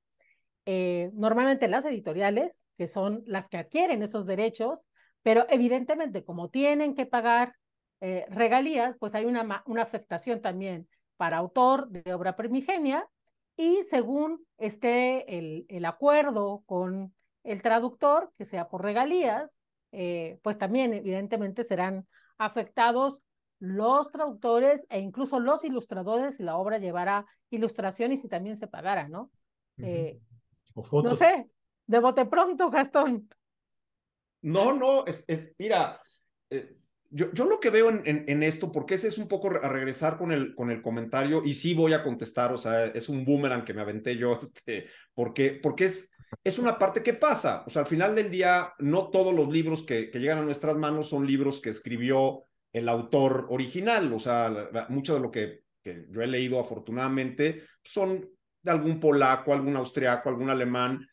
eh, 0.73 1.11
normalmente 1.15 1.67
las 1.67 1.85
editoriales, 1.85 2.65
que 2.79 2.87
son 2.87 3.25
las 3.27 3.49
que 3.49 3.57
adquieren 3.57 4.05
esos 4.05 4.25
derechos, 4.25 4.87
pero 5.25 5.45
evidentemente 5.49 6.23
como 6.23 6.49
tienen 6.49 6.95
que 6.95 7.07
pagar 7.07 7.57
eh, 8.01 8.25
regalías, 8.29 8.97
pues 9.01 9.17
hay 9.17 9.25
una, 9.25 9.65
una 9.67 9.83
afectación 9.83 10.41
también 10.41 10.87
para 11.17 11.39
autor 11.39 11.89
de 11.89 12.15
obra 12.15 12.37
primigenia 12.37 13.05
y 13.57 13.83
según 13.83 14.47
esté 14.59 15.37
el, 15.37 15.67
el 15.69 15.85
acuerdo 15.87 16.63
con 16.67 17.13
el 17.43 17.63
traductor, 17.63 18.31
que 18.39 18.45
sea 18.45 18.69
por 18.69 18.85
regalías, 18.85 19.59
eh, 19.91 20.39
pues 20.45 20.57
también 20.57 20.95
evidentemente 20.95 21.65
serán 21.65 22.07
afectados 22.39 23.21
los 23.59 24.13
traductores 24.13 24.87
e 24.89 25.01
incluso 25.01 25.41
los 25.41 25.65
ilustradores 25.65 26.37
si 26.37 26.45
la 26.45 26.57
obra 26.57 26.79
llevara 26.79 27.27
ilustración 27.51 28.13
y 28.13 28.19
si 28.19 28.29
también 28.29 28.57
se 28.57 28.69
pagara, 28.69 29.09
¿no? 29.09 29.33
Eh, 29.79 30.21
no 30.75 31.15
sé, 31.15 31.51
de 31.87 31.99
bote 31.99 32.25
pronto, 32.27 32.71
Gastón. 32.71 33.29
No, 34.43 34.73
no, 34.73 35.05
es, 35.07 35.25
mira, 35.59 35.99
eh, 36.49 36.77
yo, 37.11 37.33
yo, 37.33 37.45
lo 37.47 37.61
que 37.61 37.71
veo 37.71 37.91
en, 37.91 38.25
en, 38.29 38.43
esto, 38.43 38.73
porque 38.73 38.95
ese 38.95 39.09
es 39.09 39.19
un 39.19 39.29
poco 39.29 39.49
a 39.49 39.69
regresar 39.69 40.17
con 40.17 40.33
el, 40.33 40.55
con 40.55 40.71
el 40.71 40.81
comentario, 40.81 41.43
y 41.45 41.55
sí 41.55 41.75
voy 41.75 41.93
a 41.93 42.03
contestar, 42.03 42.53
o 42.53 42.57
sea, 42.57 42.87
es 42.87 43.09
un 43.09 43.25
boomerang 43.25 43.65
que 43.65 43.75
me 43.75 43.83
aventé 43.83 44.17
yo, 44.17 44.39
este, 44.43 44.89
porque, 45.13 45.59
porque 45.63 45.85
es, 45.85 46.11
es 46.45 46.59
una 46.59 46.79
parte 46.79 47.03
que 47.03 47.15
pasa, 47.15 47.65
o 47.67 47.71
sea, 47.71 47.83
al 47.83 47.89
final 47.89 48.15
del 48.15 48.31
día, 48.31 48.73
no 48.79 49.11
todos 49.11 49.35
los 49.35 49.49
libros 49.49 49.83
que, 49.83 50.11
que 50.11 50.21
llegan 50.21 50.39
a 50.39 50.45
nuestras 50.45 50.77
manos 50.77 51.09
son 51.09 51.27
libros 51.27 51.61
que 51.61 51.71
escribió 51.71 52.45
el 52.73 52.89
autor 52.89 53.47
original, 53.51 54.13
o 54.13 54.19
sea, 54.19 54.71
mucho 54.89 55.15
de 55.15 55.21
lo 55.21 55.31
que, 55.31 55.65
que 55.83 56.07
yo 56.09 56.23
he 56.23 56.27
leído 56.27 56.61
afortunadamente 56.61 57.65
son 57.83 58.31
de 58.63 58.71
algún 58.71 59.01
polaco, 59.01 59.53
algún 59.53 59.77
austriaco, 59.77 60.29
algún 60.29 60.51
alemán, 60.51 61.07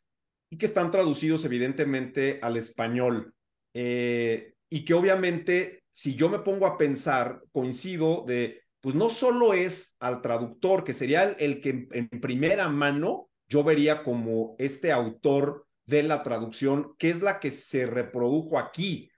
y 0.49 0.57
que 0.57 0.65
están 0.65 0.91
traducidos 0.91 1.43
evidentemente 1.45 2.39
al 2.41 2.57
español. 2.57 3.33
Eh, 3.73 4.53
y 4.69 4.83
que 4.83 4.93
obviamente 4.93 5.83
si 5.97 6.13
yo 6.13 6.29
me 6.29 6.37
pongo 6.37 6.67
a 6.67 6.77
pensar, 6.77 7.41
coincido 7.51 8.23
de, 8.27 8.61
pues 8.81 8.93
no 8.93 9.09
solo 9.09 9.55
es 9.55 9.95
al 9.99 10.21
traductor, 10.21 10.83
que 10.83 10.93
sería 10.93 11.23
el, 11.23 11.59
que 11.59 11.87
en 11.91 12.07
primera 12.21 12.69
mano 12.69 13.31
yo 13.47 13.63
vería 13.63 14.03
como 14.03 14.55
este 14.59 14.91
autor 14.91 15.65
de 15.87 16.03
la 16.03 16.21
traducción, 16.21 16.93
que 16.99 17.09
es 17.09 17.23
la 17.23 17.39
que 17.39 17.49
se 17.49 17.87
reprodujo 17.87 18.59
aquí. 18.59 19.09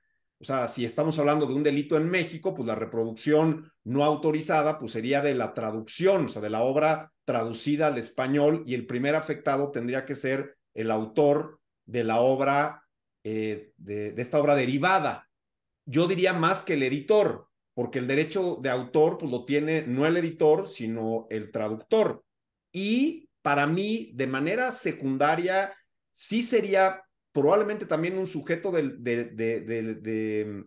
O 0.41 0.45
sea, 0.45 0.67
si 0.67 0.85
estamos 0.85 1.19
hablando 1.19 1.45
de 1.45 1.53
un 1.53 1.63
delito 1.63 1.97
en 1.97 2.09
México, 2.09 2.53
pues 2.53 2.65
la 2.65 2.75
reproducción 2.75 3.71
no 3.83 4.03
autorizada, 4.03 4.79
pues 4.79 4.93
sería 4.93 5.21
de 5.21 5.35
la 5.35 5.53
traducción, 5.53 6.25
o 6.25 6.29
sea, 6.29 6.41
de 6.41 6.49
la 6.49 6.61
obra 6.61 7.11
traducida 7.25 7.87
al 7.87 7.97
español, 7.97 8.63
y 8.65 8.73
el 8.73 8.87
primer 8.87 9.15
afectado 9.15 9.71
tendría 9.71 10.05
que 10.05 10.15
ser 10.15 10.57
el 10.73 10.91
autor 10.91 11.59
de 11.85 12.03
la 12.03 12.21
obra, 12.21 12.83
eh, 13.23 13.73
de, 13.77 14.13
de 14.13 14.21
esta 14.21 14.39
obra 14.39 14.55
derivada 14.55 15.29
yo 15.89 16.07
diría 16.07 16.33
más 16.33 16.61
que 16.61 16.73
el 16.73 16.83
editor, 16.83 17.47
porque 17.73 17.97
el 17.97 18.07
derecho 18.07 18.59
de 18.61 18.69
autor 18.69 19.17
pues 19.17 19.31
lo 19.31 19.45
tiene 19.45 19.81
no 19.87 20.05
el 20.05 20.17
editor, 20.17 20.71
sino 20.71 21.25
el 21.31 21.51
traductor. 21.51 22.23
Y 22.71 23.27
para 23.41 23.65
mí, 23.65 24.11
de 24.13 24.27
manera 24.27 24.71
secundaria, 24.71 25.75
sí 26.11 26.43
sería 26.43 27.01
probablemente 27.31 27.85
también 27.85 28.17
un 28.17 28.27
sujeto 28.27 28.71
de, 28.71 28.95
de, 28.97 29.25
de, 29.25 30.65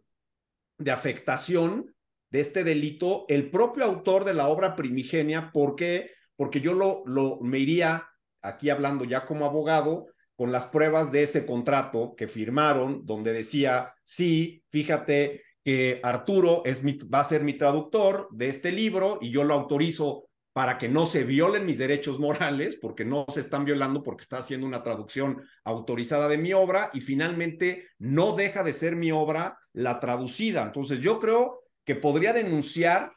de, 0.78 0.90
afectación 0.90 1.94
de 2.30 2.40
este 2.40 2.64
delito 2.64 3.24
el 3.28 3.50
propio 3.50 3.84
autor 3.84 4.24
de 4.24 4.34
la 4.34 4.48
obra 4.48 4.74
primigenia. 4.74 5.50
¿Por 5.52 5.76
qué? 5.76 6.10
Porque 6.36 6.60
yo 6.60 6.74
lo, 6.74 7.02
lo, 7.06 7.40
me 7.40 7.58
iría, 7.58 8.08
aquí 8.40 8.70
hablando 8.70 9.04
ya 9.04 9.24
como 9.24 9.44
abogado, 9.44 10.06
con 10.34 10.50
las 10.50 10.66
pruebas 10.66 11.12
de 11.12 11.22
ese 11.22 11.46
contrato 11.46 12.14
que 12.16 12.26
firmaron, 12.26 13.04
donde 13.04 13.32
decía, 13.32 13.94
sí, 14.04 14.64
fíjate 14.70 15.42
que 15.62 16.00
Arturo 16.02 16.62
es 16.64 16.82
va 16.84 17.20
a 17.20 17.24
ser 17.24 17.44
mi 17.44 17.54
traductor 17.54 18.28
de 18.32 18.48
este 18.48 18.72
libro 18.72 19.18
y 19.20 19.30
yo 19.30 19.44
lo 19.44 19.54
autorizo 19.54 20.28
para 20.53 20.76
que 20.76 20.88
no 20.88 21.07
se 21.07 21.24
violen 21.24 21.64
mis 21.64 21.78
derechos 21.78 22.18
morales, 22.18 22.76
porque 22.76 23.05
no 23.05 23.24
se 23.28 23.40
están 23.40 23.64
violando 23.64 24.03
porque 24.03 24.22
está 24.22 24.38
haciendo 24.38 24.66
una 24.66 24.82
traducción 24.82 25.42
autorizada 25.64 26.28
de 26.28 26.38
mi 26.38 26.53
obra 26.53 26.90
y 26.92 27.00
finalmente 27.00 27.88
no 27.98 28.34
deja 28.36 28.62
de 28.62 28.72
ser 28.72 28.94
mi 28.96 29.12
obra 29.12 29.59
la 29.72 29.98
traducida. 29.98 30.62
Entonces 30.62 31.00
yo 31.00 31.18
creo 31.18 31.62
que 31.84 31.94
podría 31.94 32.32
denunciar 32.32 33.12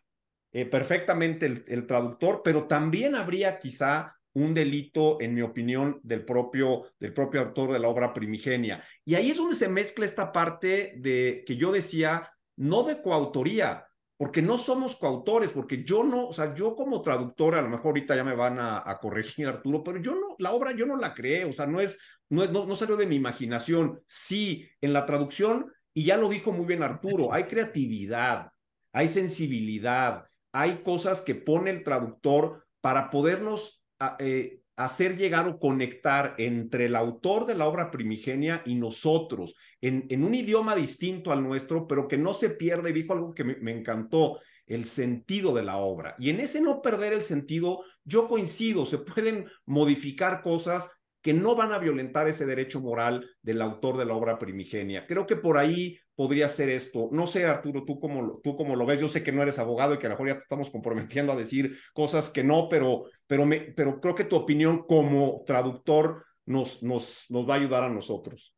eh, 0.53 0.65
perfectamente 0.65 1.45
el, 1.45 1.85
traductor, 1.85 2.41
pero 2.43 2.65
también 2.65 3.15
habría 3.15 3.59
quizá 3.59 4.15
un 4.33 4.53
delito, 4.53 5.19
en 5.19 5.33
mi 5.33 5.41
opinión, 5.41 5.99
del 6.03 6.23
propio, 6.23 6.83
del 6.99 7.13
propio 7.13 7.41
autor 7.41 7.73
de 7.73 7.79
la 7.79 7.89
obra 7.89 8.13
primigenia. 8.13 8.83
Y 9.03 9.15
ahí 9.15 9.31
es 9.31 9.37
donde 9.37 9.55
se 9.55 9.67
mezcla 9.67 10.05
esta 10.05 10.31
parte 10.31 10.93
de 10.97 11.43
que 11.45 11.57
yo 11.57 11.71
decía, 11.73 12.31
no 12.55 12.83
de 12.83 13.01
coautoría, 13.01 13.85
porque 14.17 14.41
no 14.41 14.57
somos 14.57 14.95
coautores, 14.95 15.51
porque 15.51 15.83
yo 15.83 16.03
no, 16.03 16.27
o 16.27 16.33
sea, 16.33 16.55
yo 16.55 16.73
como 16.75 17.01
traductor, 17.01 17.55
a 17.55 17.61
lo 17.61 17.69
mejor 17.69 17.87
ahorita 17.87 18.15
ya 18.15 18.23
me 18.23 18.35
van 18.35 18.57
a, 18.59 18.97
corregir 19.01 19.47
Arturo, 19.47 19.83
pero 19.83 19.99
yo 19.99 20.15
no, 20.15 20.35
la 20.39 20.53
obra 20.53 20.71
yo 20.71 20.85
no 20.85 20.95
la 20.95 21.13
creé, 21.13 21.43
o 21.45 21.51
sea, 21.51 21.65
no 21.65 21.81
es, 21.81 21.99
no 22.29 22.43
es, 22.43 22.51
no, 22.51 22.65
no 22.65 22.75
salió 22.75 22.95
de 22.95 23.07
mi 23.07 23.17
imaginación. 23.17 24.01
Sí, 24.07 24.69
en 24.79 24.93
la 24.93 25.05
traducción, 25.05 25.71
y 25.93 26.05
ya 26.05 26.17
lo 26.17 26.29
dijo 26.29 26.53
muy 26.53 26.65
bien 26.65 26.83
Arturo, 26.83 27.33
hay 27.33 27.43
creatividad, 27.43 28.51
hay 28.93 29.09
sensibilidad, 29.09 30.25
hay 30.53 30.81
cosas 30.83 31.21
que 31.21 31.35
pone 31.35 31.71
el 31.71 31.83
traductor 31.83 32.65
para 32.79 33.09
podernos 33.09 33.83
ah, 33.99 34.15
eh, 34.19 34.61
hacer 34.75 35.17
llegar 35.17 35.47
o 35.47 35.59
conectar 35.59 36.35
entre 36.37 36.85
el 36.85 36.95
autor 36.95 37.45
de 37.45 37.55
la 37.55 37.67
obra 37.67 37.91
primigenia 37.91 38.61
y 38.65 38.75
nosotros 38.75 39.55
en, 39.81 40.23
un 40.23 40.33
idioma 40.33 40.75
distinto 40.75 41.31
al 41.31 41.43
nuestro, 41.43 41.87
pero 41.87 42.07
que 42.07 42.17
no 42.17 42.33
se 42.33 42.49
pierde, 42.49 42.91
dijo 42.91 43.13
algo 43.13 43.33
que 43.33 43.43
me, 43.43 43.55
me 43.57 43.71
encantó, 43.71 44.39
el 44.65 44.85
sentido 44.85 45.53
de 45.53 45.63
la 45.63 45.77
obra. 45.77 46.15
Y 46.17 46.31
en 46.31 46.39
ese 46.39 46.59
no 46.59 46.81
perder 46.81 47.13
el 47.13 47.23
sentido, 47.23 47.83
yo 48.03 48.27
coincido, 48.27 48.85
se 48.85 48.97
pueden 48.97 49.45
modificar 49.65 50.41
cosas 50.41 50.89
que 51.25 51.33
no 51.33 51.55
van 51.55 51.71
a 51.71 51.79
violentar 51.79 52.27
ese 52.27 52.45
derecho 52.45 52.79
moral 52.81 53.27
del 53.41 53.59
autor 53.63 53.97
de 53.97 54.05
la 54.05 54.13
obra 54.13 54.37
primigenia. 54.37 55.07
Creo 55.07 55.25
que 55.25 55.35
por 55.35 55.57
ahí 55.57 55.97
podría 56.13 56.47
ser 56.49 56.69
esto. 56.69 57.09
No 57.11 57.25
sé, 57.25 57.45
Arturo, 57.45 57.83
tú 57.83 57.99
cómo, 57.99 58.39
tú 58.43 58.55
lo 58.55 58.85
ves. 58.85 58.99
Yo 58.99 59.07
sé 59.07 59.23
que 59.23 59.31
no 59.31 59.41
eres 59.41 59.57
abogado 59.57 59.95
y 59.95 59.97
que 59.97 60.05
a 60.05 60.09
lo 60.09 60.13
mejor 60.13 60.27
ya 60.27 60.35
te 60.35 60.41
estamos 60.41 60.69
comprometiendo 60.69 61.31
a 61.31 61.35
decir 61.35 61.79
cosas 61.95 62.29
que 62.29 62.43
no, 62.43 62.69
pero, 62.69 63.05
pero, 63.25 63.43
me, 63.47 63.59
pero 63.59 63.99
creo 63.99 64.13
que 64.13 64.25
tu 64.25 64.35
opinión 64.35 64.85
como 64.85 65.43
traductor 65.47 66.23
nos, 66.45 66.83
nos, 66.83 67.25
nos 67.29 67.49
va 67.49 67.55
a 67.55 67.57
ayudar 67.57 67.83
a 67.85 67.89
nosotros. 67.89 68.55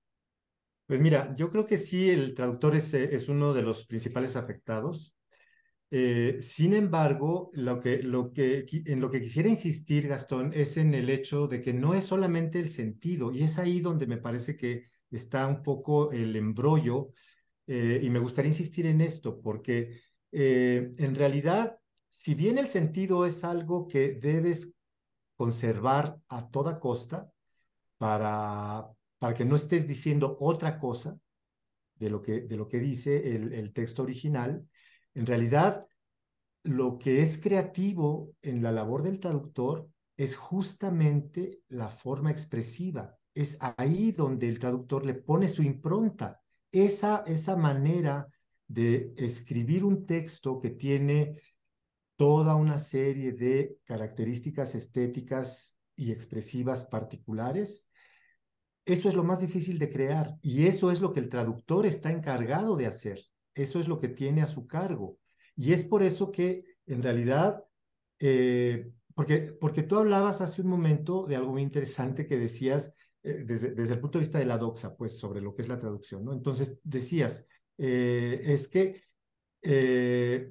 Pues 0.88 1.00
mira, 1.00 1.34
yo 1.38 1.50
creo 1.50 1.66
que 1.66 1.78
sí, 1.78 2.10
el 2.10 2.36
traductor 2.36 2.76
es, 2.76 2.94
es 2.94 3.30
uno 3.30 3.54
de 3.54 3.62
los 3.62 3.86
principales 3.86 4.36
afectados. 4.36 5.17
Eh, 5.90 6.38
sin 6.42 6.74
embargo, 6.74 7.50
lo 7.54 7.80
que, 7.80 8.02
en 8.02 9.00
lo 9.00 9.10
que 9.10 9.22
quisiera 9.22 9.48
insistir, 9.48 10.08
Gastón, 10.08 10.52
es 10.54 10.76
en 10.78 10.94
el 10.94 11.10
hecho 11.10 11.48
de 11.48 11.62
que 11.62 11.74
no 11.74 11.94
es 11.94 12.04
solamente 12.04 12.60
el 12.60 12.70
sentido, 12.70 13.32
y 13.32 13.44
es 13.44 13.58
ahí 13.58 13.80
donde 13.80 14.06
me 14.06 14.18
parece 14.18 14.58
que 14.58 14.90
está 15.12 15.48
un 15.48 15.64
poco 15.64 16.12
el 16.12 16.36
embrollo, 16.36 17.14
eh, 17.68 18.02
y 18.04 18.10
me 18.10 18.20
gustaría 18.20 18.52
insistir 18.52 18.86
en 18.86 19.00
esto, 19.00 19.40
porque 19.42 20.02
eh, 20.32 20.92
en 20.98 21.16
realidad, 21.16 21.78
si 22.10 22.36
bien 22.36 22.58
el 22.58 22.68
sentido 22.68 23.26
es 23.26 23.44
algo 23.46 23.88
que 23.88 24.14
debes 24.14 24.74
conservar 25.38 26.20
a 26.28 26.50
toda 26.50 26.80
costa 26.80 27.32
para, 27.98 28.88
para 29.20 29.34
que 29.34 29.46
no 29.46 29.56
estés 29.56 29.88
diciendo 29.88 30.36
otra 30.40 30.80
cosa 30.80 31.18
de 31.96 32.10
lo 32.10 32.22
que, 32.22 32.42
de 32.42 32.58
lo 32.58 32.68
que 32.68 32.80
dice 32.80 33.36
el 33.36 33.74
texto 33.74 34.04
original, 34.04 34.68
en 35.18 35.26
realidad, 35.26 35.88
lo 36.62 37.00
que 37.00 37.24
es 37.24 37.40
creativo 37.40 38.36
en 38.44 38.62
la 38.62 38.72
labor 38.72 39.02
del 39.02 39.20
traductor 39.20 39.90
es 40.16 40.36
justamente 40.36 41.64
la 41.70 41.90
forma 41.90 42.30
expresiva. 42.30 43.18
Es 43.34 43.58
ahí 43.60 44.12
donde 44.12 44.48
el 44.48 44.60
traductor 44.60 45.08
le 45.08 45.16
pone 45.16 45.48
su 45.48 45.64
impronta. 45.64 46.40
Esa, 46.72 47.24
esa 47.26 47.56
manera 47.56 48.28
de 48.68 49.16
escribir 49.18 49.86
un 49.86 50.06
texto 50.06 50.60
que 50.60 50.70
tiene 50.70 51.42
toda 52.16 52.54
una 52.54 52.78
serie 52.78 53.32
de 53.32 53.80
características 53.86 54.76
estéticas 54.76 55.80
y 55.96 56.12
expresivas 56.12 56.86
particulares, 56.86 57.90
eso 58.86 59.10
es 59.10 59.16
lo 59.16 59.24
más 59.24 59.42
difícil 59.42 59.80
de 59.80 59.90
crear 59.90 60.38
y 60.44 60.68
eso 60.68 60.92
es 60.92 61.02
lo 61.02 61.12
que 61.12 61.22
el 61.22 61.30
traductor 61.30 61.88
está 61.88 62.12
encargado 62.12 62.76
de 62.76 62.86
hacer. 62.86 63.20
Eso 63.58 63.80
es 63.80 63.88
lo 63.88 64.00
que 64.00 64.10
tiene 64.10 64.42
a 64.42 64.46
su 64.46 64.68
cargo. 64.68 65.18
Y 65.56 65.74
es 65.74 65.84
por 65.84 66.04
eso 66.04 66.32
que 66.32 66.64
en 66.86 67.02
realidad, 67.02 67.64
eh, 68.20 68.92
porque, 69.16 69.58
porque 69.60 69.84
tú 69.84 69.98
hablabas 69.98 70.42
hace 70.42 70.62
un 70.62 70.70
momento 70.70 71.26
de 71.26 71.36
algo 71.36 71.52
muy 71.54 71.64
interesante 71.64 72.28
que 72.28 72.38
decías 72.38 72.94
eh, 73.24 73.44
desde, 73.46 73.74
desde, 73.74 73.96
el 73.96 74.00
punto 74.00 74.20
de 74.20 74.24
vista 74.26 74.38
de 74.38 74.46
la 74.46 74.60
doxa, 74.60 74.96
pues 74.96 75.18
sobre 75.18 75.42
lo 75.42 75.56
que 75.56 75.64
es 75.64 75.68
la 75.68 75.80
traducción, 75.80 76.24
¿no? 76.24 76.34
Entonces 76.34 76.80
decías, 76.84 77.48
eh, 77.78 78.42
es 78.46 78.68
que 78.68 79.06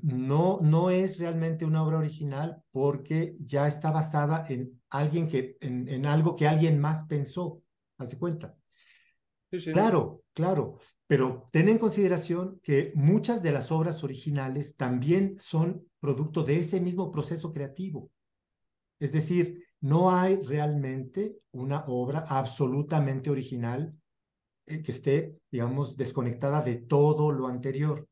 no, 0.03 0.61
no 0.61 0.91
es 0.91 1.19
realmente 1.19 1.65
una 1.65 1.83
obra 1.83 1.99
original 1.99 2.63
porque 2.71 3.35
ya 3.39 3.67
está 3.67 3.91
basada 3.91 4.47
en 4.49 4.83
alguien 4.91 5.29
que, 5.29 5.57
en, 5.61 5.89
en 5.89 6.05
algo 6.05 6.37
que 6.37 6.47
alguien 6.47 6.79
más 6.79 7.05
pensó, 7.05 7.63
hace 7.97 8.19
cuenta. 8.19 8.57
Claro, 9.51 10.22
claro, 10.32 10.78
pero 11.07 11.49
ten 11.53 11.68
en 11.68 11.78
consideración 11.78 12.61
que 12.62 12.92
muchas 12.94 13.42
de 13.42 13.53
las 13.53 13.70
obras 13.70 14.03
originales 14.03 14.76
también 14.76 15.38
son 15.38 15.86
producto 16.01 16.42
de 16.42 16.59
ese 16.59 16.80
mismo 16.80 17.11
proceso 17.11 17.53
creativo. 17.53 18.11
Es 18.99 19.12
decir, 19.12 19.64
no 19.80 20.11
hay 20.11 20.36
realmente 20.42 21.38
una 21.53 21.82
obra 21.86 22.24
absolutamente 22.28 23.30
original 23.30 23.94
eh, 24.66 24.82
que 24.82 24.92
esté, 24.92 25.38
digamos, 25.51 25.97
desconectada 25.97 26.62
de 26.62 26.76
todo 26.76 27.30
lo 27.30 27.47
anterior. 27.47 28.09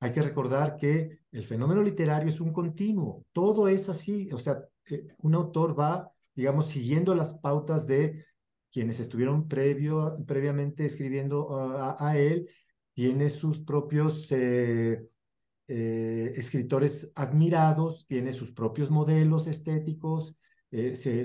Hay 0.00 0.12
que 0.12 0.22
recordar 0.22 0.76
que 0.76 1.20
el 1.30 1.44
fenómeno 1.44 1.82
literario 1.82 2.28
es 2.28 2.40
un 2.40 2.52
continuo, 2.52 3.24
todo 3.32 3.68
es 3.68 3.88
así, 3.88 4.30
o 4.32 4.38
sea, 4.38 4.60
eh, 4.90 5.06
un 5.18 5.34
autor 5.34 5.78
va, 5.78 6.10
digamos, 6.34 6.66
siguiendo 6.66 7.14
las 7.14 7.34
pautas 7.38 7.86
de 7.86 8.24
quienes 8.70 9.00
estuvieron 9.00 9.48
previamente 9.48 10.84
escribiendo 10.84 11.56
a, 11.98 12.16
él, 12.16 12.48
tiene 12.94 13.30
sus 13.30 13.60
propios 13.60 14.30
eh, 14.32 15.08
eh, 15.68 16.32
escritores 16.36 17.10
admirados, 17.14 18.06
tiene 18.06 18.32
sus 18.32 18.52
propios 18.52 18.90
modelos 18.90 19.46
estéticos, 19.46 20.36
eh, 20.70 20.96
se, 20.96 21.24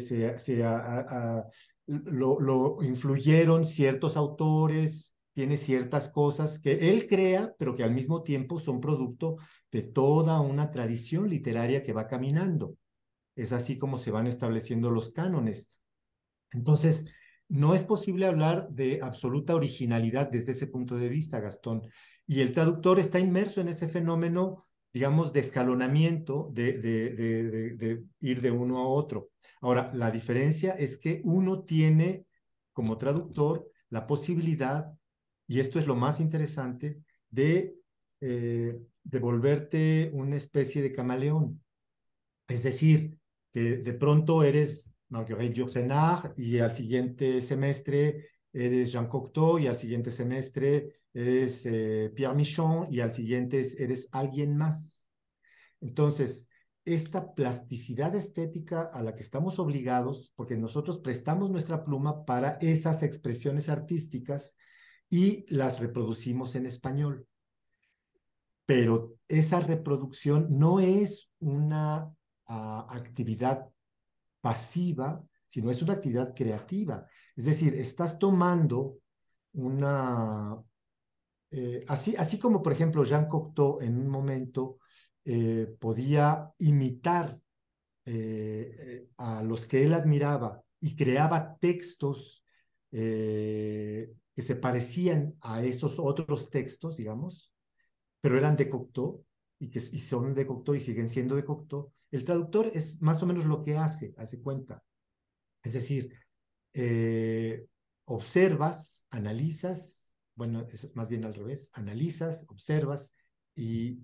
lo, 1.87 2.77
influyeron 2.81 3.65
ciertos 3.65 4.15
autores, 4.15 5.15
tiene 5.33 5.57
ciertas 5.57 6.09
cosas 6.09 6.59
que 6.59 6.89
él 6.91 7.07
crea, 7.07 7.53
pero 7.57 7.75
que 7.75 7.83
al 7.83 7.93
mismo 7.93 8.23
tiempo 8.23 8.59
son 8.59 8.79
producto 8.79 9.37
de 9.71 9.81
toda 9.81 10.39
una 10.39 10.71
tradición 10.71 11.29
literaria 11.29 11.83
que 11.83 11.93
va 11.93 12.07
caminando. 12.07 12.75
Es 13.35 13.51
así 13.51 13.77
como 13.77 13.97
se 13.97 14.11
van 14.11 14.27
estableciendo 14.27 14.91
los 14.91 15.09
cánones. 15.09 15.71
Entonces, 16.51 17.11
no 17.49 17.75
es 17.75 17.83
posible 17.83 18.25
hablar 18.25 18.69
de 18.69 18.99
absoluta 19.01 19.55
originalidad 19.55 20.29
desde 20.29 20.51
ese 20.51 20.67
punto 20.67 20.95
de 20.95 21.09
vista, 21.09 21.39
Gastón. 21.39 21.83
Y 22.25 22.41
el 22.41 22.51
traductor 22.51 22.99
está 22.99 23.19
inmerso 23.19 23.61
en 23.61 23.67
ese 23.67 23.87
fenómeno, 23.87 24.65
digamos, 24.93 25.33
de 25.33 25.41
escalonamiento, 25.41 26.49
de, 26.53 26.79
de, 26.79 28.03
ir 28.21 28.41
de 28.41 28.51
uno 28.51 28.79
a 28.79 28.87
otro. 28.87 29.29
Ahora, 29.61 29.91
la 29.93 30.11
diferencia 30.11 30.73
es 30.73 30.97
que 30.97 31.21
uno 31.25 31.63
tiene 31.63 32.25
como 32.71 32.97
traductor 32.97 33.69
la 33.89 34.07
posibilidad, 34.07 34.91
y 35.47 35.59
esto 35.59 35.79
es 35.79 35.87
lo 35.87 35.95
más 35.95 36.19
interesante, 36.19 37.03
de, 37.29 37.75
eh, 38.21 38.79
de 39.03 39.19
volverte 39.19 40.11
una 40.13 40.37
especie 40.37 40.81
de 40.81 40.91
camaleón. 40.91 41.61
Es 42.47 42.63
decir, 42.63 43.17
que 43.51 43.77
de 43.77 43.93
pronto 43.93 44.43
eres 44.43 44.92
Marguerite 45.13 45.57
Yourcenar, 45.57 46.33
y 46.35 46.57
al 46.57 46.73
siguiente 46.73 47.39
semestre 47.39 48.31
eres 48.51 48.91
Jean 48.91 49.07
Cocteau, 49.07 49.59
y 49.59 49.67
al 49.67 49.77
siguiente 49.77 50.09
semestre 50.09 51.01
eres 51.13 51.67
eh, 51.67 52.11
Pierre 52.15 52.35
Michon, 52.35 52.87
y 52.89 52.99
al 52.99 53.11
siguiente 53.11 53.61
eres 53.77 54.09
alguien 54.11 54.57
más. 54.57 55.07
Entonces, 55.81 56.47
esta 56.83 57.35
plasticidad 57.35 58.15
estética 58.15 58.81
a 58.81 59.03
la 59.03 59.15
que 59.15 59.21
estamos 59.21 59.59
obligados, 59.59 60.33
porque 60.35 60.57
nosotros 60.57 60.97
prestamos 60.97 61.51
nuestra 61.51 61.85
pluma 61.85 62.25
para 62.25 62.57
esas 62.59 63.03
expresiones 63.03 63.69
artísticas 63.69 64.55
y 65.09 65.45
las 65.53 65.79
reproducimos 65.79 66.55
en 66.55 66.65
español. 66.65 67.27
Pero 68.65 69.13
esa 69.27 69.59
reproducción 69.59 70.47
no 70.49 70.79
es 70.79 71.29
una 71.39 72.11
ah, 72.47 72.87
actividad 72.89 73.72
pasiva, 74.43 75.23
sino 75.47 75.71
es 75.71 75.81
una 75.81 75.93
actividad 75.93 76.35
creativa. 76.35 77.07
Es 77.33 77.45
decir, 77.45 77.75
estás 77.75 78.19
tomando 78.19 78.97
una... 79.53 80.61
Eh, 81.49 81.85
así, 81.87 82.15
así 82.17 82.37
como, 82.37 82.61
por 82.61 82.73
ejemplo, 82.73 83.05
Jean 83.05 83.27
Cocteau 83.27 83.79
en 83.79 83.97
un 83.97 84.09
momento 84.09 84.79
eh, 85.23 85.73
podía 85.79 86.51
imitar 86.57 87.39
eh, 88.05 89.07
a 89.15 89.43
los 89.43 89.65
que 89.65 89.85
él 89.85 89.93
admiraba 89.93 90.61
y 90.81 90.95
creaba 90.95 91.57
textos 91.57 92.41
que 92.91 94.41
se 94.41 94.55
parecían 94.57 95.35
a 95.41 95.63
esos 95.63 95.97
otros 95.97 96.51
textos, 96.51 96.95
digamos, 96.95 97.51
pero 98.21 98.37
eran 98.37 98.55
de 98.55 98.69
Cocteau 98.69 99.25
y 99.57 99.71
que 99.71 99.79
y 99.79 99.99
son 99.99 100.35
de 100.35 100.45
Cocteau 100.45 100.75
y 100.75 100.79
siguen 100.79 101.09
siendo 101.09 101.35
de 101.35 101.43
Cocteau, 101.43 101.91
el 102.13 102.25
traductor 102.25 102.67
es 102.67 103.01
más 103.01 103.23
o 103.23 103.25
menos 103.25 103.45
lo 103.45 103.63
que 103.63 103.75
hace, 103.75 104.13
hace 104.17 104.39
cuenta. 104.39 104.83
Es 105.63 105.73
decir, 105.73 106.13
eh, 106.73 107.65
observas, 108.05 109.07
analizas, 109.09 110.15
bueno, 110.35 110.67
es 110.71 110.95
más 110.95 111.09
bien 111.09 111.25
al 111.25 111.33
revés, 111.33 111.71
analizas, 111.73 112.45
observas 112.49 113.15
y 113.55 114.03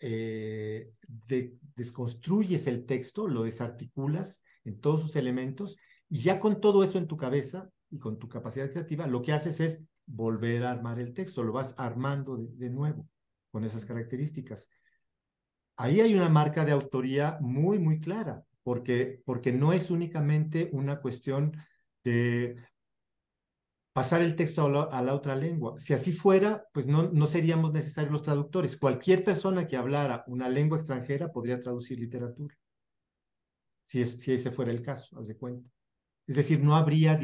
eh, 0.00 0.90
desconstruyes 1.76 2.66
el 2.66 2.86
texto, 2.86 3.28
lo 3.28 3.42
desarticulas 3.42 4.42
en 4.64 4.80
todos 4.80 5.02
sus 5.02 5.16
elementos 5.16 5.76
y 6.08 6.22
ya 6.22 6.40
con 6.40 6.58
todo 6.60 6.84
eso 6.84 6.96
en 6.96 7.06
tu 7.06 7.18
cabeza 7.18 7.68
y 7.90 7.98
con 7.98 8.18
tu 8.18 8.30
capacidad 8.30 8.70
creativa, 8.70 9.06
lo 9.06 9.20
que 9.20 9.32
haces 9.32 9.60
es 9.60 9.84
volver 10.06 10.64
a 10.64 10.70
armar 10.70 10.98
el 10.98 11.12
texto, 11.12 11.42
lo 11.42 11.52
vas 11.52 11.74
armando 11.78 12.38
de 12.38 12.70
nuevo 12.70 13.06
con 13.50 13.64
esas 13.64 13.84
características. 13.84 14.70
Ahí 15.76 16.00
hay 16.00 16.14
una 16.14 16.28
marca 16.28 16.64
de 16.64 16.72
autoría 16.72 17.38
muy, 17.40 17.78
muy 17.78 18.00
clara 18.00 18.44
porque, 18.62 19.22
porque 19.24 19.52
no 19.52 19.72
es 19.72 19.90
únicamente 19.90 20.70
una 20.72 21.00
cuestión 21.00 21.56
de 22.04 22.56
pasar 23.92 24.22
el 24.22 24.36
texto 24.36 24.64
a 24.90 25.02
la, 25.02 25.14
otra 25.14 25.36
lengua. 25.36 25.78
Si 25.78 25.92
así 25.92 26.12
fuera, 26.12 26.66
pues 26.72 26.86
no, 26.86 27.10
no 27.12 27.26
seríamos 27.26 27.72
necesarios 27.72 28.12
los 28.12 28.22
traductores. 28.22 28.76
Cualquier 28.76 29.24
persona 29.24 29.66
que 29.66 29.76
hablara 29.76 30.24
una 30.26 30.48
lengua 30.48 30.78
extranjera 30.78 31.30
podría 31.30 31.60
traducir 31.60 31.98
literatura. 31.98 32.56
Si, 33.84 34.04
si 34.04 34.32
ese 34.32 34.50
fuera 34.50 34.70
el 34.70 34.80
caso, 34.80 35.18
haz 35.18 35.28
de 35.28 35.36
cuenta. 35.36 35.68
Es 36.26 36.36
decir, 36.36 36.62
no 36.62 36.76
habría, 36.76 37.18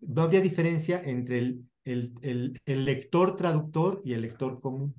no 0.00 0.22
habría 0.22 0.40
diferencia 0.40 1.02
entre 1.04 1.38
el, 1.38 1.64
el, 1.86 2.58
el, 2.64 2.84
lector 2.84 3.36
traductor 3.36 4.00
y 4.02 4.12
el 4.12 4.22
lector 4.22 4.60
común. 4.60 4.94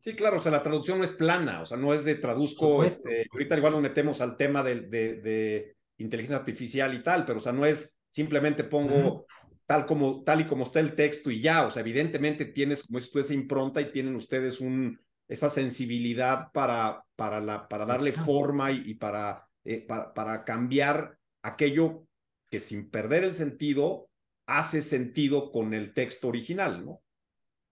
Sí, 0.00 0.16
claro, 0.16 0.38
o 0.38 0.42
sea, 0.42 0.50
la 0.50 0.62
traducción 0.62 0.98
no 0.98 1.04
es 1.04 1.12
plana, 1.12 1.62
o 1.62 1.66
sea, 1.66 1.78
no 1.78 1.94
es 1.94 2.04
de 2.04 2.16
traduzco, 2.16 2.82
este, 2.82 3.28
ahorita 3.32 3.56
igual 3.56 3.74
nos 3.74 3.82
metemos 3.82 4.20
al 4.20 4.36
tema 4.36 4.64
de, 4.64 4.80
de, 4.80 5.76
inteligencia 5.98 6.38
artificial 6.38 6.92
y 6.94 7.02
tal, 7.02 7.24
pero 7.24 7.38
o 7.38 7.42
sea, 7.42 7.52
no 7.52 7.64
es 7.64 7.94
simplemente 8.10 8.64
pongo 8.64 9.24
tal, 9.66 9.86
como, 9.86 10.24
tal 10.24 10.40
y 10.40 10.46
como 10.46 10.64
está 10.64 10.80
el 10.80 10.94
texto 10.94 11.30
y 11.30 11.40
ya, 11.40 11.64
o 11.64 11.70
sea, 11.70 11.80
evidentemente 11.80 12.44
tienes, 12.46 12.82
como 12.82 12.98
es 12.98 13.10
tú, 13.10 13.20
esa 13.20 13.32
impronta 13.32 13.80
y 13.80 13.92
tienen 13.92 14.16
ustedes 14.16 14.60
un, 14.60 14.98
esa 15.28 15.48
sensibilidad 15.48 16.50
para, 16.52 17.04
para, 17.14 17.40
la, 17.40 17.68
para 17.68 17.86
darle 17.86 18.12
forma 18.12 18.72
y, 18.72 18.94
para, 18.94 19.48
eh, 19.64 19.80
para, 19.86 20.12
para 20.12 20.44
cambiar 20.44 21.16
aquello 21.42 22.04
que 22.50 22.58
sin 22.58 22.90
perder 22.90 23.24
el 23.24 23.32
sentido 23.32 24.08
hace 24.46 24.82
sentido 24.82 25.50
con 25.50 25.74
el 25.74 25.92
texto 25.92 26.28
original, 26.28 26.84
¿no? 26.84 27.02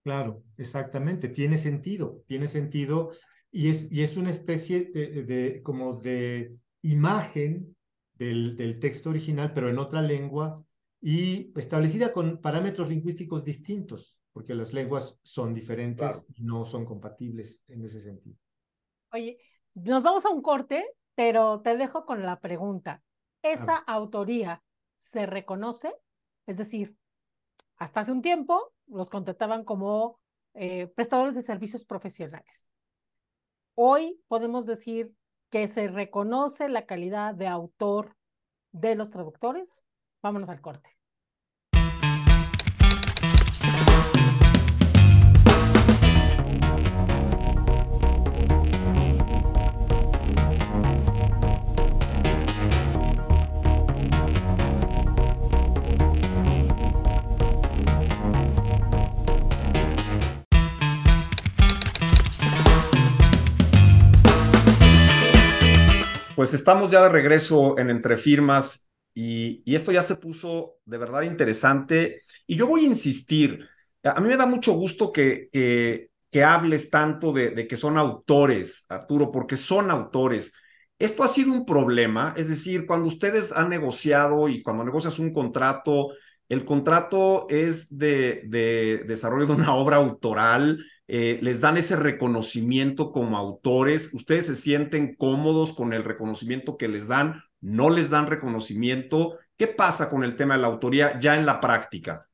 Claro, 0.03 0.43
exactamente, 0.57 1.29
tiene 1.29 1.57
sentido, 1.57 2.23
tiene 2.27 2.47
sentido 2.47 3.11
y 3.51 3.69
es, 3.69 3.91
y 3.91 4.03
es 4.03 4.17
una 4.17 4.29
especie 4.29 4.85
de, 4.91 5.61
como 5.63 5.95
de 5.95 6.55
imagen 6.83 7.75
del, 8.13 8.55
del, 8.55 8.79
texto 8.79 9.09
original, 9.09 9.51
pero 9.53 9.69
en 9.69 9.79
otra 9.79 10.01
lengua 10.01 10.63
y 11.01 11.51
establecida 11.57 12.11
con 12.11 12.39
parámetros 12.39 12.89
lingüísticos 12.89 13.43
distintos, 13.43 14.19
porque 14.33 14.53
las 14.53 14.73
lenguas 14.73 15.17
son 15.23 15.53
diferentes 15.53 16.27
y 16.35 16.43
no 16.43 16.65
son 16.65 16.85
compatibles 16.85 17.63
en 17.67 17.85
ese 17.85 18.01
sentido. 18.01 18.37
Oye, 19.11 19.37
nos 19.73 20.03
vamos 20.03 20.25
a 20.25 20.29
un 20.29 20.41
corte, 20.41 20.85
pero 21.15 21.61
te 21.61 21.77
dejo 21.77 22.05
con 22.05 22.23
la 22.23 22.41
pregunta. 22.41 23.01
¿Esa 23.41 23.75
autoría 23.75 24.61
se 24.97 25.25
reconoce? 25.25 25.93
Es 26.45 26.57
decir, 26.57 26.95
hasta 27.77 28.01
hace 28.01 28.11
un 28.11 28.21
tiempo 28.21 28.73
los 28.87 29.09
contrataban 29.09 29.63
como 29.63 30.19
eh, 30.53 30.87
prestadores 30.87 31.35
de 31.35 31.41
servicios 31.41 31.85
profesionales. 31.85 32.71
Hoy 33.73 34.21
podemos 34.27 34.65
decir 34.65 35.13
que 35.49 35.67
se 35.67 35.87
reconoce 35.87 36.69
la 36.69 36.85
calidad 36.85 37.35
de 37.35 37.47
autor 37.47 38.15
de 38.71 38.95
los 38.95 39.11
traductores. 39.11 39.85
Vámonos 40.21 40.49
al 40.49 40.61
corte. 40.61 40.95
Pues 66.45 66.53
estamos 66.53 66.91
ya 66.91 67.01
de 67.01 67.09
regreso 67.09 67.75
en 67.79 67.89
Entre 67.89 68.17
Firmas 68.17 68.87
y, 69.15 69.63
esto 69.65 69.91
ya 69.91 70.03
se 70.03 70.15
puso 70.15 70.75
de 70.85 70.99
verdad 70.99 71.23
interesante. 71.23 72.21
Y 72.45 72.55
yo 72.55 72.67
voy 72.67 72.85
a 72.85 72.89
insistir, 72.89 73.67
a 74.03 74.21
mí 74.21 74.27
me 74.27 74.37
da 74.37 74.45
mucho 74.45 74.73
gusto 74.73 75.11
que, 75.11 75.49
que, 75.51 76.43
hables 76.43 76.91
tanto 76.91 77.33
de, 77.33 77.49
de, 77.49 77.67
que 77.67 77.75
son 77.75 77.97
autores, 77.97 78.85
Arturo, 78.89 79.31
porque 79.31 79.55
son 79.55 79.89
autores. 79.89 80.53
Esto 80.99 81.23
ha 81.23 81.27
sido 81.27 81.51
un 81.51 81.65
problema, 81.65 82.35
es 82.37 82.47
decir, 82.47 82.85
cuando 82.85 83.07
ustedes 83.07 83.51
han 83.51 83.71
negociado 83.71 84.47
y 84.47 84.61
cuando 84.61 84.83
negocias 84.83 85.17
un 85.17 85.33
contrato, 85.33 86.09
el 86.47 86.63
contrato 86.63 87.47
es 87.49 87.97
de, 87.97 88.43
de 88.45 89.03
desarrollo 89.07 89.47
de 89.47 89.53
una 89.53 89.73
obra 89.73 89.95
autoral, 89.95 90.77
eh, 91.07 91.39
les 91.41 91.61
dan 91.61 91.77
ese 91.77 91.95
reconocimiento 91.95 93.11
como 93.11 93.37
autores, 93.37 94.13
ustedes 94.13 94.47
se 94.47 94.55
sienten 94.55 95.15
cómodos 95.15 95.73
con 95.73 95.93
el 95.93 96.03
reconocimiento 96.03 96.77
que 96.77 96.87
les 96.87 97.07
dan, 97.07 97.43
no 97.61 97.89
les 97.89 98.09
dan 98.09 98.27
reconocimiento. 98.27 99.37
¿Qué 99.55 99.67
pasa 99.67 100.09
con 100.09 100.23
el 100.23 100.35
tema 100.35 100.55
de 100.55 100.61
la 100.61 100.67
autoría 100.67 101.19
ya 101.19 101.35
en 101.35 101.45
la 101.45 101.59
práctica? 101.59 102.27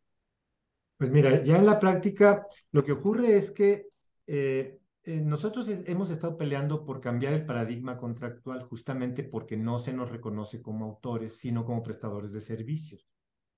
Pues 0.97 1.09
mira, 1.09 1.41
ya 1.43 1.57
en 1.57 1.65
la 1.65 1.80
práctica 1.80 2.45
lo 2.72 2.84
que 2.84 2.93
ocurre 2.93 3.36
es 3.36 3.51
que 3.51 3.88
eh, 4.28 4.80
eh, 5.03 5.19
nosotros 5.19 5.67
hemos 5.67 6.11
estado 6.11 6.38
peleando 6.38 6.86
por 6.86 7.01
cambiar 7.01 7.34
el 7.34 7.45
paradigma 7.45 7.97
contractual 7.97 8.63
justamente 8.63 9.24
porque 9.24 9.57
no 9.57 9.80
se 9.80 9.93
nos 9.93 10.11
reconoce 10.11 10.61
como 10.61 10.86
autores, 10.86 11.38
sino 11.38 11.65
como 11.65 11.84
prestadores 11.84 12.32
de 12.34 12.41
servicios. 12.41 13.09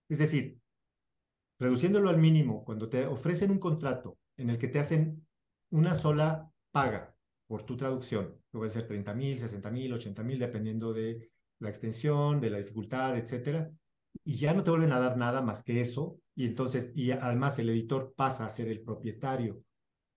Es 0.09 0.18
decir, 0.18 0.57
reduciéndolo 1.59 2.09
al 2.09 2.18
mínimo, 2.18 2.64
cuando 2.64 2.89
te 2.89 3.05
ofrecen 3.05 3.51
un 3.51 3.59
contrato 3.59 4.18
en 4.38 4.49
el 4.49 4.57
que 4.57 4.67
te 4.67 4.79
hacen 4.79 5.25
una 5.69 5.95
sola 5.95 6.51
paga 6.71 7.15
por 7.47 7.63
tu 7.63 7.75
traducción, 7.77 8.36
que 8.51 8.57
puede 8.57 8.71
ser 8.71 8.88
30 8.88 9.13
mil, 9.13 9.39
60 9.39 9.71
mil, 9.71 9.93
80 9.93 10.23
mil, 10.23 10.39
dependiendo 10.39 10.93
de 10.93 11.31
la 11.59 11.69
extensión, 11.69 12.39
de 12.41 12.49
la 12.49 12.57
dificultad, 12.57 13.17
etcétera, 13.17 13.71
y 14.23 14.38
ya 14.38 14.53
no 14.53 14.63
te 14.63 14.69
vuelven 14.69 14.91
a 14.91 14.99
dar 14.99 15.17
nada 15.17 15.41
más 15.41 15.63
que 15.63 15.81
eso, 15.81 16.19
y 16.36 16.45
entonces, 16.45 16.91
y 16.95 17.11
además 17.11 17.59
el 17.59 17.69
editor 17.69 18.13
pasa 18.15 18.45
a 18.45 18.49
ser 18.49 18.67
el 18.67 18.81
propietario 18.81 19.63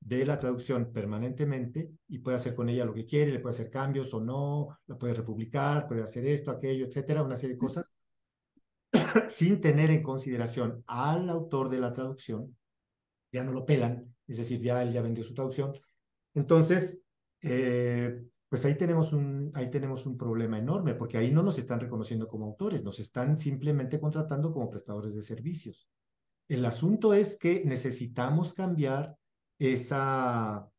de 0.00 0.24
la 0.24 0.38
traducción 0.38 0.92
permanentemente 0.92 1.90
y 2.08 2.18
puede 2.18 2.36
hacer 2.36 2.54
con 2.54 2.68
ella 2.68 2.84
lo 2.84 2.94
que 2.94 3.06
quiere, 3.06 3.32
le 3.32 3.40
puede 3.40 3.54
hacer 3.54 3.70
cambios 3.70 4.12
o 4.14 4.20
no, 4.20 4.78
la 4.86 4.96
puede 4.96 5.14
republicar, 5.14 5.88
puede 5.88 6.02
hacer 6.02 6.26
esto, 6.26 6.50
aquello, 6.50 6.86
etcétera, 6.86 7.22
una 7.22 7.36
serie 7.36 7.54
de 7.54 7.60
cosas, 7.60 7.92
sin 9.28 9.60
tener 9.60 9.90
en 9.90 10.02
consideración 10.02 10.84
al 10.86 11.28
autor 11.28 11.68
de 11.68 11.78
la 11.78 11.92
traducción 11.92 12.56
ya 13.32 13.44
no 13.44 13.52
lo 13.52 13.64
pelan, 13.64 14.14
es 14.26 14.38
decir, 14.38 14.60
ya 14.60 14.82
él 14.82 14.92
ya 14.92 15.02
vendió 15.02 15.24
su 15.24 15.34
traducción. 15.34 15.72
Entonces, 16.34 17.00
eh, 17.42 18.22
pues 18.48 18.64
ahí 18.64 18.76
tenemos, 18.76 19.12
un, 19.12 19.50
ahí 19.54 19.70
tenemos 19.70 20.06
un 20.06 20.16
problema 20.16 20.58
enorme, 20.58 20.94
porque 20.94 21.18
ahí 21.18 21.30
no 21.30 21.42
nos 21.42 21.58
están 21.58 21.80
reconociendo 21.80 22.28
como 22.28 22.46
autores, 22.46 22.84
nos 22.84 22.98
están 23.00 23.36
simplemente 23.36 24.00
contratando 24.00 24.52
como 24.52 24.70
prestadores 24.70 25.14
de 25.16 25.22
servicios. 25.22 25.88
El 26.48 26.64
asunto 26.64 27.12
es 27.12 27.36
que 27.36 27.64
necesitamos 27.64 28.54
cambiar 28.54 29.16
esa 29.58 30.70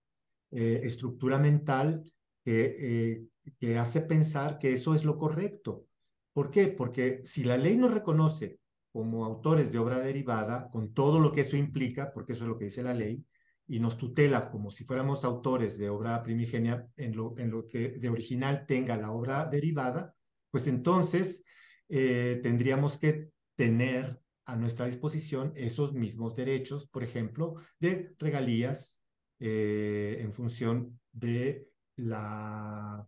eh, 0.51 0.81
estructura 0.83 1.39
mental 1.39 2.03
que, 2.43 2.75
eh, 2.79 3.27
que 3.59 3.77
hace 3.77 4.01
pensar 4.01 4.57
que 4.59 4.73
eso 4.73 4.95
es 4.95 5.03
lo 5.03 5.17
correcto. 5.17 5.85
¿Por 6.33 6.51
qué? 6.51 6.67
Porque 6.67 7.21
si 7.25 7.43
la 7.43 7.57
ley 7.57 7.77
nos 7.77 7.93
reconoce 7.93 8.59
como 8.97 9.23
autores 9.25 9.71
de 9.71 9.77
obra 9.77 9.99
derivada, 9.99 10.71
con 10.71 10.91
todo 10.91 11.19
lo 11.19 11.31
que 11.31 11.41
eso 11.41 11.55
implica, 11.55 12.11
porque 12.11 12.33
eso 12.33 12.45
es 12.45 12.47
lo 12.47 12.57
que 12.57 12.65
dice 12.65 12.81
la 12.81 12.95
ley, 12.95 13.23
y 13.67 13.79
nos 13.79 13.95
tutela 13.95 14.49
como 14.49 14.71
si 14.71 14.85
fuéramos 14.85 15.23
autores 15.23 15.77
de 15.77 15.87
obra 15.87 16.23
primigenia 16.23 16.87
en 16.97 17.15
lo, 17.15 17.37
en 17.37 17.51
lo 17.51 17.67
que 17.67 17.89
de 17.89 18.09
original 18.09 18.65
tenga 18.67 18.97
la 18.97 19.11
obra 19.11 19.45
derivada, 19.45 20.15
pues 20.49 20.65
entonces 20.65 21.45
eh, 21.89 22.39
tendríamos 22.41 22.97
que 22.97 23.29
tener 23.55 24.19
a 24.45 24.55
nuestra 24.55 24.87
disposición 24.87 25.53
esos 25.55 25.93
mismos 25.93 26.35
derechos, 26.35 26.87
por 26.87 27.03
ejemplo, 27.03 27.53
de 27.79 28.15
regalías 28.17 29.03
eh, 29.39 30.17
en 30.21 30.33
función 30.33 30.99
de 31.11 31.67
la 31.97 33.07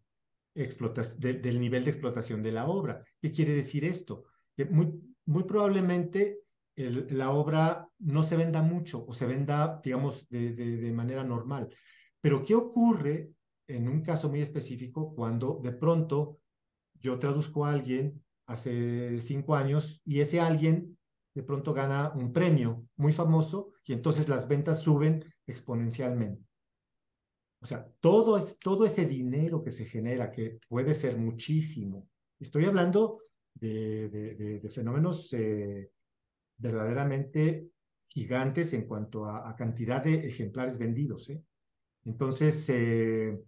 del 0.53 1.59
nivel 1.59 1.83
de 1.83 1.89
explotación 1.89 2.43
de 2.43 2.51
la 2.51 2.67
obra. 2.67 3.03
¿Qué 3.19 3.31
quiere 3.31 3.53
decir 3.53 3.85
esto? 3.85 4.25
Que 4.55 4.65
muy, 4.65 5.08
muy 5.29 5.43
probablemente 5.43 6.39
la 6.75 7.31
obra 7.31 7.87
no 7.99 8.23
se 8.23 8.35
venda 8.35 8.63
mucho 8.63 9.05
o 9.05 9.13
se 9.13 9.27
venda, 9.27 9.79
digamos, 9.83 10.27
de, 10.29 10.53
de 10.53 10.91
manera 10.91 11.23
normal. 11.23 11.69
Pero 12.19 12.43
¿qué 12.43 12.55
ocurre 12.55 13.31
en 13.67 13.87
un 13.87 14.01
caso 14.01 14.29
muy 14.29 14.41
específico 14.41 15.13
cuando 15.13 15.59
de 15.61 15.71
pronto 15.71 16.39
yo 16.95 17.19
traduzco 17.19 17.65
a 17.65 17.73
alguien 17.73 18.23
hace 18.47 19.21
cinco 19.21 19.55
años 19.55 20.01
y 20.03 20.21
ese 20.21 20.39
alguien 20.39 20.97
de 21.35 21.43
pronto 21.43 21.75
gana 21.75 22.11
un 22.15 22.33
premio 22.33 22.87
muy 22.95 23.13
famoso 23.13 23.73
y 23.85 23.93
entonces 23.93 24.27
las 24.27 24.47
ventas 24.47 24.79
suben 24.79 25.23
exponencialmente. 25.45 26.43
O 27.61 27.65
sea, 27.67 27.87
todo, 27.99 28.37
es, 28.37 28.57
todo 28.57 28.83
ese 28.85 29.05
dinero 29.05 29.61
que 29.61 29.71
se 29.71 29.85
genera, 29.85 30.31
que 30.31 30.59
puede 30.67 30.95
ser 30.95 31.17
muchísimo, 31.17 32.09
estoy 32.39 32.65
hablando 32.65 33.19
de, 33.55 34.69
fenómenos 34.71 35.33
eh, 35.33 35.91
verdaderamente 36.57 37.69
gigantes 38.07 38.73
en 38.73 38.87
cuanto 38.87 39.25
a, 39.25 39.55
cantidad 39.55 40.03
de 40.03 40.27
ejemplares 40.27 40.77
vendidos. 40.77 41.29
¿eh? 41.29 41.43
Entonces, 42.05 42.67
eh, 42.69 43.39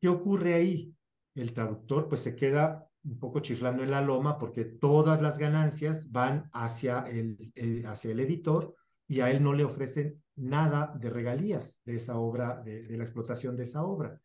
¿qué 0.00 0.08
ocurre 0.08 0.54
ahí? 0.54 0.94
El 1.34 1.52
traductor 1.52 2.08
pues 2.08 2.22
se 2.22 2.34
queda 2.34 2.86
un 3.04 3.18
poco 3.18 3.40
chiflando 3.40 3.82
en 3.82 3.90
la 3.90 4.02
loma 4.02 4.38
porque 4.38 4.64
todas 4.64 5.22
las 5.22 5.38
ganancias 5.38 6.10
van 6.10 6.50
hacia 6.52 7.08
el, 7.08 7.38
hacia 7.86 8.10
el 8.10 8.20
editor 8.20 8.74
y 9.06 9.20
a 9.20 9.30
él 9.30 9.42
no 9.42 9.52
le 9.52 9.64
ofrecen 9.64 10.22
nada 10.36 10.94
de 10.98 11.08
regalías 11.08 11.80
de 11.84 11.96
esa 11.96 12.18
obra, 12.18 12.60
de, 12.62 12.96
la 12.96 13.04
explotación 13.04 13.56
de 13.56 13.64
esa 13.64 13.84
obra. 13.84 14.20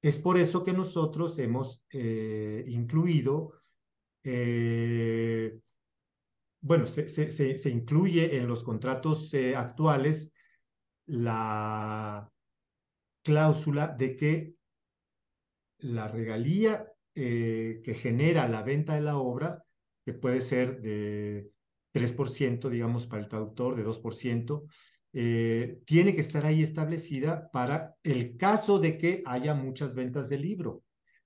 Es 0.00 0.18
por 0.18 0.38
eso 0.38 0.62
que 0.62 0.72
nosotros 0.72 1.38
hemos 1.38 1.84
incluido, 1.90 3.52
eh, 4.24 5.58
bueno, 6.64 6.86
se, 6.86 7.70
incluye 7.70 8.38
en 8.38 8.48
los 8.48 8.64
contratos 8.64 9.34
eh, 9.34 9.54
actuales 9.54 10.32
la 11.04 12.32
cláusula 13.22 13.88
de 13.88 14.16
que 14.16 14.54
la 15.80 16.08
regalía 16.08 16.90
eh, 17.14 17.82
que 17.84 17.92
genera 17.92 18.48
la 18.48 18.62
venta 18.62 18.94
de 18.94 19.02
la 19.02 19.18
obra, 19.18 19.62
que 20.06 20.14
puede 20.14 20.40
ser 20.40 20.80
de 20.80 21.50
3%, 21.92 22.70
digamos, 22.70 23.06
para 23.06 23.20
el 23.20 23.28
traductor, 23.28 23.76
de 23.76 23.84
2%, 23.84 24.64
eh, 25.12 25.80
tiene 25.84 26.14
que 26.14 26.22
estar 26.22 26.46
ahí 26.46 26.62
establecida 26.62 27.50
para 27.50 27.94
el 28.02 28.38
caso 28.38 28.78
de 28.78 28.96
que 28.96 29.22
haya 29.26 29.54
muchas 29.54 29.94
ventas 29.94 30.30
del 30.30 30.40
libro. 30.40 30.82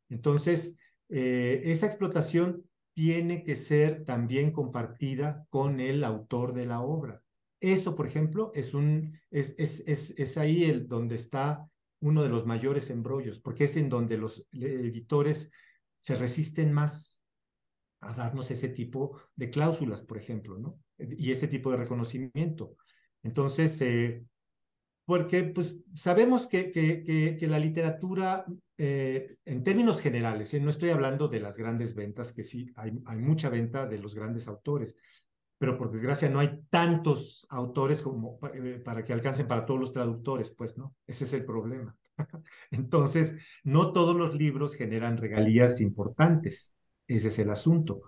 Entonces, 0.09 0.75
esa 1.09 1.87
explotación 1.87 2.68
tiene 2.99 3.45
que 3.45 3.55
ser 3.55 4.05
también 4.05 4.51
compartida 4.51 5.47
con 5.51 5.79
el 5.79 6.03
autor 6.03 6.53
de 6.53 6.67
la 6.67 6.81
obra. 6.81 7.23
Eso, 7.61 7.95
por 7.95 8.09
ejemplo, 8.09 8.51
es, 8.55 8.75
un, 8.75 9.17
es, 9.31 9.55
es, 9.57 10.37
ahí 10.37 10.65
el, 10.65 10.89
donde 10.89 11.15
está 11.15 11.71
uno 12.01 12.25
de 12.25 12.29
los 12.29 12.45
mayores 12.45 12.91
embrollos, 12.91 13.39
porque 13.39 13.65
es 13.65 13.77
en 13.77 13.89
donde 13.89 14.19
los 14.19 14.45
editores 14.51 15.53
se 15.97 16.17
resisten 16.17 16.73
más 16.73 17.21
a 18.01 18.15
darnos 18.15 18.51
ese 18.51 18.69
tipo 18.69 19.21
de 19.37 19.49
cláusulas, 19.49 20.03
por 20.03 20.19
ejemplo, 20.19 20.59
¿no? 20.59 20.81
Y 20.99 21.31
ese 21.31 21.47
tipo 21.47 21.71
de 21.71 21.77
reconocimiento. 21.77 22.75
Entonces, 23.23 23.81
eh, 23.81 24.25
porque 25.05 25.45
pues 25.45 25.77
sabemos 25.95 26.49
que, 26.49 26.73
que, 26.73 27.05
que, 27.39 27.47
la 27.47 27.61
literatura, 27.61 28.45
eh, 28.81 29.37
en 29.45 29.65
términos 29.65 30.01
generales, 30.01 30.55
¿eh? 30.55 30.61
no 30.61 30.71
estoy 30.71 30.91
hablando 30.91 31.27
de 31.27 31.41
las 31.41 31.59
grandes 31.59 31.97
ventas, 31.97 32.33
que 32.33 32.45
sí, 32.45 32.73
hay, 32.77 32.93
hay 33.07 33.19
mucha 33.19 33.51
venta 33.51 33.87
de 33.87 33.99
los 33.99 34.15
grandes 34.15 34.47
autores, 34.47 34.95
pero 35.59 35.77
por 35.77 35.91
desgracia 35.91 36.31
no 36.31 36.39
hay 36.39 36.61
tantos 36.71 37.45
autores 37.51 38.01
como 38.01 38.39
para 38.85 39.05
que 39.05 39.13
alcancen 39.13 39.49
para 39.49 39.67
todos 39.67 39.81
los 39.81 39.93
traductores, 39.93 40.51
pues, 40.51 40.79
¿no? 40.79 40.95
Ese 41.09 41.25
es 41.25 41.33
el 41.33 41.45
problema. 41.45 41.97
Entonces, 42.71 43.35
no 43.65 43.93
todos 43.93 44.15
los 44.15 44.37
libros 44.37 44.77
generan 44.77 45.17
regalías 45.17 45.81
importantes, 45.81 46.73
ese 47.09 47.29
es 47.29 47.39
el 47.41 47.51
asunto, 47.51 48.03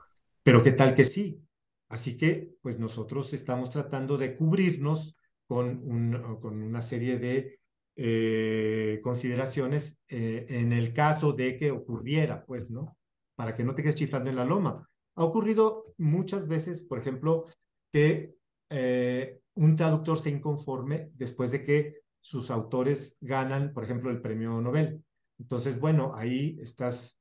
pero 0.44 0.62
qué 0.62 0.72
tal 0.72 0.94
que 0.94 1.04
sí. 1.04 1.42
Así 1.88 2.16
que, 2.16 2.52
pues 2.62 2.78
nosotros 2.78 3.34
estamos 3.34 3.70
tratando 3.70 4.16
de 4.16 4.36
cubrirnos 4.36 5.16
con, 5.48 5.82
un, 5.84 6.38
con 6.40 6.62
una 6.62 6.80
serie 6.80 7.18
de 7.18 7.59
eh, 8.02 8.98
consideraciones 9.02 10.00
eh, 10.08 10.46
en 10.48 10.72
el 10.72 10.94
caso 10.94 11.34
de 11.34 11.58
que 11.58 11.70
ocurriera, 11.70 12.46
pues, 12.46 12.70
¿no? 12.70 12.96
Para 13.34 13.54
que 13.54 13.62
no 13.62 13.74
te 13.74 13.82
quedes 13.82 13.96
chiflando 13.96 14.30
en 14.30 14.36
la 14.36 14.46
loma. 14.46 14.88
Ha 15.16 15.22
ocurrido 15.22 15.92
muchas 15.98 16.48
veces, 16.48 16.82
por 16.82 16.98
ejemplo, 16.98 17.44
que 17.92 18.36
eh, 18.70 19.40
un 19.52 19.76
traductor 19.76 20.18
se 20.18 20.30
inconforme 20.30 21.10
después 21.12 21.52
de 21.52 21.62
que 21.62 22.00
sus 22.22 22.50
autores 22.50 23.18
ganan, 23.20 23.74
por 23.74 23.84
ejemplo, 23.84 24.10
el 24.10 24.22
premio 24.22 24.62
Nobel. 24.62 25.04
Entonces, 25.38 25.78
bueno, 25.78 26.14
ahí 26.14 26.58
estás 26.62 27.18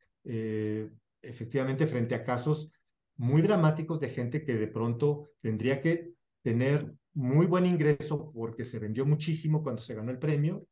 efectivamente 1.21 1.88
frente 1.88 2.15
a 2.15 2.23
casos 2.23 2.71
muy 3.17 3.41
dramáticos 3.41 3.99
de 3.99 4.09
gente 4.09 4.45
que 4.45 4.53
de 4.53 4.67
pronto 4.67 5.32
tendría 5.41 5.82
que 5.82 6.13
tener 6.41 6.93
muy 7.13 7.47
buen 7.47 7.65
ingreso 7.65 8.32
porque 8.32 8.63
se 8.63 8.80
vendió 8.80 9.05
muchísimo 9.05 9.61
cuando 9.61 9.82
se 9.82 9.95
ganó 9.95 10.11
el 10.11 10.19
premio 10.19 10.68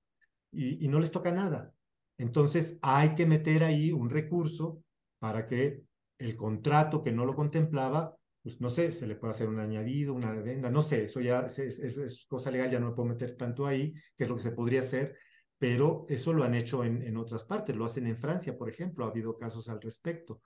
y, 0.58 0.86
y 0.86 0.88
no 0.88 1.00
les 1.00 1.12
toca 1.12 1.32
nada. 1.32 1.74
Entonces, 2.18 2.80
hay 2.82 3.16
que 3.16 3.26
meter 3.26 3.64
ahí 3.64 3.92
un 3.92 4.10
recurso 4.10 4.82
para 5.20 5.46
que 5.46 5.84
el 6.18 6.36
contrato 6.36 7.04
que 7.04 7.12
no 7.12 7.26
lo 7.26 7.36
contemplaba 7.36 8.18
pues 8.48 8.62
no 8.62 8.70
sé, 8.70 8.94
se 8.94 9.08
le 9.08 9.18
puede 9.18 9.32
hacer 9.32 9.50
un 9.50 9.60
añadido, 9.60 10.14
una 10.14 10.30
adenda, 10.30 10.72
no 10.72 10.82
sé, 10.82 11.04
eso 11.04 11.20
ya 11.20 11.42
es, 11.42 11.60
es, 11.60 12.26
cosa 12.28 12.50
legal, 12.50 12.72
ya 12.72 12.80
no 12.80 12.92
me 12.92 12.96
puedo 12.96 13.10
meter 13.10 13.36
tanto 13.36 13.66
ahí, 13.66 13.94
que 14.16 14.24
es 14.24 14.30
lo 14.30 14.38
que 14.38 14.42
se 14.42 14.54
podría 14.54 14.80
hacer, 14.80 15.18
pero 15.58 16.06
eso 16.08 16.32
lo 16.32 16.46
han 16.46 16.54
hecho 16.54 16.86
en, 16.86 17.04
en 17.04 17.18
otras 17.18 17.44
partes, 17.44 17.76
lo 17.76 17.84
hacen 17.84 18.08
en 18.08 18.16
Francia, 18.16 18.58
por 18.58 18.70
ejemplo, 18.70 19.04
ha 19.04 19.10
habido 19.10 19.38
casos 19.38 19.68
al 19.68 19.82
respecto. 19.82 20.40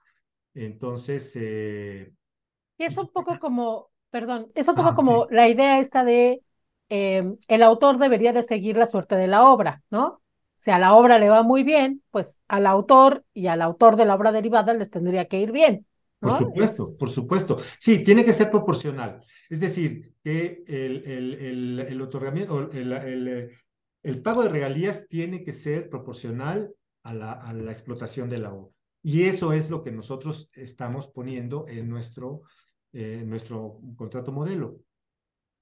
Entonces... 0.56 1.32
Eh, 1.36 2.12
es 2.80 2.98
un 2.98 3.10
poco 3.10 3.38
como, 3.38 3.92
perdón, 4.10 4.52
es 4.56 4.68
un 4.68 4.74
poco 4.74 4.96
como 4.96 5.28
la 5.30 5.48
idea 5.48 5.78
esta 5.78 6.04
de 6.04 6.42
em, 6.92 7.38
el 7.48 7.64
autor 7.64 7.98
debería 7.98 8.34
de 8.34 8.44
seguir 8.44 8.76
la 8.76 8.86
suerte 8.86 9.16
de 9.16 9.28
la 9.28 9.50
obra, 9.50 9.82
¿no? 9.90 10.22
Si 10.58 10.72
a 10.72 10.78
la 10.78 10.94
obra 10.94 11.18
le 11.18 11.30
va 11.30 11.42
muy 11.42 11.64
bien, 11.64 12.04
pues 12.12 12.42
al 12.50 12.68
autor 12.68 13.24
y 13.34 13.48
al 13.48 13.62
autor 13.62 13.96
de 13.96 14.06
la 14.06 14.16
obra 14.16 14.32
derivada 14.32 14.74
les 14.74 14.92
tendría 14.92 15.26
que 15.30 15.40
ir 15.40 15.54
bien. 15.54 15.88
Por 16.20 16.38
supuesto, 16.38 16.98
por 17.00 17.10
supuesto. 17.10 17.58
Sí, 17.80 18.04
tiene 18.04 18.24
que 18.26 18.34
ser 18.34 18.52
proporcional. 18.52 19.22
Es 19.50 19.60
decir, 19.62 20.14
que 20.24 20.64
el, 20.68 21.04
el, 21.08 21.80
el, 21.80 22.02
otorgamiento, 22.02 22.70
el, 22.72 23.52
el, 24.04 24.22
pago 24.22 24.44
de 24.44 24.50
regalías 24.50 25.08
tiene 25.08 25.44
que 25.44 25.54
ser 25.54 25.90
proporcional 25.90 26.76
a 27.04 27.14
la, 27.14 27.32
a 27.32 27.54
la 27.54 27.72
explotación 27.72 28.30
de 28.30 28.38
la 28.38 28.54
obra. 28.54 28.76
Y 29.02 29.24
eso 29.24 29.54
es 29.54 29.70
lo 29.70 29.82
que 29.82 29.92
nosotros 29.92 30.50
estamos 30.54 31.08
poniendo 31.08 31.68
en 31.68 31.90
nuestro, 31.90 32.42
eh, 32.94 33.24
nuestro 33.26 33.80
contrato 33.96 34.32
modelo. 34.32 34.78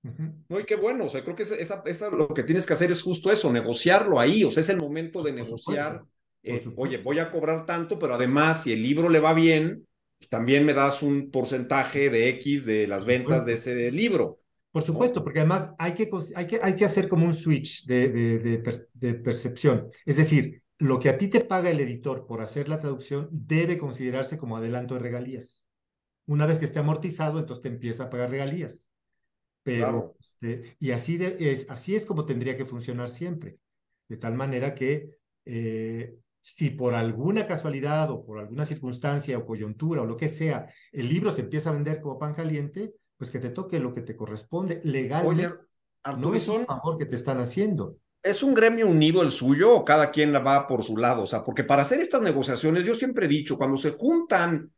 No, 0.01 0.59
y 0.59 0.65
qué 0.65 0.75
bueno, 0.75 1.05
o 1.05 1.09
sea, 1.09 1.23
creo 1.23 1.35
que 1.35 1.43
esa, 1.43 1.83
esa, 1.85 2.09
lo 2.09 2.29
que 2.29 2.43
tienes 2.43 2.65
que 2.65 2.73
hacer 2.73 2.89
es 2.89 3.01
justo 3.01 3.31
eso, 3.31 3.51
negociarlo 3.51 4.19
ahí, 4.19 4.43
o 4.43 4.51
sea, 4.51 4.61
es 4.61 4.69
el 4.69 4.77
momento 4.77 5.21
de 5.21 5.33
negociar. 5.33 6.03
Eh, 6.41 6.65
oye, 6.77 6.97
voy 6.97 7.19
a 7.19 7.31
cobrar 7.31 7.65
tanto, 7.65 7.99
pero 7.99 8.15
además, 8.15 8.63
si 8.63 8.71
el 8.71 8.81
libro 8.81 9.09
le 9.09 9.19
va 9.19 9.33
bien, 9.33 9.85
también 10.29 10.65
me 10.65 10.73
das 10.73 11.01
un 11.01 11.31
porcentaje 11.31 12.09
de 12.09 12.29
X 12.29 12.65
de 12.65 12.87
las 12.87 13.05
ventas 13.05 13.45
de 13.45 13.53
ese 13.53 13.91
libro. 13.91 14.39
Por 14.71 14.83
supuesto, 14.83 15.23
porque 15.23 15.39
además 15.39 15.73
hay 15.79 15.93
que, 15.95 16.09
hay 16.35 16.47
que, 16.47 16.59
hay 16.61 16.75
que 16.75 16.85
hacer 16.85 17.09
como 17.09 17.25
un 17.25 17.33
switch 17.33 17.85
de, 17.85 18.09
de, 18.09 18.63
de, 18.93 19.13
percepción. 19.15 19.89
Es 20.05 20.17
decir, 20.17 20.61
lo 20.77 20.99
que 20.99 21.09
a 21.09 21.17
ti 21.17 21.27
te 21.27 21.41
paga 21.41 21.69
el 21.69 21.79
editor 21.79 22.25
por 22.27 22.41
hacer 22.41 22.69
la 22.69 22.79
traducción 22.79 23.27
debe 23.31 23.77
considerarse 23.77 24.37
como 24.37 24.57
adelanto 24.57 24.93
de 24.93 25.01
regalías. 25.01 25.67
Una 26.27 26.45
vez 26.45 26.59
que 26.59 26.65
esté 26.65 26.79
amortizado, 26.79 27.39
entonces 27.39 27.63
te 27.63 27.69
empieza 27.69 28.05
a 28.05 28.09
pagar 28.09 28.29
regalías. 28.29 28.88
Pero, 29.63 30.15
este, 30.19 30.77
y 30.79 30.91
así, 30.91 31.19
es, 31.21 31.69
así 31.69 31.95
es 31.95 32.05
como 32.05 32.25
tendría 32.25 32.57
que 32.57 32.65
funcionar 32.65 33.09
siempre. 33.09 33.57
De 34.07 34.17
tal 34.17 34.33
manera 34.33 34.73
que 34.73 35.19
eh, 35.45 36.15
si 36.41 36.71
por 36.71 36.93
alguna 36.93 37.45
casualidad 37.45 38.09
o 38.11 38.25
por 38.25 38.39
alguna 38.39 38.65
circunstancia 38.65 39.37
o 39.37 39.45
coyuntura 39.45 40.01
o 40.01 40.05
lo 40.05 40.17
que 40.17 40.27
sea, 40.27 40.67
el 40.91 41.09
libro 41.09 41.31
se 41.31 41.41
empieza 41.41 41.69
a 41.69 41.73
vender 41.73 42.01
como 42.01 42.17
pan 42.17 42.33
caliente, 42.33 42.93
pues 43.17 43.29
que 43.29 43.39
te 43.39 43.49
toque 43.49 43.79
lo 43.79 43.93
que 43.93 44.01
te 44.01 44.15
corresponde 44.15 44.79
legalmente. 44.83 45.47
Oye, 45.47 46.17
no 46.17 46.33
es 46.33 46.47
un 46.47 46.65
favor 46.65 46.97
que 46.97 47.05
te 47.05 47.15
están 47.15 47.39
haciendo. 47.39 47.97
¿Es 48.23 48.43
un 48.43 48.53
gremio 48.53 48.87
unido 48.87 49.21
el 49.21 49.29
suyo 49.29 49.73
o 49.75 49.85
cada 49.85 50.11
quien 50.11 50.33
la 50.33 50.39
va 50.39 50.67
por 50.67 50.83
su 50.83 50.97
lado? 50.97 51.23
O 51.23 51.27
sea, 51.27 51.43
porque 51.43 51.63
para 51.63 51.83
hacer 51.83 51.99
estas 51.99 52.21
negociaciones, 52.21 52.85
yo 52.85 52.93
siempre 52.93 53.25
he 53.25 53.29
dicho, 53.29 53.57
cuando 53.57 53.77
se 53.77 53.91
juntan 53.91 54.71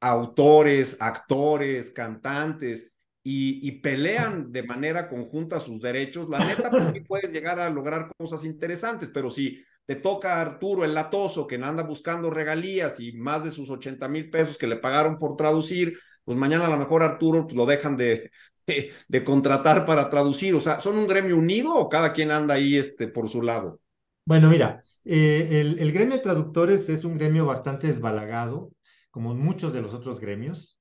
autores, 0.00 0.96
actores, 1.00 1.90
cantantes 1.90 2.92
y, 3.28 3.58
y 3.66 3.72
pelean 3.80 4.52
de 4.52 4.62
manera 4.62 5.08
conjunta 5.08 5.58
sus 5.58 5.80
derechos, 5.80 6.28
la 6.28 6.38
neta, 6.38 6.70
pues 6.70 6.84
sí 6.92 7.00
puedes 7.08 7.32
llegar 7.32 7.58
a 7.58 7.68
lograr 7.68 8.08
cosas 8.16 8.44
interesantes, 8.44 9.10
pero 9.12 9.30
si 9.30 9.64
te 9.84 9.96
toca 9.96 10.36
a 10.36 10.42
Arturo 10.42 10.84
el 10.84 10.94
latoso 10.94 11.44
que 11.44 11.56
anda 11.56 11.82
buscando 11.82 12.30
regalías 12.30 13.00
y 13.00 13.14
más 13.14 13.42
de 13.42 13.50
sus 13.50 13.68
80 13.68 14.06
mil 14.06 14.30
pesos 14.30 14.56
que 14.56 14.68
le 14.68 14.76
pagaron 14.76 15.18
por 15.18 15.36
traducir, 15.36 15.98
pues 16.24 16.38
mañana 16.38 16.66
a 16.66 16.70
lo 16.70 16.76
mejor 16.76 17.02
Arturo 17.02 17.48
pues, 17.48 17.56
lo 17.56 17.66
dejan 17.66 17.96
de, 17.96 18.30
de, 18.64 19.24
contratar 19.24 19.84
para 19.86 20.08
traducir. 20.08 20.54
O 20.54 20.60
sea, 20.60 20.78
¿son 20.78 20.96
un 20.96 21.08
gremio 21.08 21.36
unido 21.36 21.74
o 21.74 21.88
cada 21.88 22.12
quien 22.12 22.30
anda 22.30 22.54
ahí 22.54 22.76
este, 22.76 23.08
por 23.08 23.28
su 23.28 23.42
lado? 23.42 23.80
Bueno, 24.24 24.48
mira, 24.48 24.84
eh, 25.04 25.48
el, 25.50 25.80
el 25.80 25.90
gremio 25.90 26.14
de 26.14 26.22
traductores 26.22 26.88
es 26.88 27.04
un 27.04 27.18
gremio 27.18 27.44
bastante 27.44 27.88
desbalagado, 27.88 28.70
como 29.10 29.34
muchos 29.34 29.72
de 29.72 29.82
los 29.82 29.94
otros 29.94 30.20
gremios. 30.20 30.75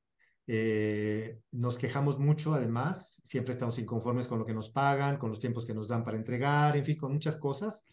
Eh, 0.47 1.39
nos 1.51 1.77
quejamos 1.77 2.19
mucho, 2.19 2.53
además, 2.53 3.21
siempre 3.23 3.53
estamos 3.53 3.79
inconformes 3.79 4.27
con 4.27 4.39
lo 4.39 4.45
que 4.45 4.53
nos 4.53 4.69
pagan, 4.69 5.17
con 5.17 5.29
los 5.29 5.39
tiempos 5.39 5.65
que 5.65 5.73
nos 5.73 5.87
dan 5.87 6.03
para 6.03 6.17
entregar, 6.17 6.77
en 6.77 6.85
fin, 6.85 6.97
con 6.97 7.13
muchas 7.13 7.37
cosas, 7.37 7.83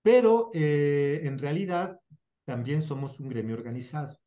pero 0.00 0.50
eh, 0.52 1.20
en 1.24 1.38
realidad 1.38 2.00
también 2.44 2.82
somos 2.82 3.18
un 3.20 3.28
gremio 3.28 3.56
organizado. 3.56 4.18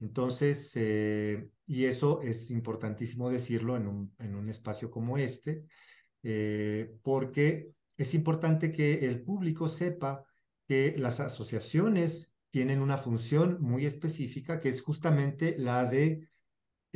Entonces, 0.00 0.72
eh, 0.76 1.48
y 1.66 1.84
eso 1.84 2.20
es 2.22 2.50
importantísimo 2.50 3.30
decirlo 3.30 3.76
en 3.76 3.86
un, 3.86 4.14
en 4.18 4.34
un 4.34 4.48
espacio 4.48 4.90
como 4.90 5.18
este, 5.18 5.64
porque 7.02 7.70
es 7.96 8.14
importante 8.14 8.72
que 8.72 9.06
el 9.06 9.22
público 9.22 9.68
sepa 9.68 10.24
que 10.66 10.94
las 10.96 11.20
asociaciones 11.20 12.34
tienen 12.50 12.80
una 12.80 12.98
función 12.98 13.58
muy 13.60 13.84
específica, 13.84 14.58
que 14.58 14.68
es 14.68 14.80
justamente 14.80 15.56
la 15.58 15.84
de 15.84 16.28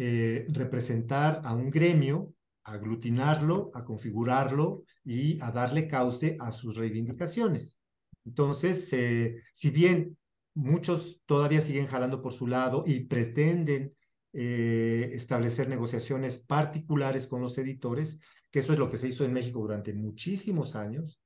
eh, 0.00 0.46
representar 0.50 1.40
a 1.42 1.56
un 1.56 1.70
gremio, 1.70 2.32
aglutinarlo, 2.62 3.68
a 3.74 3.84
configurarlo 3.84 4.84
y 5.04 5.42
a 5.42 5.50
darle 5.50 5.88
cauce 5.88 6.36
a 6.38 6.52
sus 6.52 6.76
reivindicaciones. 6.76 7.80
Entonces, 8.24 8.92
eh, 8.92 9.42
si 9.52 9.70
bien 9.70 10.16
muchos 10.54 11.20
todavía 11.26 11.60
siguen 11.60 11.88
jalando 11.88 12.22
por 12.22 12.32
su 12.32 12.46
lado 12.46 12.84
y 12.86 13.06
pretenden 13.06 13.92
eh, 14.32 15.10
establecer 15.14 15.68
negociaciones 15.68 16.38
particulares 16.38 17.26
con 17.26 17.40
los 17.40 17.58
editores, 17.58 18.20
que 18.52 18.60
eso 18.60 18.72
es 18.72 18.78
lo 18.78 18.88
que 18.88 18.98
se 18.98 19.08
hizo 19.08 19.24
en 19.24 19.32
México 19.32 19.58
durante 19.58 19.92
muchísimos 19.94 20.76
años, 20.76 21.20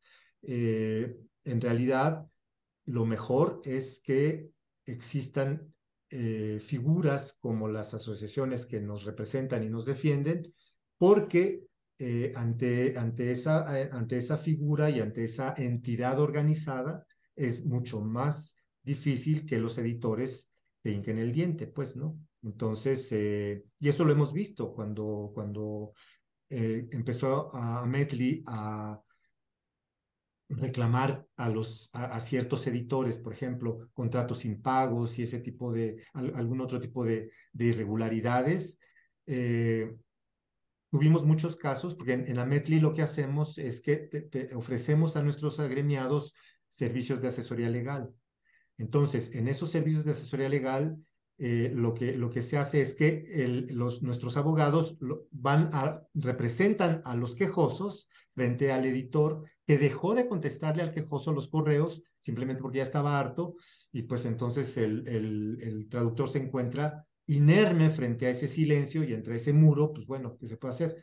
en 0.45 1.61
realidad 1.61 2.27
lo 2.87 3.05
mejor 3.05 3.61
es 3.65 4.01
que 4.03 4.49
existan 4.87 5.73
eh, 6.15 6.61
figuras 6.61 7.39
como 7.41 7.69
las 7.69 7.95
asociaciones 7.95 8.67
que 8.67 8.83
nos 8.83 9.05
representan 9.05 9.63
y 9.63 9.71
nos 9.71 9.87
defienden, 9.87 10.53
porque 10.99 11.65
eh, 11.99 12.33
ante, 12.35 12.99
ante, 12.99 13.33
esa, 13.33 13.81
eh, 13.81 13.89
ante 13.91 14.19
esa 14.19 14.37
figura 14.37 14.91
y 14.91 15.01
ante 15.01 15.25
esa 15.25 15.55
entidad 15.57 16.21
organizada 16.21 17.07
es 17.35 17.65
mucho 17.65 18.03
más 18.03 18.57
difícil 18.83 19.47
que 19.47 19.57
los 19.57 19.79
editores 19.79 20.51
te 20.83 20.93
hinquen 20.93 21.17
el 21.17 21.33
diente, 21.33 21.67
pues, 21.67 21.97
¿no? 21.97 22.19
Entonces, 22.43 23.11
y 23.11 23.89
eso 23.89 24.05
lo 24.05 24.13
hemos 24.13 24.35
visto 24.35 24.75
cuando, 24.75 25.31
cuando 25.33 25.95
empezó 26.51 27.55
a, 27.55 27.83
a 27.83 27.87
Medley 27.87 28.43
a 28.47 29.01
reclamar 30.57 31.27
a, 31.37 31.49
los, 31.49 31.91
a, 31.93 32.19
ciertos 32.21 32.67
editores, 32.67 33.19
por 33.19 33.33
ejemplo, 33.33 33.89
contratos 33.93 34.45
impagos 34.45 35.19
y 35.19 35.23
ese 35.23 35.41
tipo 35.41 35.73
de, 35.73 36.05
algún 36.13 36.61
otro 36.61 36.81
tipo 36.81 37.05
de, 37.05 37.31
de 37.53 37.65
irregularidades. 37.67 38.79
Eh, 39.27 39.95
tuvimos 40.91 41.25
muchos 41.25 41.57
casos, 41.57 41.95
porque 41.95 42.13
en, 42.13 42.39
Ametli 42.39 42.81
lo 42.81 42.93
que 42.93 43.03
hacemos 43.03 43.59
es 43.59 43.81
que 43.81 44.11
ofrecemos 44.55 45.17
a 45.17 45.23
nuestros 45.23 45.59
agremiados 45.59 46.35
servicios 46.69 47.21
de 47.23 47.29
asesoría 47.29 47.71
legal. 47.71 48.11
Entonces, 48.79 49.35
en 49.35 49.49
esos 49.49 49.71
servicios 49.71 50.05
de 50.05 50.13
asesoría 50.13 50.49
legal, 50.49 50.97
eh, 51.45 51.73
lo, 51.75 51.93
que, 51.93 52.17
lo 52.17 52.31
que 52.31 52.41
se 52.41 52.57
hace 52.57 52.81
es 52.81 52.95
que 52.95 53.67
los, 53.73 54.01
nuestros 54.01 54.37
abogados 54.37 54.97
van 55.33 55.71
a, 55.73 56.07
representan 56.15 57.03
a 57.05 57.17
los 57.17 57.35
quejosos 57.35 58.09
frente 58.33 58.71
al 58.71 58.87
editor 58.87 59.43
que 59.67 59.77
dejó 59.77 60.15
de 60.15 60.29
contestarle 60.29 60.85
al 60.85 60.95
quejoso 60.95 61.33
los 61.33 61.49
correos 61.49 62.01
simplemente 62.17 62.63
porque 62.63 62.79
ya 62.79 62.85
estaba 62.85 63.19
harto 63.19 63.57
y 63.91 64.03
pues 64.03 64.25
entonces 64.25 64.77
el, 64.77 65.05
el, 65.09 65.89
traductor 65.89 66.29
se 66.29 66.39
encuentra 66.39 67.05
inerme 67.27 67.91
frente 67.91 68.27
a 68.27 68.31
ese 68.31 68.47
silencio 68.47 69.03
y 69.03 69.13
entre 69.13 69.35
ese 69.35 69.53
muro, 69.53 69.93
pues 69.93 70.07
bueno, 70.07 70.37
¿qué 70.39 70.47
se 70.47 70.59
puede 70.59 70.75
hacer? 70.75 71.03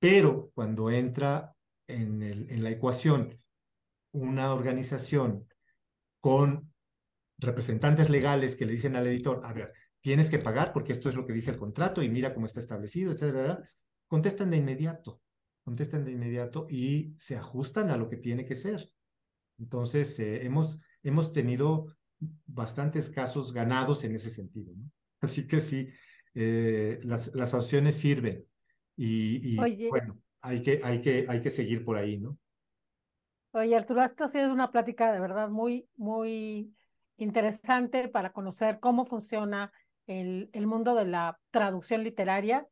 Pero 0.00 0.50
cuando 0.52 0.90
entra 0.90 1.54
en, 1.86 2.24
en 2.24 2.64
la 2.64 2.70
ecuación 2.70 3.40
una 4.10 4.52
organización 4.52 5.46
con 6.20 6.69
representantes 7.40 8.10
legales 8.10 8.56
que 8.56 8.66
le 8.66 8.72
dicen 8.72 8.96
al 8.96 9.06
editor, 9.06 9.40
a 9.44 9.52
ver, 9.52 9.72
tienes 10.00 10.30
que 10.30 10.38
pagar 10.38 10.72
porque 10.72 10.92
esto 10.92 11.08
es 11.08 11.14
lo 11.14 11.26
que 11.26 11.32
dice 11.32 11.50
el 11.50 11.58
contrato 11.58 12.02
y 12.02 12.08
mira 12.08 12.32
cómo 12.32 12.46
está 12.46 12.60
establecido, 12.60 13.12
etcétera, 13.12 13.62
contestan 14.06 14.50
de 14.50 14.58
inmediato, 14.58 15.20
contestan 15.64 16.04
de 16.04 16.12
inmediato 16.12 16.66
y 16.68 17.14
se 17.18 17.36
ajustan 17.36 17.90
a 17.90 17.96
lo 17.96 18.08
que 18.08 18.16
tiene 18.16 18.44
que 18.44 18.56
ser. 18.56 18.86
Entonces, 19.58 20.18
eh, 20.18 20.44
hemos, 20.44 20.80
hemos 21.02 21.32
tenido 21.32 21.96
bastantes 22.46 23.10
casos 23.10 23.52
ganados 23.52 24.04
en 24.04 24.14
ese 24.14 24.30
sentido. 24.30 24.72
¿no? 24.76 24.90
Así 25.20 25.46
que 25.46 25.60
sí, 25.60 25.88
eh, 26.34 27.00
las, 27.02 27.34
las 27.34 27.54
opciones 27.54 27.96
sirven 27.96 28.44
y, 28.96 29.54
y 29.54 29.88
bueno, 29.88 30.20
hay 30.40 30.62
que, 30.62 30.80
hay, 30.82 31.00
que, 31.00 31.26
hay 31.28 31.40
que 31.40 31.50
seguir 31.50 31.84
por 31.84 31.96
ahí, 31.96 32.18
¿no? 32.18 32.38
Oye, 33.52 33.74
Arturo, 33.74 34.04
esto 34.04 34.24
ha 34.24 34.28
sido 34.28 34.52
una 34.52 34.70
plática 34.70 35.12
de 35.12 35.18
verdad 35.18 35.48
muy, 35.48 35.88
muy 35.96 36.72
interesante 37.20 38.08
para 38.08 38.32
conocer 38.32 38.80
cómo 38.80 39.04
funciona 39.04 39.72
el, 40.06 40.50
el 40.52 40.66
mundo 40.66 40.94
de 40.94 41.06
la 41.06 41.38
traducción 41.50 42.02
literaria. 42.02 42.66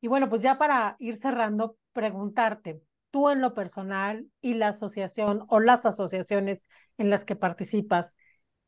Y 0.00 0.08
bueno, 0.08 0.28
pues 0.28 0.42
ya 0.42 0.58
para 0.58 0.96
ir 0.98 1.16
cerrando, 1.16 1.76
preguntarte, 1.92 2.80
tú 3.10 3.28
en 3.28 3.40
lo 3.40 3.54
personal 3.54 4.26
y 4.40 4.54
la 4.54 4.68
asociación 4.68 5.44
o 5.48 5.60
las 5.60 5.84
asociaciones 5.84 6.66
en 6.96 7.10
las 7.10 7.24
que 7.24 7.36
participas, 7.36 8.16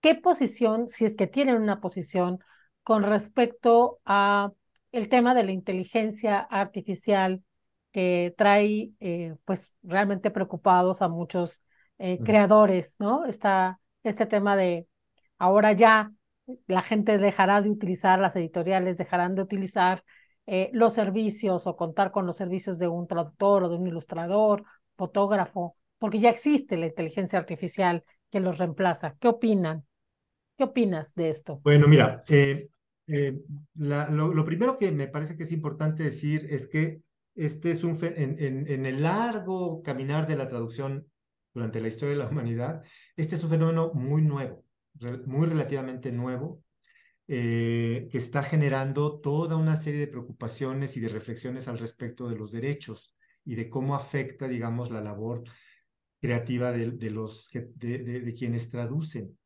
¿qué 0.01 0.15
posición, 0.15 0.89
si 0.89 1.05
es 1.05 1.17
que 1.17 1.27
tienen 1.27 1.63
una 1.63 1.81
posición 1.81 2.41
con 2.83 3.03
respecto 3.05 4.01
a 4.05 4.53
el 4.91 5.09
tema 5.09 5.35
de 5.35 5.45
la 5.45 5.53
inteligencia 5.53 6.39
artificial 6.41 7.43
que 7.93 8.35
trae 8.37 8.93
eh, 9.01 9.37
pues 9.45 9.75
realmente 9.83 10.31
preocupados 10.31 11.03
a 11.03 11.09
muchos 11.09 11.63
eh, 11.99 12.19
creadores, 12.19 12.97
¿no? 12.99 13.25
Está 13.27 13.81
este 14.03 14.27
tema 14.27 14.57
de 14.57 14.87
Ahora 15.43 15.73
ya 15.73 16.13
la 16.69 16.83
gente 16.83 17.19
dejará 17.19 17.63
de 17.63 17.69
utilizar 17.69 18.21
las 18.21 18.37
editoriales, 18.37 18.97
dejarán 18.97 19.35
de 19.35 19.43
utilizar 19.43 20.05
eh, 20.47 20.71
los 20.73 20.93
servicios 20.95 21.67
o 21.67 21.75
contar 21.75 22.13
con 22.13 22.27
los 22.27 22.37
servicios 22.37 22.79
de 22.79 22.87
un 22.87 23.09
traductor 23.09 23.65
o 23.65 23.69
de 23.69 23.75
un 23.75 23.89
ilustrador, 23.89 24.63
fotógrafo, 24.95 25.75
porque 25.99 26.21
ya 26.21 26.31
existe 26.31 26.77
la 26.77 26.87
inteligencia 26.87 27.41
artificial 27.41 28.05
que 28.31 28.39
los 28.39 28.59
reemplaza. 28.59 29.17
¿Qué 29.19 29.27
opinan? 29.27 29.85
¿Qué 30.57 30.63
opinas 30.63 31.13
de 31.17 31.31
esto? 31.31 31.59
Bueno, 31.65 31.89
mira, 31.89 32.23
eh, 32.29 32.69
eh, 33.09 33.37
lo, 33.75 34.45
primero 34.45 34.79
que 34.79 34.93
me 34.93 35.09
parece 35.09 35.37
que 35.37 35.43
es 35.43 35.51
importante 35.51 36.05
decir 36.05 36.47
es 36.51 36.69
que 36.69 37.01
este 37.35 37.73
es 37.73 37.83
un 37.83 37.99
en, 38.01 38.37
en, 38.69 38.87
el 38.87 39.03
largo 39.03 39.83
caminar 39.83 40.29
de 40.29 40.37
la 40.37 40.49
traducción 40.49 41.05
durante 41.53 41.81
la 41.81 41.89
historia 41.89 42.15
de 42.15 42.23
la 42.23 42.29
humanidad, 42.29 42.85
este 43.17 43.35
es 43.35 43.43
un 43.43 43.51
fenómeno 43.51 43.91
muy 43.93 44.23
nuevo 44.23 44.63
muy 45.27 45.49
relativamente 45.49 46.13
nuevo, 46.13 46.63
eh, 47.29 48.09
que 48.11 48.19
está 48.19 48.43
generando 48.43 49.21
toda 49.21 49.57
una 49.57 49.77
serie 49.77 50.01
de 50.01 50.09
preocupaciones 50.09 50.97
y 50.97 51.01
de 51.01 51.09
reflexiones 51.09 51.69
al 51.69 51.79
respecto 51.79 52.29
de 52.29 52.37
los 52.37 52.53
derechos 52.53 53.17
y 53.45 53.55
de 53.55 53.69
cómo 53.69 53.95
afecta, 53.95 54.49
digamos, 54.49 54.91
la 54.91 55.01
labor 55.01 55.45
creativa 56.21 56.73
de, 56.73 57.11
los 57.11 57.49
de, 57.53 58.35
quienes 58.37 58.69
traducen. 58.71 59.39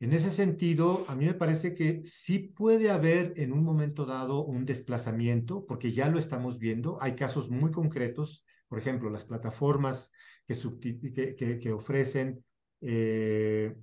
En 0.00 0.12
ese 0.12 0.30
sentido, 0.30 1.04
a 1.08 1.16
mí 1.16 1.26
me 1.26 1.34
parece 1.34 1.74
que 1.74 2.02
sí 2.04 2.38
puede 2.38 2.90
haber 2.90 3.32
en 3.36 3.52
un 3.52 3.64
momento 3.64 4.06
dado 4.06 4.44
un 4.44 4.64
desplazamiento, 4.64 5.66
porque 5.66 5.92
ya 5.92 6.08
lo 6.08 6.18
estamos 6.18 6.58
viendo. 6.58 7.02
Hay 7.02 7.14
casos 7.14 7.50
muy 7.50 7.72
concretos, 7.72 8.44
por 8.68 8.78
ejemplo, 8.78 9.10
las 9.10 9.24
plataformas 9.24 10.12
que, 10.46 11.34
que, 11.36 11.58
que 11.58 11.72
ofrecen 11.72 12.44
eh, 12.80 13.74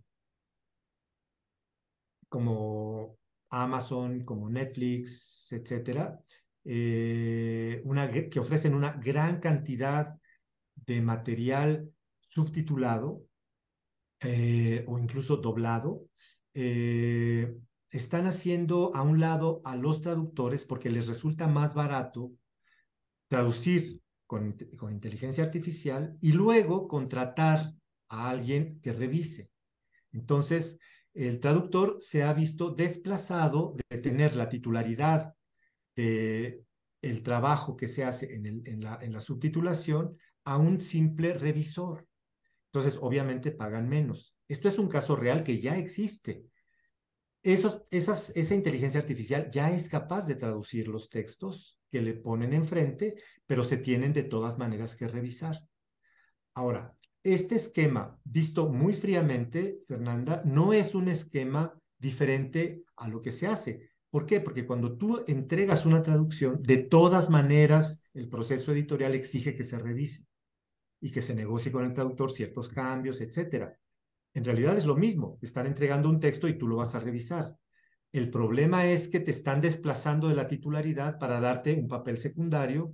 como 2.29 3.17
Amazon, 3.49 4.23
como 4.25 4.49
Netflix, 4.49 5.51
etcétera, 5.51 6.19
eh, 6.63 7.83
que 8.31 8.39
ofrecen 8.39 8.73
una 8.73 8.93
gran 8.93 9.39
cantidad 9.39 10.17
de 10.75 11.01
material 11.01 11.89
subtitulado 12.19 13.23
eh, 14.19 14.83
o 14.87 14.97
incluso 14.97 15.37
doblado, 15.37 16.07
eh, 16.53 17.55
están 17.91 18.25
haciendo 18.25 18.95
a 18.95 19.03
un 19.03 19.19
lado 19.19 19.61
a 19.63 19.75
los 19.75 20.01
traductores 20.01 20.65
porque 20.65 20.89
les 20.89 21.07
resulta 21.07 21.47
más 21.47 21.73
barato 21.75 22.31
traducir 23.27 24.01
con, 24.25 24.57
con 24.77 24.91
inteligencia 24.91 25.43
artificial 25.43 26.17
y 26.21 26.31
luego 26.31 26.87
contratar 26.87 27.73
a 28.09 28.29
alguien 28.29 28.79
que 28.81 28.93
revise. 28.93 29.51
Entonces, 30.11 30.79
el 31.15 31.39
traductor 31.39 31.97
se 32.01 32.23
ha 32.23 32.33
visto 32.33 32.71
desplazado 32.71 33.75
de 33.89 33.97
tener 33.99 34.35
la 34.35 34.49
titularidad 34.49 35.33
de 35.95 36.65
el 37.01 37.23
trabajo 37.23 37.77
que 37.77 37.87
se 37.87 38.03
hace 38.03 38.33
en, 38.33 38.81
la, 38.81 39.21
subtitulación 39.21 40.17
a 40.43 40.57
un 40.57 40.81
simple 40.81 41.33
revisor. 41.33 42.07
Entonces, 42.71 42.99
obviamente 42.99 43.51
pagan 43.51 43.87
menos. 43.87 44.35
Esto 44.47 44.67
es 44.67 44.77
un 44.79 44.89
caso 44.89 45.15
real 45.15 45.43
que 45.43 45.59
ya 45.59 45.77
existe. 45.77 46.45
Esa 47.43 48.55
inteligencia 48.55 48.99
artificial 48.99 49.49
ya 49.51 49.71
es 49.71 49.87
capaz 49.87 50.25
de 50.25 50.35
traducir 50.35 50.87
los 50.87 51.09
textos 51.09 51.79
que 51.91 52.01
le 52.01 52.15
ponen 52.15 52.53
enfrente, 52.53 53.15
pero 53.45 53.63
se 53.63 53.77
tienen 53.77 54.11
de 54.11 54.23
todas 54.23 54.57
maneras 54.57 54.95
que 54.95 55.07
revisar. 55.07 55.61
Ahora, 56.55 56.95
este 57.25 57.55
esquema, 57.55 58.19
visto 58.23 58.69
muy 58.69 58.93
fríamente, 58.93 59.79
Fernanda, 59.87 60.43
no 60.45 60.73
es 60.73 60.93
un 60.93 61.07
esquema 61.07 61.73
diferente 61.97 62.83
a 62.95 63.07
lo 63.07 63.21
que 63.21 63.31
se 63.31 63.47
hace. 63.47 63.89
¿Por 64.11 64.27
qué? 64.27 64.41
Porque 64.41 64.65
cuando 64.65 64.95
tú 64.95 65.23
entregas 65.27 65.87
una 65.87 66.03
traducción, 66.03 66.61
de 66.61 66.77
todas 66.77 67.31
maneras, 67.31 68.03
el 68.13 68.29
proceso 68.29 68.71
editorial 68.71 69.15
exige 69.15 69.55
que 69.55 69.63
se 69.63 69.79
revise 69.79 70.27
y 71.01 71.11
que 71.11 71.23
se 71.23 71.33
negocie 71.33 71.71
con 71.71 71.83
el 71.83 71.93
traductor 71.93 72.31
ciertos 72.31 72.69
cambios, 72.69 73.19
etcétera. 73.19 73.75
En 74.35 74.45
realidad 74.45 74.77
es 74.77 74.85
lo 74.85 74.95
mismo, 74.95 75.39
están 75.41 75.65
entregando 75.65 76.09
un 76.09 76.19
texto 76.19 76.47
y 76.47 76.57
tú 76.57 76.67
lo 76.67 76.75
vas 76.75 76.93
a 76.93 76.99
revisar. 76.99 77.57
El 78.11 78.29
problema 78.29 78.85
es 78.85 79.07
que 79.07 79.19
te 79.19 79.31
están 79.31 79.61
desplazando 79.61 80.27
de 80.27 80.35
la 80.35 80.47
titularidad 80.47 81.17
para 81.17 81.39
darte 81.39 81.73
un 81.73 81.87
papel 81.87 82.17
secundario 82.17 82.93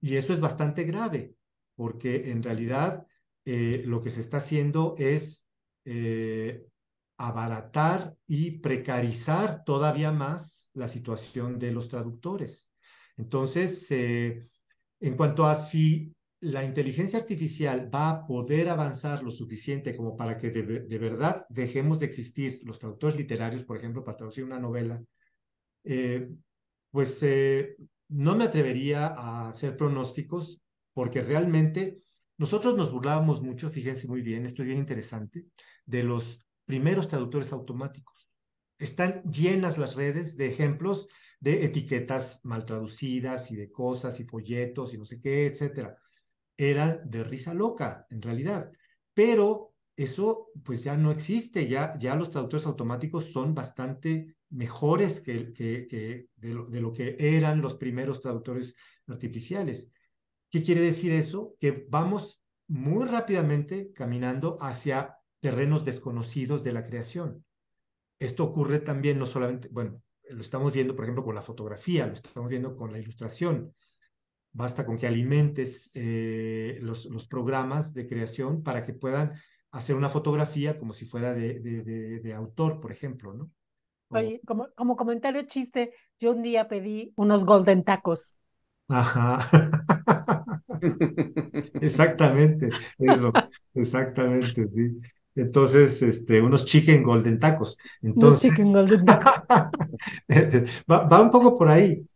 y 0.00 0.14
eso 0.14 0.32
es 0.32 0.38
bastante 0.38 0.84
grave, 0.84 1.34
porque 1.74 2.30
en 2.30 2.42
realidad 2.42 3.06
eh, 3.44 3.82
lo 3.84 4.00
que 4.00 4.10
se 4.10 4.20
está 4.20 4.36
haciendo 4.36 4.94
es 4.98 5.48
eh, 5.84 6.64
abaratar 7.16 8.14
y 8.26 8.60
precarizar 8.60 9.64
todavía 9.64 10.12
más 10.12 10.70
la 10.74 10.86
situación 10.86 11.58
de 11.58 11.72
los 11.72 11.88
traductores. 11.88 12.70
Entonces, 13.16 13.90
eh, 13.90 14.48
en 15.00 15.16
cuanto 15.16 15.44
a 15.44 15.54
si 15.54 16.14
la 16.40 16.64
inteligencia 16.64 17.18
artificial 17.18 17.92
va 17.92 18.10
a 18.10 18.26
poder 18.26 18.68
avanzar 18.68 19.22
lo 19.22 19.30
suficiente 19.30 19.96
como 19.96 20.16
para 20.16 20.38
que 20.38 20.50
de, 20.50 20.98
verdad 20.98 21.46
dejemos 21.48 21.98
de 22.00 22.06
existir 22.06 22.60
los 22.64 22.78
traductores 22.78 23.16
literarios, 23.16 23.62
por 23.62 23.76
ejemplo, 23.76 24.04
para 24.04 24.16
traducir 24.16 24.42
una 24.42 24.58
novela, 24.58 25.00
pues 26.90 27.24
no 28.08 28.36
me 28.36 28.44
atrevería 28.44 29.06
a 29.06 29.50
hacer 29.50 29.76
pronósticos 29.76 30.60
porque 30.92 31.22
realmente 31.22 32.02
nosotros 32.38 32.76
nos 32.76 32.90
burlábamos 32.90 33.42
mucho, 33.42 33.70
fíjense 33.70 34.08
muy 34.08 34.22
bien, 34.22 34.44
esto 34.44 34.62
es 34.62 34.68
bien 34.68 34.78
interesante, 34.78 35.46
de 35.84 36.02
los 36.02 36.40
primeros 36.64 37.08
traductores 37.08 37.52
automáticos. 37.52 38.28
Están 38.78 39.22
llenas 39.30 39.78
las 39.78 39.94
redes 39.94 40.36
de 40.36 40.46
ejemplos 40.46 41.08
de 41.38 41.64
etiquetas 41.64 42.40
mal 42.44 42.64
traducidas 42.64 43.50
y 43.50 43.56
de 43.56 43.70
cosas 43.70 44.18
y 44.20 44.24
folletos 44.24 44.94
y 44.94 44.98
no 44.98 45.04
sé 45.04 45.20
qué, 45.20 45.46
etcétera. 45.46 45.96
Era 46.56 46.96
de 46.96 47.24
risa 47.24 47.52
loca, 47.52 48.06
en 48.10 48.22
realidad. 48.22 48.70
Pero 49.12 49.74
eso 49.96 50.50
pues 50.64 50.84
ya 50.84 50.96
no 50.96 51.10
existe, 51.10 51.68
ya, 51.68 51.98
ya 51.98 52.14
los 52.14 52.30
traductores 52.30 52.66
automáticos 52.66 53.32
son 53.32 53.54
bastante 53.54 54.36
mejores 54.50 55.20
que, 55.20 55.52
de 56.36 56.80
lo 56.80 56.92
que 56.92 57.16
eran 57.18 57.60
los 57.60 57.74
primeros 57.74 58.20
traductores 58.20 58.74
artificiales. 59.06 59.90
¿Qué 60.52 60.62
quiere 60.62 60.82
decir 60.82 61.12
eso? 61.12 61.56
Que 61.58 61.86
vamos 61.88 62.42
muy 62.68 63.06
rápidamente 63.06 63.90
caminando 63.94 64.58
hacia 64.60 65.16
terrenos 65.40 65.86
desconocidos 65.86 66.62
de 66.62 66.72
la 66.72 66.84
creación. 66.84 67.42
Esto 68.18 68.44
ocurre 68.44 68.78
también 68.80 69.18
no 69.18 69.24
solamente, 69.24 69.68
bueno, 69.72 70.02
lo 70.28 70.42
estamos 70.42 70.70
viendo, 70.72 70.94
por 70.94 71.06
ejemplo, 71.06 71.24
con 71.24 71.34
la 71.34 71.40
fotografía, 71.40 72.06
lo 72.06 72.12
estamos 72.12 72.50
viendo 72.50 72.76
con 72.76 72.92
la 72.92 72.98
ilustración. 72.98 73.74
Basta 74.52 74.84
con 74.84 74.98
que 74.98 75.06
alimentes 75.06 75.90
eh, 75.94 76.78
los, 76.82 77.06
los, 77.06 77.26
programas 77.26 77.94
de 77.94 78.06
creación 78.06 78.62
para 78.62 78.82
que 78.82 78.92
puedan 78.92 79.32
hacer 79.70 79.96
una 79.96 80.10
fotografía 80.10 80.76
como 80.76 80.92
si 80.92 81.06
fuera 81.06 81.32
de, 81.32 81.60
de, 81.60 82.20
de, 82.20 82.34
autor, 82.34 82.78
por 82.78 82.92
ejemplo, 82.92 83.32
¿no? 83.32 83.50
Oye, 84.10 84.42
como, 84.46 84.68
como 84.76 84.96
comentario 84.96 85.44
chiste, 85.46 85.94
yo 86.20 86.32
un 86.32 86.42
día 86.42 86.68
pedí 86.68 87.14
unos 87.16 87.46
golden 87.46 87.82
tacos. 87.82 88.41
Ajá. 88.92 89.48
exactamente, 91.80 92.68
eso, 92.98 93.32
exactamente, 93.74 94.68
sí. 94.68 95.00
Entonces, 95.34 96.02
este, 96.02 96.42
unos 96.42 96.66
chicken 96.66 97.02
golden 97.02 97.40
tacos. 97.40 97.78
Entonces, 98.02 98.50
chicken 98.50 98.72
golden 98.72 99.04
tacos. 99.06 99.32
va, 100.90 101.08
va, 101.08 101.22
un 101.22 101.30
poco 101.30 101.56
por 101.56 101.68
ahí, 101.68 102.06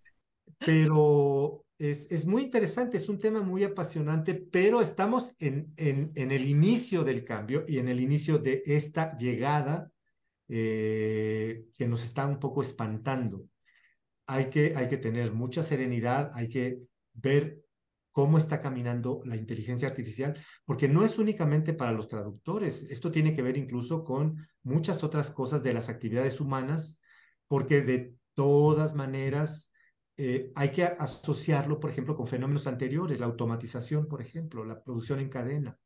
pero 0.59 1.64
es, 1.79 2.12
es, 2.12 2.27
muy 2.27 2.43
interesante, 2.43 2.99
es 2.99 3.09
un 3.09 3.18
tema 3.18 3.41
muy 3.41 3.64
apasionante, 3.64 4.35
pero 4.35 4.83
estamos 4.83 5.35
en, 5.39 5.72
en, 5.79 6.12
en 6.14 6.31
el 6.31 6.47
inicio 6.47 7.05
del 7.05 7.24
cambio 7.24 7.64
y 7.66 7.79
en 7.79 7.89
el 7.89 8.01
inicio 8.01 8.39
de 8.39 8.62
esta 8.66 9.16
llegada 9.16 9.91
eh, 10.49 11.64
que 11.77 11.89
nos 11.89 12.05
está 12.05 12.27
un 12.27 12.39
poco 12.39 12.61
espantando. 12.61 13.47
Hay 14.27 14.51
que, 14.51 14.74
hay 14.77 14.89
que 14.89 14.97
tener 14.97 15.33
mucha 15.33 15.62
serenidad, 15.62 16.31
hay 16.35 16.49
que 16.49 16.81
ver 17.14 17.62
cómo 18.16 18.39
está 18.39 18.61
caminando 18.61 19.20
la 19.24 19.37
inteligencia 19.37 19.89
artificial, 19.89 20.39
porque 20.64 20.89
no 20.89 21.05
es 21.05 21.18
únicamente 21.18 21.74
para 21.74 21.93
los 21.93 22.09
traductores, 22.09 22.85
esto 22.85 23.11
tiene 23.11 23.35
que 23.35 23.43
ver 23.43 23.59
incluso 23.59 24.05
con 24.05 24.49
muchas 24.62 25.05
otras 25.05 25.31
cosas 25.31 25.62
de 25.62 25.74
las 25.74 25.91
actividades 25.91 26.41
humanas, 26.41 27.01
porque 27.47 27.83
de 27.83 28.14
todas 28.33 28.95
maneras 28.95 29.70
eh, 30.16 30.51
hay 30.55 30.70
que 30.70 30.85
asociarlo, 30.85 31.79
por 31.79 31.91
ejemplo, 31.91 32.16
con 32.16 32.27
fenómenos 32.27 32.66
anteriores, 32.66 33.20
la 33.20 33.27
automatización, 33.27 34.09
por 34.09 34.22
ejemplo, 34.22 34.64
la 34.64 34.83
producción 34.83 35.20
en 35.20 35.29
cadena. 35.29 35.79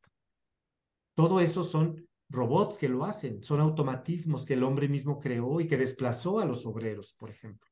Todo 1.16 1.40
eso 1.40 1.64
son 1.64 2.08
robots 2.28 2.78
que 2.78 2.88
lo 2.88 3.04
hacen, 3.04 3.42
son 3.42 3.58
automatismos 3.58 4.46
que 4.46 4.54
el 4.54 4.62
hombre 4.62 4.88
mismo 4.88 5.18
creó 5.18 5.60
y 5.60 5.66
que 5.66 5.76
desplazó 5.76 6.38
a 6.38 6.44
los 6.44 6.64
obreros, 6.64 7.12
por 7.18 7.30
ejemplo. 7.30 7.69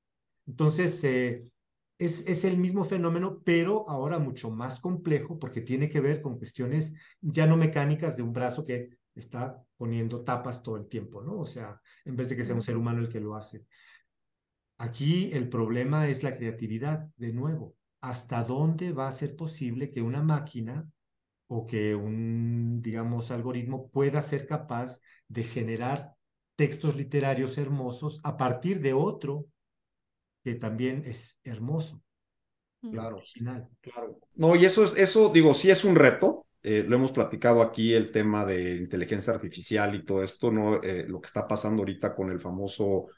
Entonces, 0.49 1.05
eh, 1.05 1.44
es, 1.99 2.26
es, 2.26 2.44
el 2.44 2.59
mismo 2.59 2.84
fenómeno, 2.84 3.42
pero 3.44 3.88
ahora 3.88 4.18
mucho 4.18 4.51
más 4.51 4.80
complejo 4.80 5.38
porque 5.38 5.61
tiene 5.61 5.88
que 5.88 6.01
ver 6.01 6.22
con 6.22 6.38
cuestiones 6.38 6.94
ya 7.20 7.46
no 7.46 7.57
mecánicas 7.57 8.16
de 8.16 8.22
un 8.22 8.32
brazo 8.32 8.64
que 8.64 8.99
está 9.14 9.62
poniendo 9.76 10.24
tapas 10.24 10.62
todo 10.62 10.76
el 10.76 10.88
tiempo, 10.88 11.22
¿no? 11.22 11.38
O 11.38 11.46
sea, 11.46 11.80
en 12.05 12.16
vez 12.16 12.28
de 12.28 12.36
que 12.36 12.44
sea 12.44 12.55
un 12.55 12.62
ser 12.62 12.76
humano 12.76 13.01
el 13.01 13.09
que 13.09 13.20
lo 13.20 13.34
hace. 13.34 13.66
Aquí 14.78 15.30
el 15.32 15.49
problema 15.49 16.09
es 16.09 16.22
la 16.22 16.36
creatividad, 16.36 17.09
de 17.16 17.32
nuevo. 17.32 17.74
¿Hasta 18.01 18.44
dónde 18.44 18.92
va 18.92 19.09
a 19.09 19.12
ser 19.12 19.34
posible 19.34 19.90
que 19.90 20.01
una 20.01 20.22
máquina 20.22 20.88
o 21.49 21.66
que 21.66 21.94
un, 21.94 22.80
digamos, 22.80 23.30
algoritmo 23.30 23.90
pueda 23.90 24.22
ser 24.22 24.46
capaz 24.46 25.01
de 25.26 25.42
generar 25.42 26.14
textos 26.57 26.96
literarios 26.96 27.59
hermosos 27.59 28.20
a 28.22 28.36
partir 28.36 28.80
de 28.80 28.92
otro 28.92 29.46
que 30.49 30.55
también 30.55 31.03
es 31.05 31.38
hermoso. 31.44 32.03
Claro, 32.80 33.16
original. 33.16 33.68
claro. 33.80 34.18
No, 34.36 34.55
y 34.57 34.64
eso 34.64 34.84
es, 34.84 34.96
eso 34.96 35.30
digo, 35.30 35.53
sí 35.53 35.70
es 35.70 35.84
un 35.84 35.94
reto. 35.94 36.46
Eh, 36.62 36.84
lo 36.88 36.96
hemos 36.96 37.12
platicado 37.12 37.61
aquí, 37.61 37.92
el 37.92 38.11
tema 38.11 38.46
de 38.46 38.76
inteligencia 38.76 39.34
artificial 39.34 39.94
y 39.94 40.05
todo 40.05 40.22
esto, 40.22 40.51
¿no? 40.51 40.82
Eh, 40.82 41.05
lo 41.07 41.20
que 41.20 41.26
está 41.26 41.46
pasando 41.46 41.82
ahorita 41.82 42.14
con 42.14 42.30
el 42.30 42.40
famoso 42.40 43.09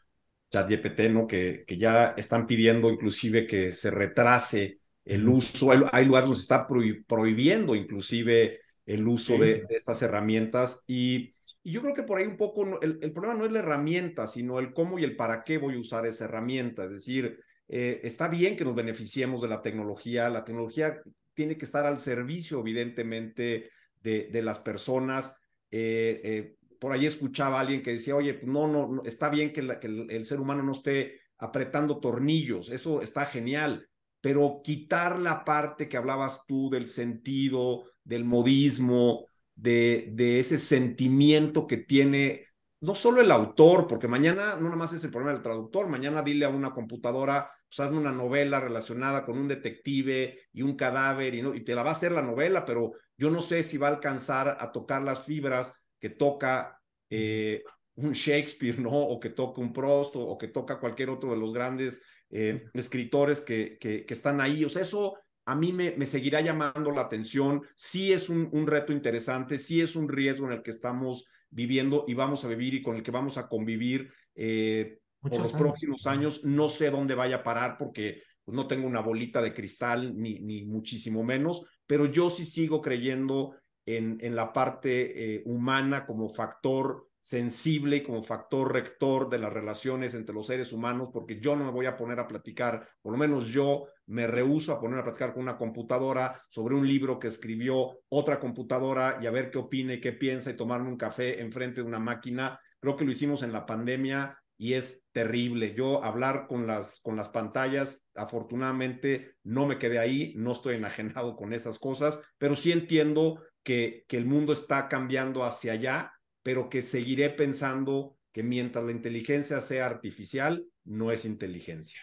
ChatGPT, 0.50 1.00
¿no? 1.10 1.26
Que, 1.26 1.64
que 1.66 1.78
ya 1.78 2.14
están 2.16 2.46
pidiendo 2.46 2.90
inclusive 2.90 3.46
que 3.46 3.74
se 3.74 3.90
retrase 3.90 4.80
el 5.04 5.28
uso. 5.28 5.70
Hay, 5.70 5.82
hay 5.92 6.06
lugares 6.06 6.28
donde 6.28 6.38
se 6.38 6.44
está 6.44 6.66
prohibiendo 7.06 7.76
inclusive 7.76 8.60
el 8.86 9.06
uso 9.06 9.34
sí. 9.34 9.38
de, 9.38 9.46
de, 9.68 9.76
estas 9.76 10.02
herramientas 10.02 10.82
y 10.88 11.34
y 11.62 11.72
yo 11.72 11.82
creo 11.82 11.94
que 11.94 12.02
por 12.02 12.18
ahí 12.18 12.26
un 12.26 12.36
poco 12.36 12.80
el, 12.80 13.12
problema 13.12 13.34
no 13.34 13.44
es 13.44 13.52
la 13.52 13.58
herramienta, 13.58 14.26
sino 14.26 14.58
el 14.58 14.72
cómo 14.72 14.98
y 14.98 15.04
el 15.04 15.16
para 15.16 15.44
qué 15.44 15.58
voy 15.58 15.74
a 15.74 15.80
usar 15.80 16.06
esa 16.06 16.24
herramienta. 16.24 16.84
Es 16.84 16.90
decir, 16.90 17.38
eh, 17.68 18.00
está 18.02 18.28
bien 18.28 18.56
que 18.56 18.64
nos 18.64 18.74
beneficiemos 18.74 19.42
de 19.42 19.48
la 19.48 19.60
tecnología, 19.60 20.30
la 20.30 20.44
tecnología 20.44 21.02
tiene 21.34 21.58
que 21.58 21.66
estar 21.66 21.86
al 21.86 22.00
servicio, 22.00 22.60
evidentemente, 22.60 23.70
de, 24.00 24.28
de 24.32 24.42
las 24.42 24.58
personas. 24.58 25.36
Eh, 25.70 26.20
eh, 26.24 26.56
por 26.78 26.92
ahí 26.92 27.04
escuchaba 27.04 27.58
a 27.58 27.60
alguien 27.60 27.82
que 27.82 27.92
decía, 27.92 28.16
oye, 28.16 28.34
pues 28.34 28.46
no, 28.46 28.66
no, 28.66 29.02
está 29.04 29.28
bien 29.28 29.52
que, 29.52 29.66
que 29.80 29.86
el, 29.86 30.10
el 30.10 30.24
ser 30.24 30.40
humano 30.40 30.62
no 30.62 30.72
esté 30.72 31.20
apretando 31.36 32.00
tornillos, 32.00 32.70
eso 32.70 33.02
está 33.02 33.24
genial, 33.24 33.86
pero 34.20 34.60
quitar 34.62 35.18
la 35.18 35.44
parte 35.44 35.88
que 35.88 35.96
hablabas 35.96 36.44
tú 36.46 36.68
del 36.70 36.86
sentido, 36.86 37.84
del 38.04 38.24
modismo, 38.24 39.26
de, 39.60 40.38
ese 40.38 40.58
sentimiento 40.58 41.66
que 41.66 41.78
tiene 41.78 42.46
no 42.80 42.94
solo 42.94 43.20
el 43.20 43.30
autor, 43.30 43.86
porque 43.86 44.08
mañana 44.08 44.56
no 44.56 44.64
nada 44.64 44.76
más 44.76 44.92
es 44.94 45.04
el 45.04 45.10
problema 45.10 45.34
del 45.34 45.42
traductor, 45.42 45.86
mañana 45.86 46.22
dile 46.22 46.46
a 46.46 46.48
una 46.48 46.72
computadora, 46.72 47.50
pues 47.68 47.80
hazme 47.80 47.98
una 47.98 48.12
novela 48.12 48.58
relacionada 48.58 49.24
con 49.24 49.38
un 49.38 49.48
detective 49.48 50.38
y 50.52 50.62
un 50.62 50.76
cadáver 50.76 51.34
y, 51.34 51.42
no, 51.42 51.54
y 51.54 51.62
te 51.62 51.74
la 51.74 51.82
va 51.82 51.90
a 51.90 51.92
hacer 51.92 52.12
la 52.12 52.22
novela, 52.22 52.64
pero 52.64 52.92
yo 53.18 53.30
no 53.30 53.42
sé 53.42 53.62
si 53.62 53.76
va 53.76 53.88
a 53.88 53.90
alcanzar 53.90 54.56
a 54.58 54.72
tocar 54.72 55.02
las 55.02 55.24
fibras 55.24 55.74
que 55.98 56.08
toca 56.08 56.80
eh, 57.10 57.62
un 57.96 58.12
Shakespeare, 58.12 58.78
¿no? 58.78 58.92
O 58.92 59.20
que 59.20 59.28
toca 59.28 59.60
un 59.60 59.74
Prost 59.74 60.14
o, 60.16 60.38
que 60.38 60.48
toca 60.48 60.80
cualquier 60.80 61.10
otro 61.10 61.32
de 61.32 61.36
los 61.36 61.52
grandes 61.52 62.00
eh, 62.30 62.64
escritores 62.72 63.42
que, 63.42 63.76
que, 63.78 64.06
que, 64.06 64.14
están 64.14 64.40
ahí. 64.40 64.64
O 64.64 64.70
sea, 64.70 64.80
eso 64.80 65.18
a 65.50 65.56
mí 65.56 65.72
me, 65.72 65.96
me 65.96 66.06
seguirá 66.06 66.40
llamando 66.40 66.92
la 66.92 67.02
atención. 67.02 67.62
Sí 67.74 68.12
es 68.12 68.28
un, 68.28 68.48
un, 68.52 68.68
reto 68.68 68.92
interesante, 68.92 69.58
sí 69.58 69.80
es 69.80 69.96
un 69.96 70.08
riesgo 70.08 70.46
en 70.46 70.52
el 70.52 70.62
que 70.62 70.70
estamos 70.70 71.26
viviendo 71.50 72.04
y 72.06 72.14
vamos 72.14 72.44
a 72.44 72.48
vivir 72.48 72.74
y 72.74 72.82
con 72.82 72.94
el 72.94 73.02
que 73.02 73.10
vamos 73.10 73.36
a 73.36 73.48
convivir 73.48 74.12
eh, 74.36 75.00
por 75.20 75.36
los 75.36 75.52
próximos 75.52 76.06
años. 76.06 76.44
No 76.44 76.68
sé 76.68 76.92
dónde 76.92 77.16
vaya 77.16 77.36
a 77.36 77.42
parar 77.42 77.78
porque 77.78 78.22
pues, 78.44 78.54
no 78.54 78.68
tengo 78.68 78.86
una 78.86 79.00
bolita 79.00 79.42
de 79.42 79.52
cristal 79.52 80.16
ni, 80.16 80.38
ni 80.38 80.64
muchísimo 80.66 81.24
menos, 81.24 81.66
pero 81.84 82.06
yo 82.06 82.30
sí 82.30 82.44
sigo 82.44 82.80
creyendo 82.80 83.56
en, 83.84 84.18
en 84.20 84.36
la 84.36 84.52
parte 84.52 85.34
eh, 85.34 85.42
humana 85.46 86.06
como 86.06 86.28
factor 86.28 87.09
sensible 87.20 88.02
como 88.02 88.22
factor 88.22 88.72
rector 88.72 89.28
de 89.28 89.38
las 89.38 89.52
relaciones 89.52 90.14
entre 90.14 90.34
los 90.34 90.46
seres 90.46 90.72
humanos, 90.72 91.10
porque 91.12 91.38
yo 91.40 91.54
no 91.56 91.64
me 91.64 91.70
voy 91.70 91.86
a 91.86 91.96
poner 91.96 92.18
a 92.18 92.26
platicar, 92.26 92.88
por 93.02 93.12
lo 93.12 93.18
menos 93.18 93.48
yo 93.48 93.86
me 94.06 94.26
rehuso 94.26 94.72
a 94.72 94.80
poner 94.80 95.00
a 95.00 95.04
platicar 95.04 95.32
con 95.32 95.42
una 95.42 95.58
computadora 95.58 96.40
sobre 96.48 96.74
un 96.74 96.86
libro 96.86 97.18
que 97.18 97.28
escribió 97.28 98.00
otra 98.08 98.40
computadora 98.40 99.18
y 99.22 99.26
a 99.26 99.30
ver 99.30 99.50
qué 99.50 99.58
opina 99.58 99.94
y 99.94 100.00
qué 100.00 100.12
piensa 100.12 100.50
y 100.50 100.56
tomarme 100.56 100.88
un 100.88 100.96
café 100.96 101.40
enfrente 101.40 101.82
de 101.82 101.86
una 101.86 102.00
máquina. 102.00 102.58
Creo 102.80 102.96
que 102.96 103.04
lo 103.04 103.12
hicimos 103.12 103.42
en 103.42 103.52
la 103.52 103.66
pandemia 103.66 104.38
y 104.56 104.74
es 104.74 105.04
terrible. 105.12 105.74
Yo 105.74 106.02
hablar 106.02 106.46
con 106.46 106.66
las, 106.66 107.00
con 107.00 107.16
las 107.16 107.28
pantallas, 107.28 108.08
afortunadamente 108.14 109.36
no 109.42 109.66
me 109.66 109.78
quedé 109.78 109.98
ahí, 109.98 110.34
no 110.36 110.52
estoy 110.52 110.76
enajenado 110.76 111.36
con 111.36 111.52
esas 111.52 111.78
cosas, 111.78 112.20
pero 112.38 112.54
sí 112.54 112.72
entiendo 112.72 113.42
que, 113.62 114.04
que 114.08 114.16
el 114.16 114.26
mundo 114.26 114.52
está 114.52 114.88
cambiando 114.88 115.44
hacia 115.44 115.72
allá 115.72 116.12
pero 116.42 116.68
que 116.68 116.82
seguiré 116.82 117.30
pensando 117.30 118.16
que 118.32 118.42
mientras 118.42 118.84
la 118.84 118.92
inteligencia 118.92 119.60
sea 119.60 119.86
artificial, 119.86 120.64
no 120.84 121.10
es 121.10 121.24
inteligencia. 121.24 122.00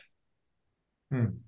Hmm. 1.10 1.40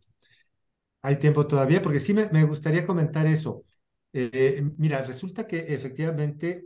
Hay 1.01 1.17
tiempo 1.17 1.47
todavía, 1.47 1.81
porque 1.81 1.99
sí 1.99 2.13
me, 2.13 2.43
gustaría 2.43 2.85
comentar 2.85 3.25
eso. 3.25 3.65
Eh, 4.13 4.63
mira, 4.77 5.01
resulta 5.03 5.45
que 5.45 5.73
efectivamente 5.73 6.65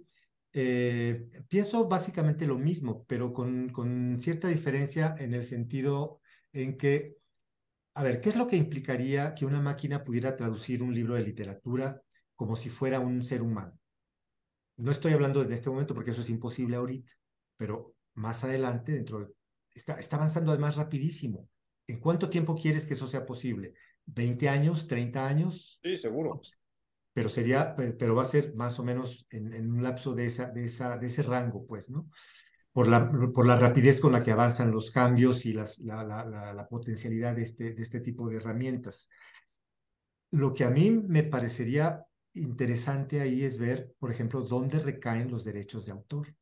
eh, 0.54 1.28
pienso 1.48 1.88
básicamente 1.88 2.48
lo 2.48 2.58
mismo, 2.58 3.06
pero 3.08 3.34
con, 3.34 3.70
con 3.70 4.20
cierta 4.20 4.48
diferencia 4.48 5.16
en 5.20 5.34
el 5.34 5.44
sentido 5.44 6.22
en 6.52 6.78
que, 6.78 7.18
a 7.96 8.04
ver, 8.04 8.22
¿qué 8.22 8.30
es 8.30 8.36
lo 8.36 8.48
que 8.48 8.56
implicaría 8.56 9.36
que 9.36 9.46
una 9.46 9.62
máquina 9.62 10.04
pudiera 10.04 10.36
traducir 10.36 10.84
un 10.84 10.94
libro 10.94 11.16
de 11.16 11.24
literatura 11.24 12.02
como 12.36 12.56
si 12.56 12.70
fuera 12.70 13.00
un 13.00 13.24
ser 13.24 13.42
humano? 13.42 13.78
No 14.78 14.92
estoy 14.92 15.14
hablando 15.14 15.44
de 15.44 15.54
este 15.54 15.70
momento 15.70 15.94
porque 15.94 16.12
eso 16.12 16.22
es 16.22 16.30
imposible 16.30 16.76
ahorita, 16.76 17.12
pero 17.58 17.96
más 18.16 18.44
adelante, 18.44 18.92
dentro 18.92 19.20
de, 19.20 19.28
está, 19.74 20.00
está 20.00 20.16
avanzando 20.16 20.52
además 20.52 20.76
rapidísimo. 20.76 21.50
¿En 21.88 22.00
cuánto 22.00 22.30
tiempo 22.30 22.56
quieres 22.56 22.88
que 22.88 22.94
eso 22.94 23.08
sea 23.08 23.26
posible? 23.26 23.74
¿20 24.08 24.48
años? 24.48 24.88
¿30 24.88 25.18
años? 25.18 25.80
Sí, 25.84 25.98
seguro. 25.98 26.42
Pero 27.14 27.30
sería, 27.30 27.76
pero 27.76 28.16
va 28.16 28.24
a 28.24 28.26
ser 28.26 28.56
más 28.56 28.80
o 28.80 28.84
menos 28.84 29.28
en, 29.30 29.70
un 29.70 29.84
lapso 29.84 30.14
de, 30.14 30.26
esa, 30.26 30.50
de, 30.50 30.66
esa, 30.66 30.98
de 30.98 31.08
ese 31.08 31.22
rango, 31.22 31.66
pues, 31.68 31.90
¿no? 31.90 32.10
Por 32.72 32.88
la, 32.88 33.12
por 33.32 33.46
la 33.46 33.56
rapidez 33.56 34.00
con 34.00 34.14
la 34.14 34.24
que 34.24 34.32
avanzan 34.32 34.72
los 34.72 34.90
cambios 34.90 35.46
y 35.46 35.54
las, 35.54 35.78
la, 35.80 36.04
la, 36.04 36.26
la, 36.26 36.54
la 36.54 36.68
potencialidad 36.68 37.36
de 37.36 37.44
este, 37.44 37.74
de 37.74 37.84
este 37.84 38.00
tipo 38.00 38.28
de 38.28 38.38
herramientas. 38.38 39.10
Lo 40.32 40.54
que 40.54 40.64
a 40.64 40.72
mí 40.72 40.90
me 40.90 41.22
parecería 41.22 42.04
interesante 42.34 43.22
ahí 43.22 43.44
es 43.44 43.58
ver, 43.58 43.96
por 44.00 44.12
ejemplo, 44.12 44.42
dónde 44.42 44.80
recaen 44.80 45.32
los 45.32 45.44
derechos 45.44 45.86
de 45.86 45.92
autor. 45.92 46.36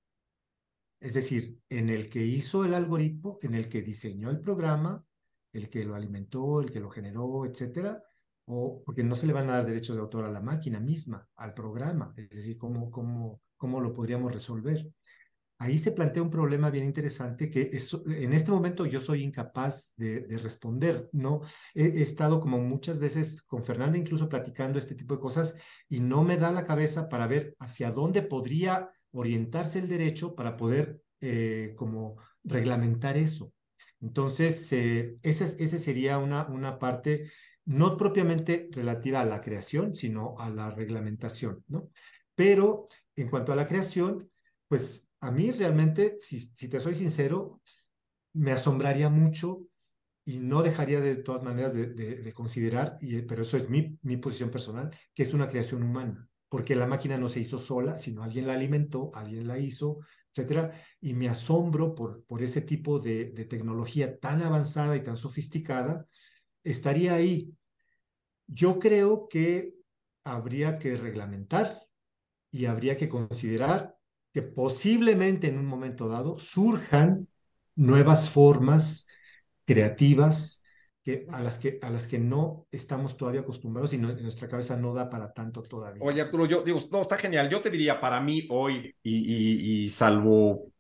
Es 0.99 1.13
decir, 1.13 1.59
en 1.69 1.89
el 1.89 2.09
que 2.09 2.23
hizo 2.23 2.63
el 2.63 2.73
algoritmo, 2.73 3.37
en 3.41 3.55
el 3.55 3.67
que 3.67 3.81
diseñó 3.81 4.29
el 4.29 4.39
programa, 4.39 5.03
el 5.51 5.69
que 5.69 5.83
lo 5.83 5.95
alimentó, 5.95 6.61
el 6.61 6.71
que 6.71 6.79
lo 6.79 6.89
generó, 6.89 7.45
etcétera, 7.45 8.03
o 8.45 8.83
porque 8.85 9.03
no 9.03 9.15
se 9.15 9.27
le 9.27 9.33
van 9.33 9.49
a 9.49 9.53
dar 9.53 9.65
derechos 9.65 9.95
de 9.95 10.01
autor 10.01 10.25
a 10.25 10.31
la 10.31 10.41
máquina 10.41 10.79
misma, 10.79 11.27
al 11.35 11.53
programa, 11.53 12.13
es 12.17 12.29
decir, 12.29 12.57
cómo, 12.57 12.91
cómo, 12.91 13.41
cómo 13.57 13.79
lo 13.79 13.93
podríamos 13.93 14.31
resolver 14.31 14.91
ahí 15.61 15.77
se 15.77 15.91
plantea 15.91 16.23
un 16.23 16.31
problema 16.31 16.71
bien 16.71 16.85
interesante 16.85 17.47
que 17.47 17.69
en 17.71 18.33
este 18.33 18.51
momento 18.51 18.87
yo 18.87 18.99
soy 18.99 19.21
incapaz 19.21 19.93
de, 19.95 20.25
responder, 20.39 21.07
¿no? 21.13 21.41
He, 21.75 22.01
estado 22.01 22.39
como 22.39 22.57
muchas 22.57 22.97
veces 22.97 23.43
con 23.43 23.63
Fernanda 23.63 23.95
incluso 23.95 24.27
platicando 24.27 24.79
este 24.79 24.95
tipo 24.95 25.13
de 25.13 25.21
cosas 25.21 25.53
y 25.87 25.99
no 25.99 26.23
me 26.23 26.37
da 26.37 26.51
la 26.51 26.63
cabeza 26.63 27.07
para 27.09 27.27
ver 27.27 27.55
hacia 27.59 27.91
dónde 27.91 28.23
podría 28.23 28.89
orientarse 29.11 29.77
el 29.77 29.87
derecho 29.87 30.33
para 30.33 30.57
poder 30.57 30.99
eh, 31.19 31.75
como 31.77 32.17
reglamentar 32.43 33.15
eso. 33.15 33.53
Entonces, 33.99 34.73
eh, 34.73 35.17
esa, 35.21 35.47
sería 35.47 36.17
una, 36.17 36.47
una 36.47 36.79
parte 36.79 37.29
no 37.65 37.97
propiamente 37.97 38.67
relativa 38.71 39.21
a 39.21 39.25
la 39.25 39.41
creación, 39.41 39.93
sino 39.93 40.33
a 40.39 40.49
la 40.49 40.71
reglamentación, 40.71 41.63
¿no? 41.67 41.91
Pero 42.33 42.85
en 43.15 43.29
cuanto 43.29 43.53
a 43.53 43.55
la 43.55 43.67
creación, 43.67 44.27
pues 44.67 45.10
a 45.21 45.31
mí 45.31 45.51
realmente, 45.51 46.17
si, 46.17 46.49
te 46.69 46.79
soy 46.79 46.95
sincero, 46.95 47.61
me 48.33 48.51
asombraría 48.51 49.09
mucho 49.09 49.67
y 50.25 50.39
no 50.39 50.63
dejaría 50.63 50.99
de 50.99 51.15
todas 51.15 51.43
maneras 51.43 51.73
de, 51.73 51.87
de, 51.87 52.33
considerar, 52.33 52.97
y, 53.01 53.21
pero 53.21 53.43
eso 53.43 53.55
es 53.55 53.69
mi, 53.69 53.97
mi 54.01 54.17
posición 54.17 54.49
personal, 54.49 54.95
que 55.13 55.23
es 55.23 55.33
una 55.33 55.47
creación 55.47 55.83
humana, 55.83 56.27
porque 56.49 56.75
la 56.75 56.87
máquina 56.87 57.17
no 57.17 57.29
se 57.29 57.39
hizo 57.39 57.59
sola, 57.59 57.97
sino 57.97 58.23
alguien 58.23 58.47
la 58.47 58.53
alimentó, 58.53 59.11
alguien 59.13 59.47
la 59.47 59.59
hizo, 59.59 59.99
etcétera, 60.33 60.73
y 60.99 61.13
me 61.13 61.29
asombro 61.29 61.93
por, 61.93 62.23
por 62.25 62.41
ese 62.41 62.61
tipo 62.61 62.99
de, 62.99 63.25
de 63.31 63.45
tecnología 63.45 64.19
tan 64.19 64.41
avanzada 64.41 64.95
y 64.95 65.03
tan 65.03 65.17
sofisticada, 65.17 66.07
estaría 66.63 67.13
ahí. 67.13 67.53
Yo 68.47 68.79
creo 68.79 69.27
que 69.29 69.75
habría 70.23 70.79
que 70.79 70.95
reglamentar 70.95 71.79
y 72.49 72.65
habría 72.65 72.97
que 72.97 73.07
considerar 73.07 73.95
que 74.33 74.41
posiblemente 74.41 75.47
en 75.47 75.57
un 75.57 75.65
momento 75.65 76.07
dado 76.07 76.37
surjan 76.37 77.27
nuevas 77.75 78.29
formas 78.29 79.07
creativas 79.65 80.63
que, 81.03 81.25
a, 81.31 81.41
las 81.41 81.57
que, 81.57 81.79
a 81.81 81.89
las 81.89 82.07
que 82.07 82.19
no 82.19 82.67
estamos 82.71 83.17
todavía 83.17 83.41
acostumbrados 83.41 83.93
y 83.93 83.97
nuestra 83.97 84.47
cabeza 84.47 84.77
no 84.77 84.93
da 84.93 85.09
para 85.09 85.33
tanto 85.33 85.61
todavía. 85.63 86.03
Oye, 86.03 86.21
Arturo, 86.21 86.45
yo 86.45 86.61
digo, 86.61 86.79
no, 86.91 87.01
está 87.01 87.17
genial. 87.17 87.49
Yo 87.49 87.59
te 87.59 87.69
diría, 87.69 87.99
para 87.99 88.21
mí 88.21 88.47
hoy, 88.51 88.95
y, 89.01 89.83
y, 89.85 89.89
salvo 89.89 90.71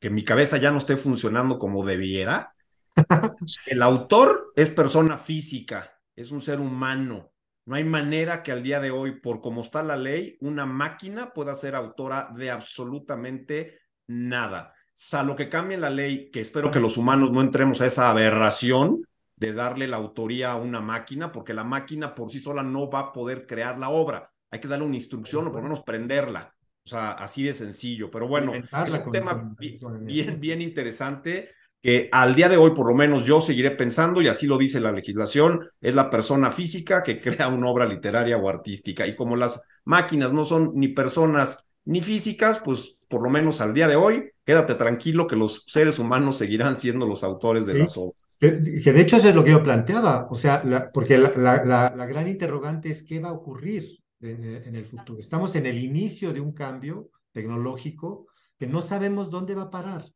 que 0.00 0.10
mi 0.10 0.24
cabeza 0.24 0.56
ya 0.56 0.72
no 0.72 0.78
esté 0.78 0.96
funcionando 0.96 1.58
como 1.58 1.84
debiera, 1.84 2.54
el 3.66 3.82
autor 3.82 4.52
es 4.56 4.70
persona 4.70 5.16
física, 5.16 5.92
es 6.16 6.32
un 6.32 6.40
ser 6.40 6.58
humano. 6.58 7.31
No 7.64 7.76
hay 7.76 7.84
manera 7.84 8.42
que 8.42 8.50
al 8.50 8.62
día 8.62 8.80
de 8.80 8.90
hoy, 8.90 9.20
por 9.20 9.40
cómo 9.40 9.60
está 9.60 9.82
la 9.82 9.96
ley, 9.96 10.36
una 10.40 10.66
máquina 10.66 11.32
pueda 11.32 11.54
ser 11.54 11.76
autora 11.76 12.30
de 12.34 12.50
absolutamente 12.50 13.78
nada. 14.08 14.74
Salvo 14.92 15.36
que 15.36 15.48
cambie 15.48 15.78
la 15.78 15.90
ley, 15.90 16.30
que 16.30 16.40
espero 16.40 16.70
que 16.70 16.80
los 16.80 16.96
humanos 16.96 17.30
no 17.30 17.40
entremos 17.40 17.80
a 17.80 17.86
esa 17.86 18.10
aberración 18.10 19.02
de 19.36 19.52
darle 19.52 19.88
la 19.88 19.96
autoría 19.96 20.52
a 20.52 20.56
una 20.56 20.80
máquina, 20.80 21.30
porque 21.30 21.54
la 21.54 21.64
máquina 21.64 22.14
por 22.14 22.30
sí 22.30 22.40
sola 22.40 22.62
no 22.62 22.90
va 22.90 23.00
a 23.00 23.12
poder 23.12 23.46
crear 23.46 23.78
la 23.78 23.90
obra. 23.90 24.30
Hay 24.50 24.60
que 24.60 24.68
darle 24.68 24.84
una 24.84 24.96
instrucción 24.96 25.46
o 25.46 25.50
por 25.50 25.60
lo 25.60 25.64
menos 25.64 25.82
prenderla. 25.82 26.54
O 26.84 26.88
sea, 26.88 27.12
así 27.12 27.44
de 27.44 27.54
sencillo. 27.54 28.10
Pero 28.10 28.26
bueno, 28.26 28.52
es 28.54 28.94
un 29.06 29.12
tema 29.12 29.54
bien, 29.56 30.40
bien 30.40 30.60
interesante 30.60 31.50
que 31.82 32.08
al 32.12 32.36
día 32.36 32.48
de 32.48 32.56
hoy, 32.56 32.70
por 32.74 32.86
lo 32.86 32.94
menos 32.94 33.24
yo 33.24 33.40
seguiré 33.40 33.72
pensando, 33.72 34.22
y 34.22 34.28
así 34.28 34.46
lo 34.46 34.56
dice 34.56 34.80
la 34.80 34.92
legislación, 34.92 35.68
es 35.80 35.96
la 35.96 36.10
persona 36.10 36.52
física 36.52 37.02
que 37.02 37.20
crea 37.20 37.48
una 37.48 37.68
obra 37.68 37.86
literaria 37.86 38.36
o 38.36 38.48
artística. 38.48 39.04
Y 39.06 39.16
como 39.16 39.36
las 39.36 39.60
máquinas 39.84 40.32
no 40.32 40.44
son 40.44 40.72
ni 40.76 40.88
personas 40.88 41.64
ni 41.84 42.00
físicas, 42.00 42.60
pues 42.64 42.96
por 43.08 43.20
lo 43.20 43.30
menos 43.30 43.60
al 43.60 43.74
día 43.74 43.88
de 43.88 43.96
hoy, 43.96 44.30
quédate 44.46 44.76
tranquilo 44.76 45.26
que 45.26 45.34
los 45.34 45.64
seres 45.66 45.98
humanos 45.98 46.38
seguirán 46.38 46.76
siendo 46.76 47.04
los 47.04 47.24
autores 47.24 47.66
de 47.66 47.74
las 47.74 47.96
obras. 47.96 48.14
Que, 48.38 48.52
de 48.52 49.00
hecho 49.00 49.16
eso 49.16 49.28
es 49.28 49.34
lo 49.34 49.44
que 49.44 49.50
yo 49.50 49.62
planteaba, 49.62 50.26
o 50.30 50.34
sea, 50.34 50.90
porque 50.92 51.18
la, 51.18 51.64
la, 51.64 52.06
gran 52.06 52.26
interrogante 52.26 52.90
es 52.90 53.04
qué 53.04 53.20
va 53.20 53.28
a 53.28 53.34
ocurrir 53.34 53.98
en 54.20 54.74
el 54.74 54.84
futuro. 54.84 55.18
Estamos 55.18 55.54
en 55.56 55.66
el 55.66 55.78
inicio 55.78 56.32
de 56.32 56.40
un 56.40 56.52
cambio 56.52 57.10
tecnológico 57.32 58.26
que 58.58 58.66
no 58.66 58.80
sabemos 58.82 59.30
dónde 59.30 59.54
va 59.54 59.62
a 59.62 59.70
parar. 59.70 60.06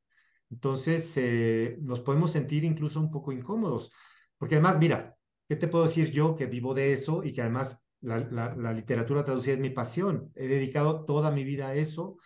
Entonces, 0.51 1.17
eh, 1.17 1.79
nos 1.81 2.01
podemos 2.01 2.31
sentir 2.31 2.65
incluso 2.65 3.01
un 3.01 3.11
poco 3.11 3.33
incómodos, 3.33 3.93
porque 4.39 4.57
además, 4.57 4.79
mira, 4.79 5.17
¿qué 5.49 5.57
te 5.57 5.69
puedo 5.69 5.85
decir 5.85 6.11
yo 6.11 6.37
que 6.37 6.47
vivo 6.47 6.75
de 6.75 6.93
eso 6.93 7.25
y 7.25 7.33
que 7.33 7.43
además 7.43 7.85
la, 8.01 8.73
literatura 8.73 9.25
traducida 9.25 9.55
es 9.55 9.61
mi 9.61 9.71
pasión? 9.71 10.31
He 10.35 10.47
dedicado 10.47 11.05
toda 11.05 11.31
mi 11.31 11.45
vida 11.45 11.69
a 11.69 11.75
eso 11.75 12.19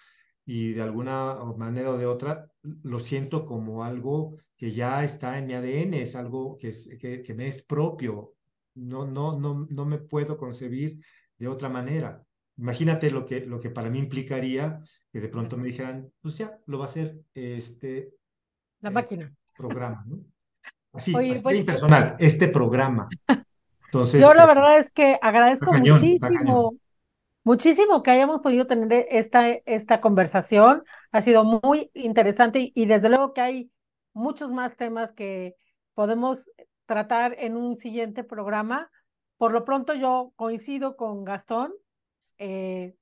y 0.44 0.72
de 0.72 0.82
alguna 0.82 1.36
manera 1.56 1.90
o 1.90 1.98
de 1.98 2.06
otra 2.06 2.50
lo 2.62 2.98
siento 2.98 3.46
como 3.46 3.84
algo 3.84 4.36
que 4.56 4.72
ya 4.72 5.04
está 5.04 5.38
en 5.38 5.46
mi 5.46 5.54
ADN, 5.54 6.02
es 6.02 6.14
algo 6.16 6.58
que, 6.58 7.22
que 7.24 7.34
me 7.34 7.46
es 7.46 7.62
propio, 7.62 8.34
no, 8.74 9.06
no, 9.06 9.38
no, 9.38 9.66
no 9.70 9.84
me 9.86 9.98
puedo 9.98 10.36
concebir 10.36 11.00
de 11.38 11.48
otra 11.48 11.68
manera. 11.68 12.22
Imagínate 12.56 13.10
lo 13.10 13.24
que, 13.24 13.46
lo 13.46 13.58
que 13.60 13.70
para 13.70 13.90
mí 13.90 13.98
implicaría 13.98 14.80
que 15.10 15.20
de 15.20 15.28
pronto 15.28 15.56
me 15.56 15.66
dijeran, 15.66 16.12
pues 16.20 16.36
ya, 16.38 16.58
lo 16.66 16.78
va 16.78 16.84
a 16.84 16.88
hacer 16.88 17.20
este 17.32 18.14
la 18.80 18.90
máquina. 18.90 19.32
programa, 19.56 20.04
¿no? 20.06 20.18
Así, 20.92 21.12
pues, 21.12 21.56
impersonal, 21.56 22.16
este 22.18 22.48
programa. 22.48 23.08
Entonces, 23.86 24.20
yo 24.20 24.34
la 24.34 24.46
verdad 24.46 24.78
es 24.78 24.92
que 24.92 25.18
agradezco 25.20 25.72
muchísimo, 25.72 26.74
muchísimo 27.44 28.02
que 28.02 28.10
hayamos 28.10 28.40
podido 28.40 28.66
tener 28.66 29.06
esta, 29.10 29.48
esta 29.48 30.00
conversación. 30.00 30.84
Ha 31.12 31.22
sido 31.22 31.44
muy 31.44 31.90
interesante 31.94 32.72
y 32.74 32.86
desde 32.86 33.08
luego 33.08 33.32
que 33.32 33.40
hay 33.40 33.70
muchos 34.12 34.52
más 34.52 34.76
temas 34.76 35.12
que 35.12 35.56
podemos 35.94 36.50
tratar 36.86 37.36
en 37.38 37.56
un 37.56 37.76
siguiente 37.76 38.24
programa. 38.24 38.90
Por 39.36 39.52
lo 39.52 39.64
pronto 39.64 39.94
yo 39.94 40.32
coincido 40.36 40.96
con 40.96 41.24
Gastón. 41.24 41.72
Eh, 42.40 42.96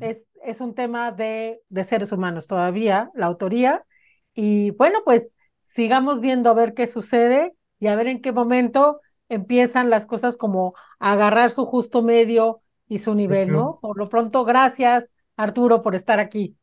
es, 0.00 0.28
es 0.44 0.60
un 0.60 0.74
tema 0.74 1.12
de, 1.12 1.62
de 1.70 1.84
seres 1.84 2.12
humanos 2.12 2.46
todavía, 2.48 3.10
la 3.14 3.26
autoría. 3.26 3.86
Y 4.34 4.70
bueno, 4.72 5.00
pues 5.04 5.30
sigamos 5.62 6.20
viendo 6.20 6.50
a 6.50 6.54
ver 6.54 6.74
qué 6.74 6.86
sucede 6.86 7.54
y 7.78 7.88
a 7.88 7.96
ver 7.96 8.08
en 8.08 8.22
qué 8.22 8.32
momento 8.32 9.00
empiezan 9.28 9.90
las 9.90 10.06
cosas 10.06 10.36
como 10.36 10.74
a 10.98 11.12
agarrar 11.12 11.50
su 11.52 11.66
justo 11.66 12.02
medio 12.02 12.62
y 12.88 12.98
su 12.98 13.14
nivel, 13.14 13.52
¿no? 13.52 13.78
Por 13.80 13.98
lo 13.98 14.08
pronto, 14.08 14.44
gracias, 14.44 15.14
Arturo, 15.36 15.82
por 15.82 15.94
estar 15.96 16.20
aquí. 16.20 16.56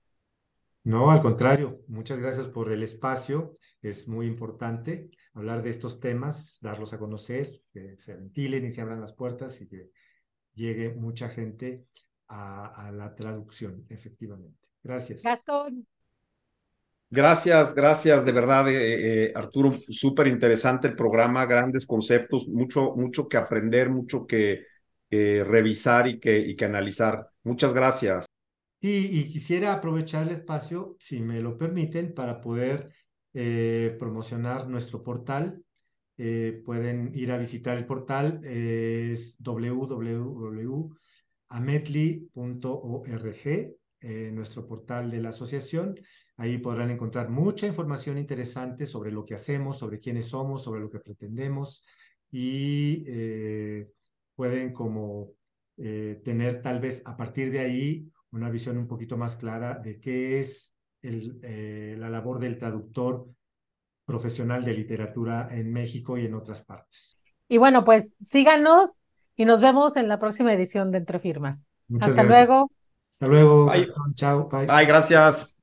No, 0.84 1.12
al 1.12 1.22
contrario, 1.22 1.82
muchas 1.88 2.20
gracias 2.20 2.48
por 2.48 2.72
el 2.72 2.82
espacio. 2.84 3.58
Es 3.82 4.08
muy 4.08 4.26
importante 4.26 5.12
hablar 5.34 5.62
de 5.62 5.70
estos 5.70 6.00
temas, 6.00 6.60
darlos 6.62 6.94
a 6.94 7.00
conocer, 7.00 7.62
que 7.74 7.98
se 7.98 8.16
ventilen 8.16 8.66
y 8.66 8.70
se 8.70 8.82
abran 8.82 9.02
las 9.02 9.14
puertas 9.14 9.62
y 9.62 9.68
que 9.68 9.92
llegue 10.56 10.92
mucha 10.96 11.30
gente 11.30 11.88
a, 12.28 12.92
la 12.94 13.16
traducción, 13.16 13.86
efectivamente. 13.90 14.70
Gracias. 14.84 15.24
Gastón. 15.24 15.88
Gracias, 17.10 17.74
gracias, 17.74 18.26
de 18.26 18.32
verdad, 18.34 18.68
eh, 18.70 19.28
eh, 19.28 19.34
Arturo, 19.34 19.72
súper 19.90 20.28
interesante 20.28 20.90
el 20.90 20.96
programa, 20.96 21.46
grandes 21.46 21.86
conceptos, 21.86 22.50
mucho, 22.50 22.96
mucho 22.96 23.30
que 23.30 23.38
aprender, 23.38 23.90
mucho 23.90 24.28
que 24.28 24.66
revisar 25.10 26.08
y 26.08 26.20
que, 26.20 26.38
y 26.38 26.56
que 26.58 26.66
analizar. 26.66 27.30
Muchas 27.44 27.74
gracias. 27.74 28.26
Sí, 28.76 29.10
y 29.12 29.30
quisiera 29.30 29.74
aprovechar 29.74 30.24
el 30.24 30.34
espacio, 30.34 30.98
si 31.00 31.20
me 31.20 31.40
lo 31.42 31.58
permiten, 31.58 32.14
para 32.14 32.40
poder 32.40 32.92
eh, 33.34 33.96
promocionar 33.98 34.68
nuestro 34.68 35.04
portal. 35.04 35.64
Eh, 36.18 36.62
pueden 36.64 37.12
ir 37.14 37.32
a 37.32 37.38
visitar 37.38 37.78
el 37.78 37.86
portal, 37.86 38.42
es 38.44 39.38
www.ametli.org, 41.50 43.48
eh, 44.00 44.32
nuestro 44.32 44.68
portal 44.68 45.10
de 45.10 45.22
la 45.22 45.30
asociación. 45.30 46.00
Ahí 46.38 46.58
podrán 46.58 46.90
encontrar 46.92 47.30
mucha 47.30 47.68
información 47.68 48.18
interesante 48.18 48.86
sobre 48.86 49.12
lo 49.12 49.26
que 49.26 49.36
hacemos, 49.36 49.78
sobre 49.78 50.00
quiénes 50.00 50.28
somos, 50.28 50.64
sobre 50.64 50.82
lo 50.82 50.90
que 50.90 51.00
pretendemos 51.00 51.84
y 52.30 53.06
pueden 54.36 54.74
como 54.74 55.32
tener 55.76 56.62
tal 56.62 56.80
vez 56.80 57.02
a 57.06 57.16
partir 57.16 57.52
de 57.52 57.60
ahí 57.60 58.12
una 58.32 58.50
visión 58.50 58.78
un 58.78 58.88
poquito 58.88 59.18
más 59.18 59.36
clara 59.36 59.80
de 59.80 60.00
qué 60.00 60.40
es 60.40 60.76
eh, 61.02 61.96
la 61.98 62.10
labor 62.10 62.40
del 62.40 62.58
traductor 62.58 63.28
profesional 64.06 64.64
de 64.64 64.74
literatura 64.74 65.48
en 65.52 65.72
México 65.72 66.18
y 66.18 66.26
en 66.26 66.34
otras 66.34 66.66
partes. 66.66 67.20
Y 67.48 67.58
bueno, 67.58 67.86
pues 67.86 68.16
síganos 68.22 68.92
y 69.38 69.46
nos 69.46 69.62
vemos 69.62 69.96
en 69.96 70.10
la 70.10 70.20
próxima 70.20 70.52
edición 70.52 70.92
de 70.92 70.98
Entre 70.98 71.20
Firmas. 71.20 71.68
Hasta 72.02 72.24
luego. 72.24 72.72
Hasta 73.14 73.28
luego. 73.28 73.68
Bye. 73.68 73.88
Chao. 74.16 74.50
Bye. 74.50 74.86
Gracias. 74.86 75.57